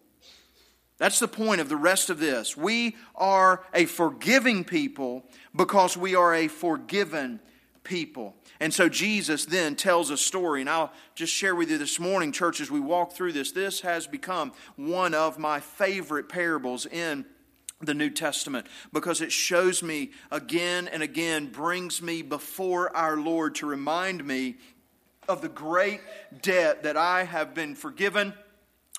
That's 0.97 1.19
the 1.19 1.27
point 1.29 1.61
of 1.61 1.69
the 1.69 1.77
rest 1.77 2.09
of 2.09 2.19
this. 2.19 2.57
We 2.57 2.97
are 3.15 3.63
a 3.73 3.85
forgiving 3.85 4.65
people 4.65 5.23
because 5.55 5.95
we 5.95 6.15
are 6.15 6.35
a 6.35 6.49
forgiven 6.49 7.39
people. 7.85 8.35
And 8.59 8.73
so 8.73 8.89
Jesus 8.89 9.45
then 9.45 9.77
tells 9.77 10.09
a 10.09 10.17
story, 10.17 10.59
and 10.59 10.69
I'll 10.69 10.91
just 11.15 11.31
share 11.31 11.55
with 11.55 11.71
you 11.71 11.77
this 11.77 11.97
morning, 11.97 12.33
church, 12.33 12.59
as 12.59 12.69
we 12.69 12.81
walk 12.81 13.13
through 13.13 13.31
this. 13.31 13.53
This 13.53 13.79
has 13.81 14.05
become 14.05 14.51
one 14.75 15.13
of 15.13 15.39
my 15.39 15.61
favorite 15.61 16.27
parables 16.27 16.85
in 16.85 17.23
the 17.85 17.93
New 17.93 18.09
Testament 18.09 18.67
because 18.91 19.21
it 19.21 19.31
shows 19.31 19.83
me 19.83 20.11
again 20.31 20.87
and 20.87 21.03
again, 21.03 21.47
brings 21.47 22.01
me 22.01 22.21
before 22.21 22.95
our 22.95 23.17
Lord 23.17 23.55
to 23.55 23.65
remind 23.65 24.25
me 24.25 24.57
of 25.27 25.41
the 25.41 25.49
great 25.49 26.01
debt 26.41 26.83
that 26.83 26.97
I 26.97 27.23
have 27.23 27.53
been 27.53 27.75
forgiven, 27.75 28.33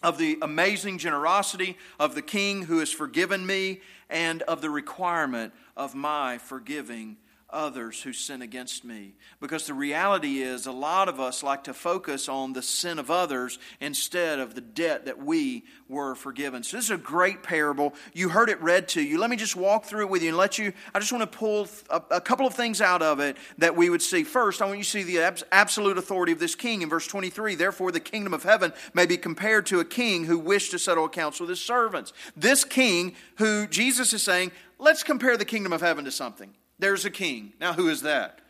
of 0.03 0.19
the 0.19 0.39
amazing 0.43 0.99
generosity 0.99 1.77
of 1.99 2.15
the 2.15 2.23
King 2.23 2.63
who 2.63 2.79
has 2.79 2.93
forgiven 2.93 3.47
me, 3.47 3.81
and 4.11 4.43
of 4.43 4.61
the 4.61 4.71
requirement 4.71 5.53
of 5.77 5.95
my 5.95 6.39
forgiving 6.39 7.17
others 7.55 8.03
who 8.03 8.13
sin 8.13 8.43
against 8.43 8.85
me. 8.85 9.15
Because 9.41 9.67
the 9.67 9.75
reality 9.75 10.43
is, 10.43 10.67
a 10.67 10.73
lot 10.73 11.09
of 11.09 11.21
us 11.21 11.43
like 11.43 11.65
to 11.65 11.75
focus 11.75 12.29
on 12.29 12.53
the 12.53 12.63
sin 12.63 12.99
of 12.99 13.11
others 13.11 13.59
instead 13.81 14.41
of 14.41 14.55
the 14.55 14.61
debt 14.61 15.07
that 15.07 15.25
we 15.25 15.65
were 15.89 16.15
forgiven. 16.15 16.63
So, 16.63 16.77
this 16.77 16.87
is 16.87 16.91
a 16.91 16.97
great 16.97 17.43
parable. 17.43 17.95
You 18.13 18.29
heard 18.29 18.51
it 18.51 18.61
read 18.61 18.89
to 18.89 19.03
you. 19.03 19.19
Let 19.19 19.31
me 19.31 19.37
just 19.37 19.57
walk 19.57 19.85
through 19.85 20.03
it 20.03 20.11
with 20.11 20.23
you 20.23 20.29
and 20.29 20.37
let 20.37 20.59
you. 20.59 20.73
I 20.95 20.99
just 20.99 21.13
want 21.13 21.31
to 21.31 21.39
pull 21.39 21.69
a, 21.89 22.03
a 22.11 22.21
couple 22.21 22.47
of 22.47 22.55
things 22.55 22.81
out 22.81 23.03
of 23.03 23.21
it 23.21 23.37
that 23.59 23.77
we 23.77 23.89
would 23.89 24.03
see. 24.03 24.25
First, 24.25 24.61
I 24.61 24.67
want 24.67 24.79
you 24.79 24.85
to 24.85 24.91
see 24.91 25.03
the 25.03 25.45
absolute 25.53 25.97
authority 25.97 26.33
of 26.33 26.41
this 26.41 26.55
king 26.55 26.83
in 26.83 26.89
verse 26.89 27.07
23. 27.07 27.55
Therefore, 27.55 27.93
the 27.93 28.01
kingdom 28.01 28.35
of 28.35 28.43
heaven 28.43 28.73
may 28.93 29.07
be 29.07 29.17
compared 29.17 29.67
to 29.67 29.81
a 29.81 29.85
king 29.85 30.25
who 30.25 30.39
wished 30.39 30.73
to 30.73 30.79
settle 30.79 31.05
accounts 31.05 31.41
with 31.41 31.49
his 31.49 31.61
servants. 31.61 32.13
This 32.37 32.65
king, 32.65 33.15
who 33.37 33.67
Jesus 33.67 34.13
is 34.13 34.23
saying, 34.23 34.53
let's 34.79 35.03
compare 35.03 35.37
the 35.37 35.45
kingdom 35.45 35.73
of 35.73 35.81
heaven 35.81 36.05
to 36.05 36.11
something. 36.11 36.55
There's 36.79 37.05
a 37.05 37.11
king. 37.11 37.53
Now, 37.61 37.73
who 37.73 37.89
is 37.89 38.03
that? 38.03 38.41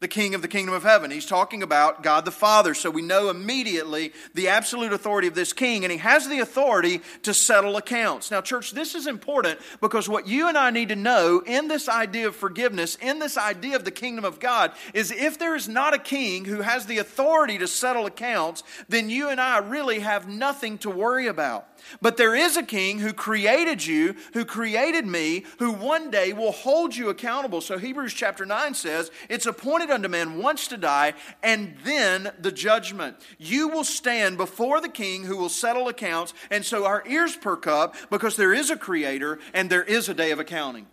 the 0.00 0.08
king 0.08 0.34
of 0.34 0.40
the 0.40 0.48
kingdom 0.48 0.74
of 0.74 0.82
heaven. 0.82 1.10
He's 1.10 1.26
talking 1.26 1.62
about 1.62 2.02
God 2.02 2.24
the 2.24 2.30
Father. 2.30 2.72
So 2.72 2.90
we 2.90 3.02
know 3.02 3.28
immediately 3.28 4.12
the 4.34 4.48
absolute 4.48 4.94
authority 4.94 5.28
of 5.28 5.34
this 5.34 5.52
king, 5.52 5.84
and 5.84 5.92
he 5.92 5.98
has 5.98 6.26
the 6.26 6.40
authority 6.40 7.02
to 7.22 7.34
settle 7.34 7.76
accounts. 7.76 8.30
Now, 8.30 8.40
church, 8.40 8.72
this 8.72 8.94
is 8.94 9.06
important 9.06 9.60
because 9.80 10.08
what 10.08 10.26
you 10.26 10.48
and 10.48 10.56
I 10.56 10.70
need 10.70 10.88
to 10.88 10.96
know 10.96 11.42
in 11.46 11.68
this 11.68 11.88
idea 11.88 12.28
of 12.28 12.34
forgiveness, 12.34 12.96
in 12.96 13.18
this 13.18 13.36
idea 13.36 13.76
of 13.76 13.84
the 13.84 13.90
kingdom 13.90 14.24
of 14.24 14.40
God, 14.40 14.72
is 14.94 15.10
if 15.12 15.38
there 15.38 15.54
is 15.54 15.68
not 15.68 15.94
a 15.94 15.98
king 15.98 16.46
who 16.46 16.62
has 16.62 16.86
the 16.86 16.98
authority 16.98 17.58
to 17.58 17.68
settle 17.68 18.06
accounts, 18.06 18.62
then 18.88 19.10
you 19.10 19.28
and 19.28 19.40
I 19.40 19.58
really 19.58 20.00
have 20.00 20.26
nothing 20.26 20.78
to 20.78 20.90
worry 20.90 21.26
about. 21.26 21.66
But 22.00 22.16
there 22.16 22.34
is 22.34 22.56
a 22.56 22.62
king 22.62 22.98
who 22.98 23.12
created 23.12 23.84
you, 23.84 24.14
who 24.32 24.44
created 24.44 25.06
me, 25.06 25.44
who 25.58 25.72
one 25.72 26.10
day 26.10 26.32
will 26.32 26.52
hold 26.52 26.96
you 26.96 27.08
accountable. 27.08 27.60
So 27.60 27.78
Hebrews 27.78 28.14
chapter 28.14 28.46
9 28.46 28.74
says, 28.74 29.10
It's 29.28 29.46
appointed 29.46 29.90
unto 29.90 30.08
man 30.08 30.38
once 30.38 30.68
to 30.68 30.76
die, 30.76 31.14
and 31.42 31.76
then 31.84 32.32
the 32.38 32.52
judgment. 32.52 33.16
You 33.38 33.68
will 33.68 33.84
stand 33.84 34.36
before 34.36 34.80
the 34.80 34.88
king 34.88 35.24
who 35.24 35.36
will 35.36 35.48
settle 35.48 35.88
accounts. 35.88 36.34
And 36.50 36.64
so 36.64 36.84
our 36.86 37.02
ears 37.06 37.36
perk 37.36 37.66
up 37.66 37.96
because 38.10 38.36
there 38.36 38.52
is 38.52 38.70
a 38.70 38.76
creator 38.76 39.38
and 39.54 39.70
there 39.70 39.84
is 39.84 40.08
a 40.08 40.14
day 40.14 40.30
of 40.30 40.38
accounting. 40.38 40.86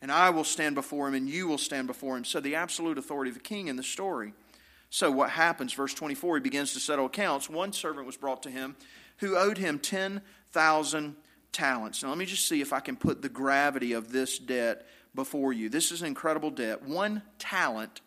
And 0.00 0.12
I 0.12 0.30
will 0.30 0.44
stand 0.44 0.74
before 0.76 1.08
him, 1.08 1.14
and 1.14 1.28
you 1.28 1.48
will 1.48 1.58
stand 1.58 1.88
before 1.88 2.16
him. 2.16 2.24
So 2.24 2.38
the 2.40 2.54
absolute 2.54 2.98
authority 2.98 3.30
of 3.30 3.34
the 3.34 3.42
king 3.42 3.66
in 3.66 3.76
the 3.76 3.82
story. 3.82 4.32
So 4.90 5.10
what 5.10 5.30
happens? 5.30 5.72
Verse 5.72 5.92
24, 5.92 6.36
he 6.36 6.40
begins 6.40 6.72
to 6.72 6.80
settle 6.80 7.06
accounts. 7.06 7.50
One 7.50 7.72
servant 7.72 8.06
was 8.06 8.16
brought 8.16 8.42
to 8.44 8.50
him 8.50 8.76
who 9.18 9.36
owed 9.36 9.58
him 9.58 9.78
10,000 9.78 11.16
talents. 11.52 12.02
Now, 12.02 12.08
let 12.10 12.18
me 12.18 12.26
just 12.26 12.48
see 12.48 12.60
if 12.60 12.72
I 12.72 12.80
can 12.80 12.96
put 12.96 13.22
the 13.22 13.28
gravity 13.28 13.92
of 13.92 14.12
this 14.12 14.38
debt 14.38 14.86
before 15.14 15.52
you. 15.52 15.68
This 15.68 15.92
is 15.92 16.02
an 16.02 16.08
incredible 16.08 16.50
debt. 16.50 16.82
One 16.82 17.22
talent, 17.38 18.00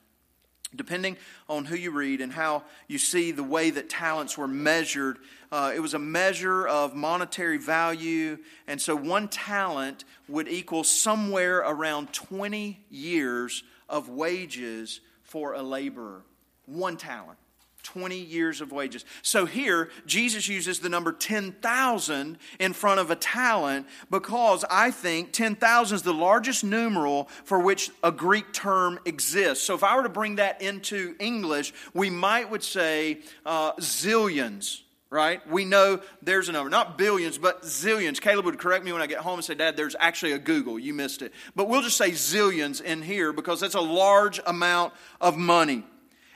depending 0.75 1.17
on 1.49 1.65
who 1.65 1.75
you 1.75 1.91
read 1.91 2.21
and 2.21 2.31
how 2.31 2.63
you 2.87 2.97
see 2.97 3.31
the 3.31 3.43
way 3.43 3.69
that 3.69 3.89
talents 3.89 4.37
were 4.37 4.47
measured, 4.47 5.17
uh, 5.51 5.73
it 5.75 5.79
was 5.79 5.93
a 5.93 5.99
measure 5.99 6.65
of 6.67 6.95
monetary 6.95 7.57
value. 7.57 8.37
And 8.67 8.81
so 8.81 8.95
one 8.95 9.27
talent 9.27 10.05
would 10.29 10.47
equal 10.47 10.83
somewhere 10.83 11.59
around 11.59 12.13
20 12.13 12.79
years 12.89 13.63
of 13.89 14.07
wages 14.07 15.01
for 15.23 15.53
a 15.53 15.61
laborer. 15.61 16.23
One 16.65 16.95
talent. 16.95 17.37
20 17.83 18.17
years 18.17 18.61
of 18.61 18.71
wages. 18.71 19.05
So 19.21 19.45
here, 19.45 19.89
Jesus 20.05 20.47
uses 20.47 20.79
the 20.79 20.89
number 20.89 21.11
10,000 21.11 22.37
in 22.59 22.73
front 22.73 22.99
of 22.99 23.11
a 23.11 23.15
talent 23.15 23.87
because 24.09 24.63
I 24.69 24.91
think 24.91 25.31
10,000 25.33 25.95
is 25.95 26.01
the 26.01 26.13
largest 26.13 26.63
numeral 26.63 27.29
for 27.43 27.59
which 27.59 27.89
a 28.03 28.11
Greek 28.11 28.53
term 28.53 28.99
exists. 29.05 29.65
So 29.65 29.75
if 29.75 29.83
I 29.83 29.95
were 29.95 30.03
to 30.03 30.09
bring 30.09 30.35
that 30.35 30.61
into 30.61 31.15
English, 31.19 31.73
we 31.93 32.09
might 32.09 32.49
would 32.49 32.63
say 32.63 33.19
uh, 33.45 33.73
zillions. 33.73 34.81
Right? 35.09 35.45
We 35.45 35.65
know 35.65 35.99
there's 36.21 36.47
a 36.47 36.53
number. 36.53 36.69
Not 36.69 36.97
billions, 36.97 37.37
but 37.37 37.63
zillions. 37.63 38.21
Caleb 38.21 38.45
would 38.45 38.57
correct 38.57 38.85
me 38.85 38.93
when 38.93 39.01
I 39.01 39.07
get 39.07 39.19
home 39.19 39.33
and 39.33 39.43
say, 39.43 39.55
Dad, 39.55 39.75
there's 39.75 39.93
actually 39.99 40.31
a 40.31 40.39
googol. 40.39 40.81
You 40.81 40.93
missed 40.93 41.21
it. 41.21 41.33
But 41.53 41.67
we'll 41.67 41.81
just 41.81 41.97
say 41.97 42.11
zillions 42.11 42.81
in 42.81 43.01
here 43.01 43.33
because 43.33 43.59
that's 43.59 43.75
a 43.75 43.81
large 43.81 44.39
amount 44.45 44.93
of 45.19 45.35
money. 45.35 45.83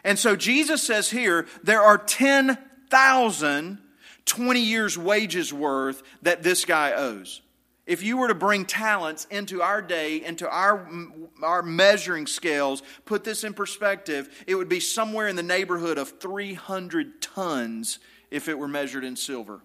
And 0.05 0.17
so 0.17 0.37
Jesus 0.37 0.81
says 0.81 1.11
here 1.11 1.47
there 1.63 1.81
are 1.81 1.97
10,000 1.97 3.79
20 4.25 4.59
years' 4.59 4.97
wages 4.97 5.53
worth 5.53 6.03
that 6.23 6.43
this 6.43 6.65
guy 6.65 6.91
owes. 6.93 7.41
If 7.85 8.01
you 8.01 8.17
were 8.17 8.27
to 8.27 8.35
bring 8.35 8.65
talents 8.65 9.27
into 9.29 9.61
our 9.61 9.81
day, 9.81 10.23
into 10.23 10.49
our, 10.49 10.85
mm, 10.85 11.29
our 11.43 11.61
measuring 11.61 12.25
scales, 12.25 12.81
put 13.05 13.23
this 13.23 13.43
in 13.43 13.53
perspective, 13.53 14.43
it 14.47 14.55
would 14.55 14.69
be 14.69 14.79
somewhere 14.79 15.27
in 15.27 15.35
the 15.35 15.43
neighborhood 15.43 15.99
of 15.99 16.19
300 16.19 17.21
tons 17.21 17.99
if 18.31 18.49
it 18.49 18.57
were 18.57 18.67
measured 18.67 19.03
in 19.03 19.15
silver. 19.15 19.61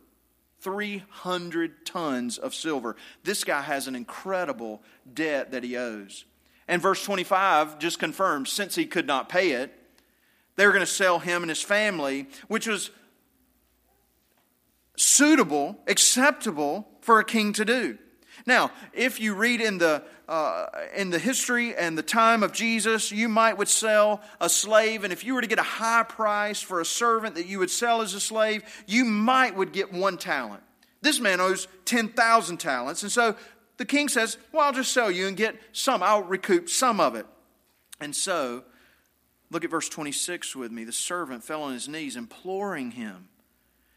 300 0.61 1.87
tons 1.87 2.37
of 2.37 2.55
silver. 2.55 2.95
This 3.25 3.43
guy 3.43 3.63
has 3.63 3.87
an 3.87 3.97
incredible 3.97 4.83
debt 5.15 5.53
that 5.53 5.65
he 5.65 5.79
owes. 5.79 6.27
And 6.69 6.83
verse 6.83 7.03
25 7.03 7.79
just 7.79 7.99
confirms 7.99 8.53
since 8.53 8.75
he 8.75 8.85
could 8.85 9.07
not 9.07 9.31
pay 9.31 9.53
it, 9.53 9.80
they 10.61 10.67
were 10.67 10.75
going 10.75 10.85
to 10.85 10.93
sell 10.93 11.19
him 11.19 11.43
and 11.43 11.49
his 11.49 11.63
family, 11.63 12.27
which 12.49 12.67
was 12.67 12.91
suitable, 14.95 15.79
acceptable 15.87 16.87
for 17.01 17.19
a 17.19 17.25
king 17.25 17.55
to 17.55 17.65
do. 17.65 17.97
Now, 18.45 18.71
if 18.93 19.21
you 19.21 19.35
read 19.35 19.63
in 19.63 19.79
the, 19.79 20.03
uh, 20.29 20.67
in 20.95 21.09
the 21.09 21.19
history 21.19 21.75
and 21.75 21.97
the 21.97 22.03
time 22.03 22.43
of 22.43 22.53
Jesus, 22.53 23.11
you 23.11 23.27
might 23.27 23.57
would 23.57 23.69
sell 23.69 24.21
a 24.39 24.51
slave, 24.51 25.03
and 25.03 25.15
if 25.15 25.25
you 25.25 25.33
were 25.33 25.41
to 25.41 25.47
get 25.47 25.59
a 25.59 25.63
high 25.63 26.03
price 26.03 26.61
for 26.61 26.83
a 26.83 26.85
servant 26.85 27.37
that 27.37 27.47
you 27.47 27.59
would 27.59 27.71
sell 27.71 28.03
as 28.03 28.13
a 28.13 28.21
slave, 28.21 28.63
you 28.87 29.07
might 29.07 29.57
would 29.57 29.73
get 29.73 29.95
one 29.95 30.19
talent. 30.19 30.63
This 31.01 31.21
man 31.21 31.41
owes 31.41 31.69
10,000 31.87 32.59
talents, 32.59 33.03
and 33.03 33.11
so 33.11 33.35
the 33.79 33.87
king 33.87 34.11
says, 34.11 34.37
well, 34.53 34.67
I'll 34.67 34.75
just 34.75 34.93
sell 34.93 35.11
you 35.11 35.27
and 35.27 35.39
get 35.39 35.57
some. 35.73 36.03
I'll 36.03 36.23
recoup 36.23 36.69
some 36.69 37.01
of 37.01 37.15
it. 37.15 37.25
And 37.99 38.15
so 38.15 38.65
Look 39.51 39.65
at 39.65 39.71
verse 39.71 39.89
26 39.89 40.55
with 40.55 40.71
me. 40.71 40.85
The 40.85 40.93
servant 40.93 41.43
fell 41.43 41.63
on 41.63 41.73
his 41.73 41.89
knees, 41.89 42.17
imploring 42.17 42.93
him, 42.93 43.29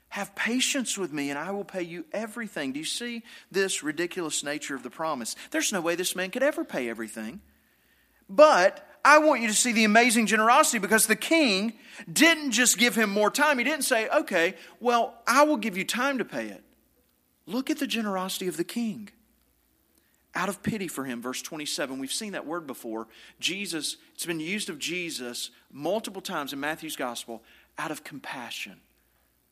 Have 0.09 0.35
patience 0.35 0.97
with 0.97 1.13
me, 1.13 1.29
and 1.29 1.37
I 1.37 1.51
will 1.51 1.63
pay 1.63 1.83
you 1.83 2.05
everything. 2.11 2.73
Do 2.73 2.79
you 2.79 2.85
see 2.85 3.23
this 3.51 3.83
ridiculous 3.83 4.43
nature 4.43 4.75
of 4.75 4.83
the 4.83 4.89
promise? 4.89 5.35
There's 5.51 5.71
no 5.71 5.81
way 5.81 5.95
this 5.95 6.15
man 6.15 6.31
could 6.31 6.43
ever 6.43 6.63
pay 6.63 6.89
everything. 6.89 7.41
But 8.27 8.87
I 9.05 9.19
want 9.19 9.41
you 9.41 9.47
to 9.47 9.53
see 9.53 9.73
the 9.73 9.83
amazing 9.83 10.27
generosity 10.27 10.79
because 10.79 11.07
the 11.07 11.15
king 11.15 11.73
didn't 12.11 12.51
just 12.51 12.77
give 12.77 12.95
him 12.95 13.09
more 13.09 13.29
time. 13.29 13.57
He 13.57 13.63
didn't 13.63 13.83
say, 13.83 14.07
Okay, 14.09 14.55
well, 14.79 15.15
I 15.27 15.43
will 15.43 15.57
give 15.57 15.77
you 15.77 15.83
time 15.83 16.17
to 16.17 16.25
pay 16.25 16.47
it. 16.47 16.63
Look 17.45 17.69
at 17.69 17.79
the 17.79 17.87
generosity 17.87 18.47
of 18.47 18.57
the 18.57 18.63
king 18.63 19.09
out 20.35 20.49
of 20.49 20.63
pity 20.63 20.87
for 20.87 21.03
him. 21.03 21.21
Verse 21.21 21.41
27. 21.41 21.99
We've 21.99 22.11
seen 22.11 22.33
that 22.33 22.45
word 22.45 22.65
before. 22.67 23.07
Jesus, 23.39 23.97
it's 24.13 24.25
been 24.25 24.39
used 24.39 24.69
of 24.69 24.79
Jesus 24.79 25.51
multiple 25.71 26.21
times 26.21 26.53
in 26.53 26.59
Matthew's 26.59 26.95
gospel 26.95 27.43
out 27.77 27.91
of 27.91 28.03
compassion. 28.03 28.79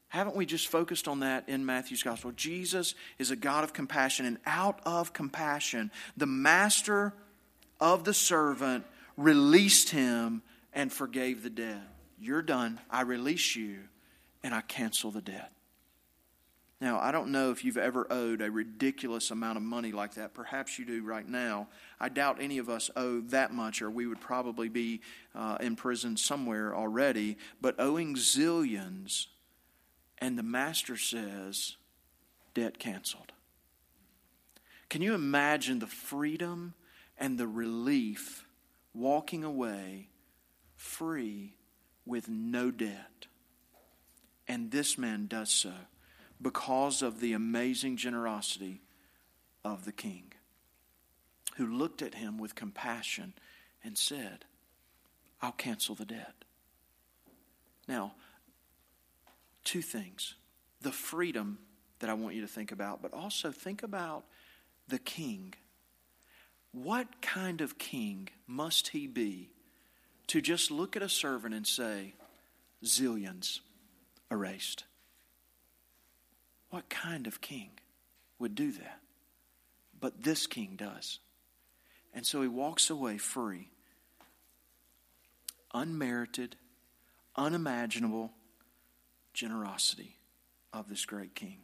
Haven't 0.10 0.36
we 0.36 0.46
just 0.46 0.68
focused 0.68 1.08
on 1.08 1.22
that 1.22 1.48
in 1.48 1.66
Matthew's 1.66 2.04
gospel? 2.04 2.32
Jesus 2.34 2.96
is 3.18 3.32
a 3.32 3.36
God 3.36 3.64
of 3.64 3.72
compassion, 3.72 4.26
and 4.26 4.40
out 4.46 4.82
of 4.86 5.14
compassion, 5.14 5.90
the 6.18 6.26
master 6.26 7.14
of 7.80 8.04
the 8.04 8.14
servant 8.14 8.84
released 9.16 9.90
him 9.90 10.42
and 10.74 10.92
forgave 10.92 11.44
the 11.44 11.50
debt. 11.50 11.82
You're 12.20 12.42
done. 12.42 12.80
I 12.90 13.02
release 13.04 13.56
you, 13.56 13.80
and 14.44 14.54
I 14.54 14.60
cancel 14.62 15.12
the 15.12 15.22
debt. 15.22 15.54
Now, 16.82 17.00
I 17.00 17.12
don't 17.12 17.32
know 17.32 17.52
if 17.52 17.64
you've 17.64 17.78
ever 17.78 18.08
owed 18.10 18.42
a 18.42 18.50
ridiculous 18.50 19.30
amount 19.30 19.58
of 19.58 19.64
money 19.64 19.92
like 19.92 20.16
that. 20.16 20.34
Perhaps 20.34 20.80
you 20.80 20.86
do 20.86 21.04
right 21.04 21.28
now. 21.28 21.68
I 22.00 22.10
doubt 22.10 22.42
any 22.42 22.58
of 22.58 22.70
us 22.70 22.90
owe 22.96 23.22
that 23.22 23.54
much, 23.54 23.84
or 23.84 23.92
we 23.92 24.08
would 24.08 24.20
probably 24.20 24.68
be 24.68 25.02
uh, 25.36 25.58
in 25.62 25.76
prison 25.76 26.18
somewhere 26.18 26.76
already. 26.76 27.38
But 27.62 27.76
owing 27.78 28.16
zillions, 28.16 29.28
and 30.18 30.40
the 30.40 30.44
master 30.44 30.98
says, 30.98 31.76
debt 32.56 32.80
canceled. 32.80 33.32
Can 34.90 35.04
you 35.04 35.14
imagine 35.14 35.78
the 35.78 35.88
freedom 35.88 36.74
and 37.16 37.38
the 37.38 37.48
relief 37.48 38.44
walking 38.96 39.44
away 39.44 40.10
free 40.76 41.54
with 42.08 42.28
no 42.28 42.72
debt? 42.72 43.28
And 44.48 44.72
this 44.72 44.98
man 44.98 45.28
does 45.28 45.52
so 45.52 45.74
because 46.42 47.02
of 47.02 47.20
the 47.20 47.34
amazing 47.34 47.98
generosity 47.98 48.82
of 49.64 49.86
the 49.86 49.92
king, 49.92 50.34
who 51.58 51.68
looked 51.68 52.02
at 52.02 52.16
him 52.16 52.38
with 52.38 52.56
compassion 52.56 53.34
and 53.84 53.98
said, 53.98 54.46
I'll 55.42 55.52
cancel 55.52 55.96
the 55.96 56.06
debt. 56.06 56.34
Now, 57.88 58.14
two 59.64 59.82
things 59.82 60.36
the 60.82 60.92
freedom 60.92 61.60
that 62.00 62.10
I 62.10 62.14
want 62.14 62.34
you 62.34 62.42
to 62.42 62.48
think 62.48 62.72
about, 62.72 63.02
but 63.04 63.14
also 63.14 63.52
think 63.52 63.84
about 63.84 64.26
the 64.88 64.98
king. 64.98 65.54
What 66.72 67.22
kind 67.22 67.62
of 67.62 67.78
king 67.78 68.30
must 68.48 68.90
he 68.90 69.06
be 69.06 69.52
to 70.28 70.42
just 70.42 70.72
look 70.72 70.96
at 70.96 71.04
a 71.04 71.10
servant 71.10 71.54
and 71.54 71.68
say, 71.68 72.16
zillions 72.84 73.60
erased? 74.32 74.86
What 76.72 76.90
kind 76.90 77.28
of 77.28 77.42
king 77.42 77.70
would 78.40 78.56
do 78.56 78.72
that? 78.72 79.00
But 80.00 80.24
this 80.24 80.48
king 80.48 80.76
does. 80.78 81.20
And 82.14 82.26
so 82.26 82.42
he 82.42 82.48
walks 82.48 82.90
away 82.90 83.18
free, 83.18 83.70
unmerited, 85.74 86.56
unimaginable 87.36 88.32
generosity 89.34 90.18
of 90.74 90.90
this 90.90 91.06
great 91.06 91.36
king. 91.36 91.60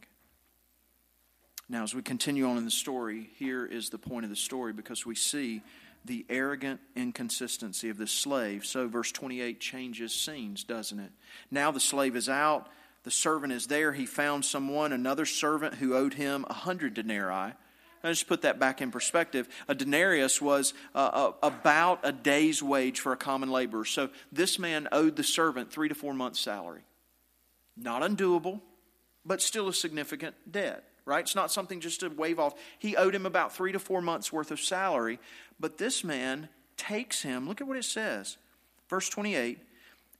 Now, 1.70 1.82
as 1.82 1.94
we 1.94 2.02
continue 2.02 2.46
on 2.46 2.56
in 2.56 2.64
the 2.64 2.70
story, 2.70 3.30
here 3.36 3.66
is 3.66 3.90
the 3.90 3.98
point 3.98 4.24
of 4.24 4.30
the 4.30 4.36
story 4.36 4.72
because 4.72 5.04
we 5.04 5.14
see 5.14 5.62
the 6.04 6.24
arrogant 6.30 6.80
inconsistency 6.96 7.90
of 7.90 7.98
the 7.98 8.06
slave. 8.06 8.64
So, 8.64 8.88
verse 8.88 9.12
28 9.12 9.60
changes 9.60 10.14
scenes, 10.14 10.64
doesn't 10.64 10.98
it? 10.98 11.10
Now 11.50 11.70
the 11.70 11.80
slave 11.80 12.16
is 12.16 12.28
out 12.28 12.68
the 13.04 13.10
servant 13.10 13.52
is 13.52 13.66
there. 13.66 13.92
He 13.92 14.06
found 14.06 14.44
someone, 14.44 14.92
another 14.92 15.24
servant 15.24 15.74
who 15.74 15.94
owed 15.94 16.14
him 16.14 16.44
a 16.48 16.54
hundred 16.54 16.94
denarii. 16.94 17.54
I 18.02 18.10
just 18.10 18.28
put 18.28 18.42
that 18.42 18.58
back 18.58 18.80
in 18.80 18.90
perspective. 18.90 19.48
A 19.66 19.74
denarius 19.74 20.40
was 20.40 20.72
uh, 20.94 20.98
uh, 21.12 21.32
about 21.42 22.00
a 22.04 22.12
day's 22.12 22.62
wage 22.62 23.00
for 23.00 23.12
a 23.12 23.16
common 23.16 23.50
laborer. 23.50 23.84
So 23.84 24.10
this 24.30 24.58
man 24.58 24.88
owed 24.92 25.16
the 25.16 25.24
servant 25.24 25.72
three 25.72 25.88
to 25.88 25.94
four 25.94 26.14
months' 26.14 26.40
salary. 26.40 26.82
Not 27.76 28.02
undoable, 28.02 28.60
but 29.24 29.42
still 29.42 29.68
a 29.68 29.74
significant 29.74 30.36
debt, 30.50 30.84
right? 31.04 31.20
It's 31.20 31.34
not 31.34 31.50
something 31.50 31.80
just 31.80 32.00
to 32.00 32.08
wave 32.08 32.38
off. 32.38 32.54
He 32.78 32.96
owed 32.96 33.14
him 33.14 33.26
about 33.26 33.54
three 33.54 33.72
to 33.72 33.78
four 33.78 34.00
months' 34.00 34.32
worth 34.32 34.50
of 34.50 34.60
salary. 34.60 35.18
But 35.58 35.78
this 35.78 36.04
man 36.04 36.48
takes 36.76 37.22
him, 37.22 37.48
look 37.48 37.60
at 37.60 37.66
what 37.66 37.76
it 37.76 37.84
says. 37.84 38.36
Verse 38.88 39.08
28 39.08 39.58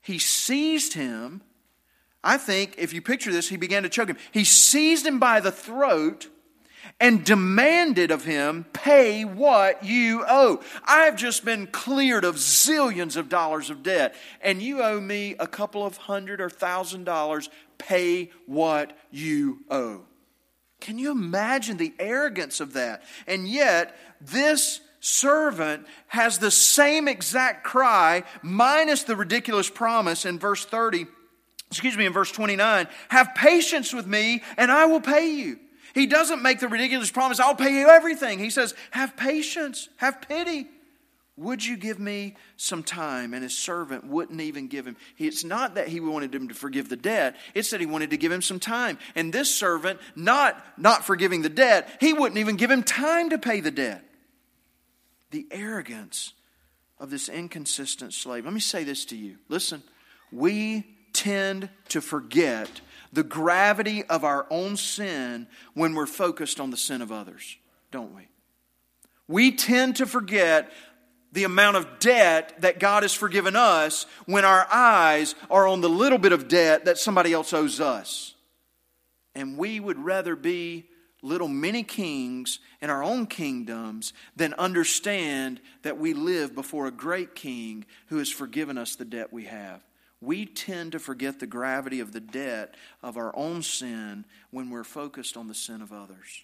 He 0.01 0.19
seized 0.19 0.93
him 0.93 1.41
I 2.23 2.37
think 2.37 2.75
if 2.77 2.93
you 2.93 3.01
picture 3.01 3.31
this, 3.31 3.49
he 3.49 3.57
began 3.57 3.83
to 3.83 3.89
choke 3.89 4.09
him. 4.09 4.17
He 4.31 4.43
seized 4.43 5.05
him 5.05 5.19
by 5.19 5.39
the 5.39 5.51
throat 5.51 6.27
and 6.99 7.23
demanded 7.23 8.11
of 8.11 8.25
him, 8.25 8.65
Pay 8.73 9.23
what 9.23 9.83
you 9.83 10.25
owe. 10.27 10.61
I 10.83 11.03
have 11.03 11.15
just 11.15 11.45
been 11.45 11.67
cleared 11.67 12.25
of 12.25 12.35
zillions 12.35 13.15
of 13.15 13.29
dollars 13.29 13.69
of 13.69 13.83
debt, 13.83 14.15
and 14.41 14.61
you 14.61 14.81
owe 14.81 14.99
me 14.99 15.35
a 15.39 15.47
couple 15.47 15.85
of 15.85 15.97
hundred 15.97 16.41
or 16.41 16.49
thousand 16.49 17.05
dollars. 17.05 17.49
Pay 17.77 18.31
what 18.45 18.97
you 19.11 19.59
owe. 19.69 20.01
Can 20.81 20.97
you 20.97 21.11
imagine 21.11 21.77
the 21.77 21.93
arrogance 21.99 22.59
of 22.59 22.73
that? 22.73 23.03
And 23.27 23.47
yet, 23.47 23.95
this 24.19 24.81
servant 24.99 25.87
has 26.07 26.37
the 26.37 26.51
same 26.51 27.07
exact 27.07 27.63
cry, 27.63 28.23
minus 28.41 29.03
the 29.03 29.15
ridiculous 29.15 29.69
promise 29.69 30.25
in 30.25 30.39
verse 30.39 30.65
30 30.65 31.07
excuse 31.71 31.97
me, 31.97 32.05
in 32.05 32.13
verse 32.13 32.31
29, 32.31 32.87
have 33.09 33.35
patience 33.35 33.93
with 33.93 34.07
me 34.07 34.41
and 34.57 34.71
I 34.71 34.85
will 34.85 35.01
pay 35.01 35.31
you. 35.31 35.59
He 35.93 36.05
doesn't 36.05 36.41
make 36.41 36.59
the 36.59 36.67
ridiculous 36.67 37.11
promise, 37.11 37.39
I'll 37.39 37.55
pay 37.55 37.79
you 37.79 37.89
everything. 37.89 38.39
He 38.39 38.49
says, 38.49 38.73
have 38.91 39.17
patience, 39.17 39.89
have 39.97 40.21
pity, 40.21 40.67
Would 41.39 41.65
you 41.65 41.77
give 41.77 41.99
me 41.99 42.35
some 42.57 42.83
time? 42.83 43.33
And 43.33 43.43
his 43.43 43.57
servant 43.57 44.05
wouldn't 44.05 44.41
even 44.41 44.67
give 44.67 44.85
him. 44.85 44.97
It's 45.17 45.45
not 45.45 45.75
that 45.75 45.87
he 45.87 46.01
wanted 46.01 46.35
him 46.35 46.49
to 46.49 46.53
forgive 46.53 46.89
the 46.89 46.97
debt, 46.97 47.37
it's 47.53 47.69
that 47.69 47.79
he 47.79 47.85
wanted 47.85 48.09
to 48.09 48.17
give 48.17 48.31
him 48.31 48.41
some 48.41 48.59
time. 48.59 48.97
And 49.15 49.31
this 49.31 49.53
servant, 49.53 50.01
not, 50.17 50.61
not 50.77 51.05
forgiving 51.05 51.41
the 51.41 51.49
debt, 51.49 51.89
he 52.01 52.11
wouldn't 52.11 52.39
even 52.39 52.57
give 52.57 52.69
him 52.69 52.83
time 52.83 53.29
to 53.29 53.37
pay 53.37 53.61
the 53.61 53.71
debt. 53.71 54.03
The 55.31 55.47
arrogance 55.49 56.33
of 56.99 57.09
this 57.09 57.29
inconsistent 57.29 58.13
slave. 58.13 58.43
Let 58.43 58.53
me 58.53 58.59
say 58.59 58.83
this 58.83 59.05
to 59.05 59.15
you. 59.15 59.37
Listen, 59.47 59.81
we 60.33 60.83
tend 61.19 61.69
to 61.89 61.99
forget 61.99 62.81
the 63.11 63.23
gravity 63.23 64.03
of 64.05 64.23
our 64.23 64.47
own 64.49 64.77
sin 64.77 65.47
when 65.73 65.93
we're 65.93 66.05
focused 66.05 66.59
on 66.59 66.69
the 66.69 66.77
sin 66.77 67.01
of 67.01 67.11
others, 67.11 67.57
don't 67.91 68.15
we? 68.15 68.29
We 69.27 69.51
tend 69.51 69.97
to 69.97 70.05
forget 70.05 70.71
the 71.33 71.43
amount 71.43 71.75
of 71.75 71.99
debt 71.99 72.61
that 72.61 72.79
God 72.79 73.03
has 73.03 73.13
forgiven 73.13 73.55
us 73.55 74.05
when 74.25 74.45
our 74.45 74.65
eyes 74.71 75.35
are 75.51 75.67
on 75.67 75.81
the 75.81 75.89
little 75.89 76.17
bit 76.17 76.31
of 76.31 76.47
debt 76.47 76.85
that 76.85 76.97
somebody 76.97 77.33
else 77.33 77.51
owes 77.51 77.81
us. 77.81 78.33
And 79.35 79.57
we 79.57 79.79
would 79.79 79.99
rather 79.99 80.35
be 80.35 80.85
little 81.21 81.49
mini 81.49 81.83
kings 81.83 82.59
in 82.81 82.89
our 82.89 83.03
own 83.03 83.25
kingdoms 83.25 84.13
than 84.37 84.53
understand 84.53 85.59
that 85.81 85.97
we 85.97 86.13
live 86.13 86.55
before 86.55 86.87
a 86.87 86.91
great 86.91 87.35
king 87.35 87.85
who 88.07 88.17
has 88.17 88.29
forgiven 88.29 88.77
us 88.77 88.95
the 88.95 89.05
debt 89.05 89.33
we 89.33 89.43
have. 89.43 89.81
We 90.21 90.45
tend 90.45 90.91
to 90.91 90.99
forget 90.99 91.39
the 91.39 91.47
gravity 91.47 91.99
of 92.01 92.11
the 92.11 92.19
debt 92.19 92.75
of 93.01 93.15
our 93.15 93.35
own 93.35 93.61
sin 93.61 94.25
when 94.51 94.69
we're 94.69 94.83
focused 94.83 95.37
on 95.37 95.47
the 95.47 95.53
sin 95.53 95.81
of 95.81 95.93
others. 95.93 96.43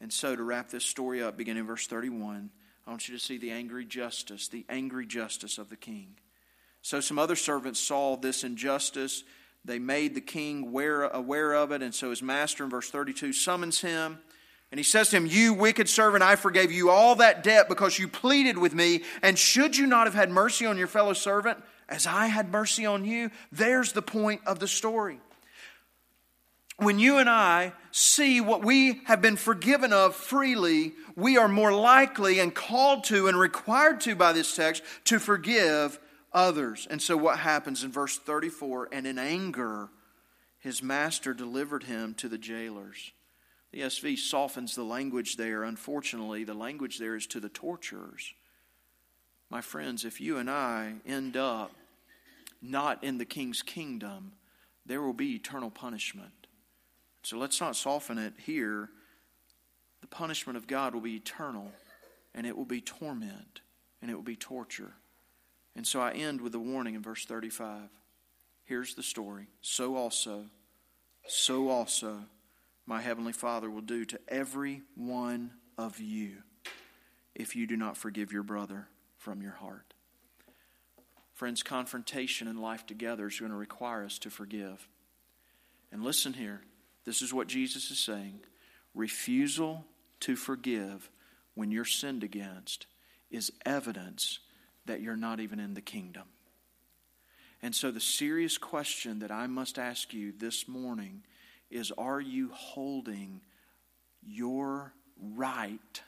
And 0.00 0.12
so, 0.12 0.36
to 0.36 0.42
wrap 0.42 0.68
this 0.68 0.84
story 0.84 1.22
up, 1.22 1.38
beginning 1.38 1.62
in 1.62 1.66
verse 1.66 1.86
31, 1.86 2.50
I 2.86 2.90
want 2.90 3.08
you 3.08 3.16
to 3.16 3.22
see 3.22 3.38
the 3.38 3.50
angry 3.50 3.86
justice, 3.86 4.48
the 4.48 4.66
angry 4.68 5.06
justice 5.06 5.56
of 5.56 5.70
the 5.70 5.76
king. 5.76 6.16
So, 6.82 7.00
some 7.00 7.18
other 7.18 7.36
servants 7.36 7.80
saw 7.80 8.16
this 8.16 8.44
injustice. 8.44 9.24
They 9.64 9.78
made 9.78 10.14
the 10.14 10.20
king 10.20 10.64
aware, 10.64 11.04
aware 11.04 11.54
of 11.54 11.72
it. 11.72 11.82
And 11.82 11.94
so, 11.94 12.10
his 12.10 12.22
master 12.22 12.62
in 12.62 12.70
verse 12.70 12.90
32 12.90 13.32
summons 13.32 13.80
him. 13.80 14.18
And 14.70 14.78
he 14.78 14.84
says 14.84 15.10
to 15.10 15.16
him, 15.16 15.26
You 15.26 15.54
wicked 15.54 15.88
servant, 15.88 16.22
I 16.22 16.36
forgave 16.36 16.70
you 16.70 16.90
all 16.90 17.14
that 17.16 17.42
debt 17.42 17.68
because 17.70 17.98
you 17.98 18.06
pleaded 18.06 18.58
with 18.58 18.74
me. 18.74 19.02
And 19.22 19.38
should 19.38 19.78
you 19.78 19.86
not 19.86 20.06
have 20.06 20.14
had 20.14 20.30
mercy 20.30 20.66
on 20.66 20.76
your 20.76 20.88
fellow 20.88 21.14
servant 21.14 21.58
as 21.88 22.06
I 22.06 22.26
had 22.26 22.50
mercy 22.50 22.86
on 22.86 23.04
you? 23.04 23.30
There's 23.52 23.92
the 23.92 24.02
point 24.02 24.40
of 24.46 24.58
the 24.58 24.68
story 24.68 25.20
when 26.78 26.98
you 26.98 27.18
and 27.18 27.28
I 27.28 27.72
see 27.90 28.40
what 28.40 28.62
we 28.62 29.00
have 29.04 29.22
been 29.22 29.36
forgiven 29.36 29.92
of 29.92 30.14
freely, 30.14 30.92
we 31.14 31.38
are 31.38 31.48
more 31.48 31.72
likely 31.72 32.38
and 32.38 32.54
called 32.54 33.04
to 33.04 33.28
and 33.28 33.38
required 33.38 34.00
to 34.02 34.14
by 34.14 34.32
this 34.32 34.54
text 34.54 34.82
to 35.04 35.18
forgive 35.18 35.98
others. 36.32 36.86
And 36.90 37.00
so, 37.00 37.16
what 37.16 37.38
happens 37.38 37.82
in 37.82 37.92
verse 37.92 38.18
34 38.18 38.90
and 38.92 39.06
in 39.06 39.18
anger, 39.18 39.88
his 40.58 40.82
master 40.82 41.32
delivered 41.32 41.84
him 41.84 42.14
to 42.14 42.28
the 42.28 42.38
jailers. 42.38 43.12
The 43.72 43.80
ESV 43.80 44.18
softens 44.18 44.74
the 44.74 44.84
language 44.84 45.36
there. 45.36 45.64
Unfortunately, 45.64 46.44
the 46.44 46.54
language 46.54 46.98
there 46.98 47.16
is 47.16 47.26
to 47.28 47.40
the 47.40 47.48
torturers. 47.48 48.34
My 49.50 49.60
friends, 49.60 50.04
if 50.04 50.20
you 50.20 50.38
and 50.38 50.50
I 50.50 50.94
end 51.06 51.36
up 51.36 51.72
not 52.60 53.04
in 53.04 53.18
the 53.18 53.24
king's 53.24 53.62
kingdom, 53.62 54.32
there 54.84 55.02
will 55.02 55.12
be 55.12 55.34
eternal 55.34 55.70
punishment. 55.70 56.46
So 57.22 57.38
let's 57.38 57.60
not 57.60 57.76
soften 57.76 58.18
it 58.18 58.34
here. 58.44 58.90
The 60.00 60.08
punishment 60.08 60.56
of 60.56 60.66
God 60.66 60.94
will 60.94 61.00
be 61.00 61.16
eternal, 61.16 61.70
and 62.34 62.46
it 62.46 62.56
will 62.56 62.64
be 62.64 62.80
torment, 62.80 63.60
and 64.02 64.10
it 64.10 64.14
will 64.14 64.22
be 64.22 64.36
torture. 64.36 64.94
And 65.76 65.86
so 65.86 66.00
I 66.00 66.12
end 66.12 66.40
with 66.40 66.52
the 66.52 66.60
warning 66.60 66.94
in 66.94 67.02
verse 67.02 67.24
35. 67.24 67.88
Here's 68.64 68.94
the 68.94 69.02
story. 69.02 69.46
So 69.60 69.96
also, 69.96 70.46
so 71.28 71.68
also, 71.68 72.20
my 72.86 73.00
heavenly 73.00 73.32
Father 73.32 73.70
will 73.70 73.80
do 73.80 74.04
to 74.06 74.18
every 74.28 74.82
one 74.96 75.52
of 75.78 76.00
you 76.00 76.38
if 77.34 77.54
you 77.54 77.66
do 77.66 77.76
not 77.76 77.96
forgive 77.96 78.32
your 78.32 78.42
brother 78.42 78.88
from 79.26 79.42
your 79.42 79.54
heart. 79.54 79.92
Friends, 81.32 81.64
confrontation 81.64 82.46
and 82.46 82.62
life 82.62 82.86
together 82.86 83.26
is 83.26 83.40
going 83.40 83.50
to 83.50 83.58
require 83.58 84.04
us 84.04 84.20
to 84.20 84.30
forgive. 84.30 84.86
And 85.90 86.04
listen 86.04 86.32
here 86.32 86.60
this 87.04 87.22
is 87.22 87.34
what 87.34 87.48
Jesus 87.48 87.90
is 87.90 87.98
saying. 87.98 88.38
Refusal 88.94 89.84
to 90.20 90.36
forgive 90.36 91.10
when 91.56 91.72
you're 91.72 91.84
sinned 91.84 92.22
against 92.22 92.86
is 93.28 93.52
evidence 93.64 94.38
that 94.84 95.00
you're 95.00 95.16
not 95.16 95.40
even 95.40 95.58
in 95.58 95.74
the 95.74 95.80
kingdom. 95.80 96.28
And 97.62 97.74
so, 97.74 97.90
the 97.90 97.98
serious 97.98 98.58
question 98.58 99.18
that 99.18 99.32
I 99.32 99.48
must 99.48 99.76
ask 99.76 100.14
you 100.14 100.34
this 100.38 100.68
morning 100.68 101.24
is 101.68 101.90
Are 101.98 102.20
you 102.20 102.50
holding 102.52 103.40
your 104.22 104.92
right 105.20 106.00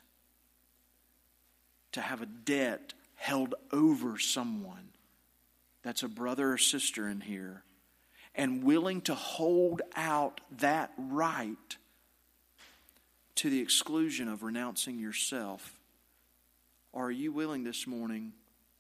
to 1.91 2.01
have 2.01 2.23
a 2.23 2.27
debt 2.27 2.95
held 3.19 3.57
over 3.73 4.16
someone 4.16 4.89
that's 5.83 6.05
a 6.05 6.09
brother 6.09 6.53
or 6.53 6.59
sister 6.59 7.09
in 7.09 7.21
here 7.21 7.64
and 8.35 8.62
willing 8.62 9.01
to 9.03 9.14
hold 9.14 9.83
out 9.97 10.41
that 10.59 10.93
right 10.97 11.77
to 13.35 13.51
the 13.51 13.61
exclusion 13.61 14.29
of 14.29 14.45
renouncing 14.45 14.99
yourself? 14.99 15.79
Are 16.95 17.11
you 17.11 17.33
willing 17.33 17.64
this 17.64 17.87
morning, 17.87 18.33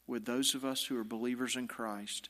with 0.06 0.24
those 0.24 0.54
of 0.54 0.64
us 0.64 0.84
who 0.84 0.98
are 0.98 1.04
believers 1.04 1.56
in 1.56 1.66
Christ, 1.66 2.28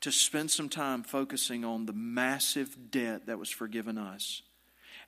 to 0.00 0.10
spend 0.10 0.50
some 0.50 0.68
time 0.68 1.04
focusing 1.04 1.64
on 1.64 1.86
the 1.86 1.92
massive 1.92 2.90
debt 2.90 3.26
that 3.26 3.38
was 3.38 3.50
forgiven 3.50 3.96
us? 3.96 4.42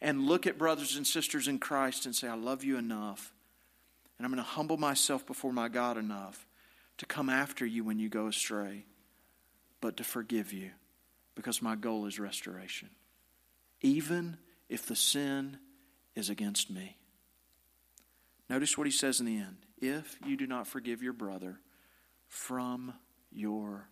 And 0.00 0.26
look 0.26 0.46
at 0.46 0.58
brothers 0.58 0.96
and 0.96 1.06
sisters 1.06 1.48
in 1.48 1.58
Christ 1.58 2.06
and 2.06 2.14
say, 2.14 2.28
I 2.28 2.34
love 2.34 2.62
you 2.64 2.78
enough. 2.78 3.32
And 4.20 4.26
I'm 4.26 4.32
going 4.34 4.44
to 4.44 4.50
humble 4.50 4.76
myself 4.76 5.26
before 5.26 5.50
my 5.50 5.68
God 5.68 5.96
enough 5.96 6.46
to 6.98 7.06
come 7.06 7.30
after 7.30 7.64
you 7.64 7.84
when 7.84 7.98
you 7.98 8.10
go 8.10 8.26
astray, 8.26 8.84
but 9.80 9.96
to 9.96 10.04
forgive 10.04 10.52
you 10.52 10.72
because 11.34 11.62
my 11.62 11.74
goal 11.74 12.04
is 12.04 12.20
restoration, 12.20 12.90
even 13.80 14.36
if 14.68 14.84
the 14.84 14.94
sin 14.94 15.56
is 16.14 16.28
against 16.28 16.68
me. 16.68 16.98
Notice 18.50 18.76
what 18.76 18.86
he 18.86 18.90
says 18.90 19.20
in 19.20 19.24
the 19.24 19.38
end 19.38 19.56
if 19.78 20.18
you 20.26 20.36
do 20.36 20.46
not 20.46 20.66
forgive 20.66 21.02
your 21.02 21.14
brother 21.14 21.58
from 22.28 22.92
your 23.32 23.88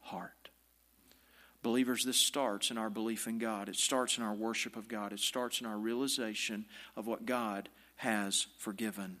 heart. 0.00 0.48
Believers, 1.62 2.02
this 2.04 2.16
starts 2.16 2.72
in 2.72 2.78
our 2.78 2.90
belief 2.90 3.28
in 3.28 3.38
God. 3.38 3.68
It 3.68 3.76
starts 3.76 4.18
in 4.18 4.24
our 4.24 4.34
worship 4.34 4.74
of 4.74 4.88
God. 4.88 5.12
It 5.12 5.20
starts 5.20 5.60
in 5.60 5.68
our 5.68 5.78
realization 5.78 6.66
of 6.96 7.06
what 7.06 7.26
God 7.26 7.68
has 7.94 8.48
forgiven 8.58 9.18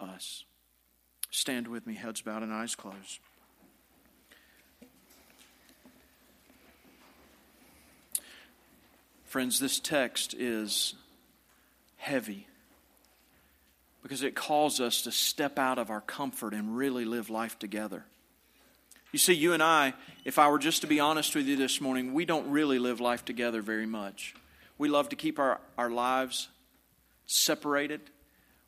us. 0.00 0.44
Stand 1.30 1.68
with 1.68 1.86
me, 1.86 1.94
heads 1.94 2.22
bowed 2.22 2.42
and 2.42 2.52
eyes 2.52 2.74
closed. 2.74 3.20
Friends, 9.24 9.60
this 9.60 9.78
text 9.78 10.34
is 10.34 10.94
heavy 11.96 12.48
because 14.02 14.22
it 14.22 14.34
calls 14.34 14.80
us 14.80 15.02
to 15.02 15.12
step 15.12 15.58
out 15.58 15.78
of 15.78 15.90
our 15.90 16.00
comfort 16.00 16.52
and 16.52 16.76
really 16.76 17.04
live 17.04 17.30
life 17.30 17.58
together. 17.58 18.04
You 19.12 19.18
see, 19.18 19.34
you 19.34 19.52
and 19.52 19.62
I, 19.62 19.94
if 20.24 20.38
I 20.38 20.48
were 20.48 20.58
just 20.58 20.80
to 20.80 20.86
be 20.86 21.00
honest 21.00 21.34
with 21.34 21.46
you 21.46 21.56
this 21.56 21.80
morning, 21.80 22.12
we 22.12 22.24
don't 22.24 22.50
really 22.50 22.78
live 22.78 23.00
life 23.00 23.24
together 23.24 23.60
very 23.62 23.86
much. 23.86 24.34
We 24.78 24.88
love 24.88 25.10
to 25.10 25.16
keep 25.16 25.38
our, 25.38 25.60
our 25.76 25.90
lives 25.90 26.48
separated. 27.26 28.00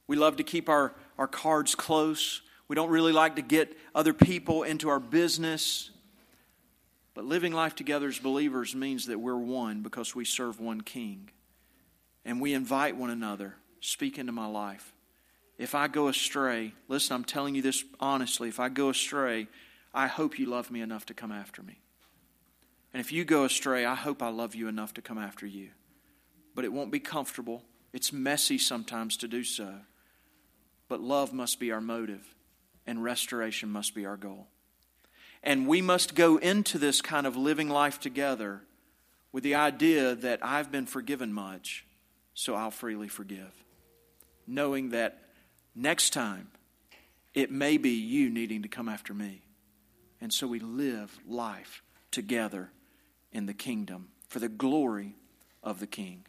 We 0.06 0.16
love 0.16 0.36
to 0.36 0.44
keep 0.44 0.68
our, 0.68 0.92
our 1.18 1.26
cards 1.26 1.74
close. 1.74 2.42
We 2.68 2.76
don't 2.76 2.90
really 2.90 3.12
like 3.12 3.36
to 3.36 3.42
get 3.42 3.76
other 3.94 4.12
people 4.12 4.62
into 4.62 4.88
our 4.88 5.00
business. 5.00 5.90
But 7.14 7.24
living 7.24 7.52
life 7.52 7.74
together 7.74 8.08
as 8.08 8.18
believers 8.18 8.74
means 8.74 9.06
that 9.06 9.18
we're 9.18 9.36
one 9.36 9.82
because 9.82 10.14
we 10.14 10.24
serve 10.24 10.60
one 10.60 10.80
King. 10.80 11.30
And 12.24 12.40
we 12.40 12.54
invite 12.54 12.96
one 12.96 13.10
another, 13.10 13.56
speak 13.80 14.18
into 14.18 14.32
my 14.32 14.46
life. 14.46 14.94
If 15.58 15.74
I 15.74 15.88
go 15.88 16.08
astray, 16.08 16.72
listen, 16.88 17.14
I'm 17.14 17.24
telling 17.24 17.54
you 17.54 17.62
this 17.62 17.84
honestly. 18.00 18.48
If 18.48 18.58
I 18.58 18.68
go 18.68 18.88
astray, 18.88 19.48
I 19.92 20.06
hope 20.06 20.38
you 20.38 20.46
love 20.46 20.70
me 20.70 20.80
enough 20.80 21.06
to 21.06 21.14
come 21.14 21.32
after 21.32 21.62
me. 21.62 21.78
And 22.92 23.00
if 23.00 23.12
you 23.12 23.24
go 23.24 23.44
astray, 23.44 23.84
I 23.84 23.94
hope 23.94 24.22
I 24.22 24.28
love 24.28 24.54
you 24.54 24.68
enough 24.68 24.94
to 24.94 25.02
come 25.02 25.18
after 25.18 25.46
you. 25.46 25.70
But 26.54 26.64
it 26.64 26.72
won't 26.72 26.90
be 26.90 27.00
comfortable. 27.00 27.62
It's 27.92 28.12
messy 28.12 28.58
sometimes 28.58 29.16
to 29.18 29.28
do 29.28 29.44
so. 29.44 29.74
But 30.92 31.00
love 31.00 31.32
must 31.32 31.58
be 31.58 31.72
our 31.72 31.80
motive, 31.80 32.34
and 32.86 33.02
restoration 33.02 33.70
must 33.70 33.94
be 33.94 34.04
our 34.04 34.18
goal. 34.18 34.48
And 35.42 35.66
we 35.66 35.80
must 35.80 36.14
go 36.14 36.36
into 36.36 36.76
this 36.76 37.00
kind 37.00 37.26
of 37.26 37.34
living 37.34 37.70
life 37.70 37.98
together 37.98 38.60
with 39.32 39.42
the 39.42 39.54
idea 39.54 40.14
that 40.14 40.40
I've 40.44 40.70
been 40.70 40.84
forgiven 40.84 41.32
much, 41.32 41.86
so 42.34 42.54
I'll 42.54 42.70
freely 42.70 43.08
forgive. 43.08 43.54
Knowing 44.46 44.90
that 44.90 45.30
next 45.74 46.10
time, 46.10 46.48
it 47.32 47.50
may 47.50 47.78
be 47.78 47.92
you 47.92 48.28
needing 48.28 48.60
to 48.60 48.68
come 48.68 48.90
after 48.90 49.14
me. 49.14 49.40
And 50.20 50.30
so 50.30 50.46
we 50.46 50.58
live 50.58 51.18
life 51.26 51.82
together 52.10 52.70
in 53.32 53.46
the 53.46 53.54
kingdom 53.54 54.08
for 54.28 54.40
the 54.40 54.50
glory 54.50 55.16
of 55.62 55.80
the 55.80 55.86
King. 55.86 56.26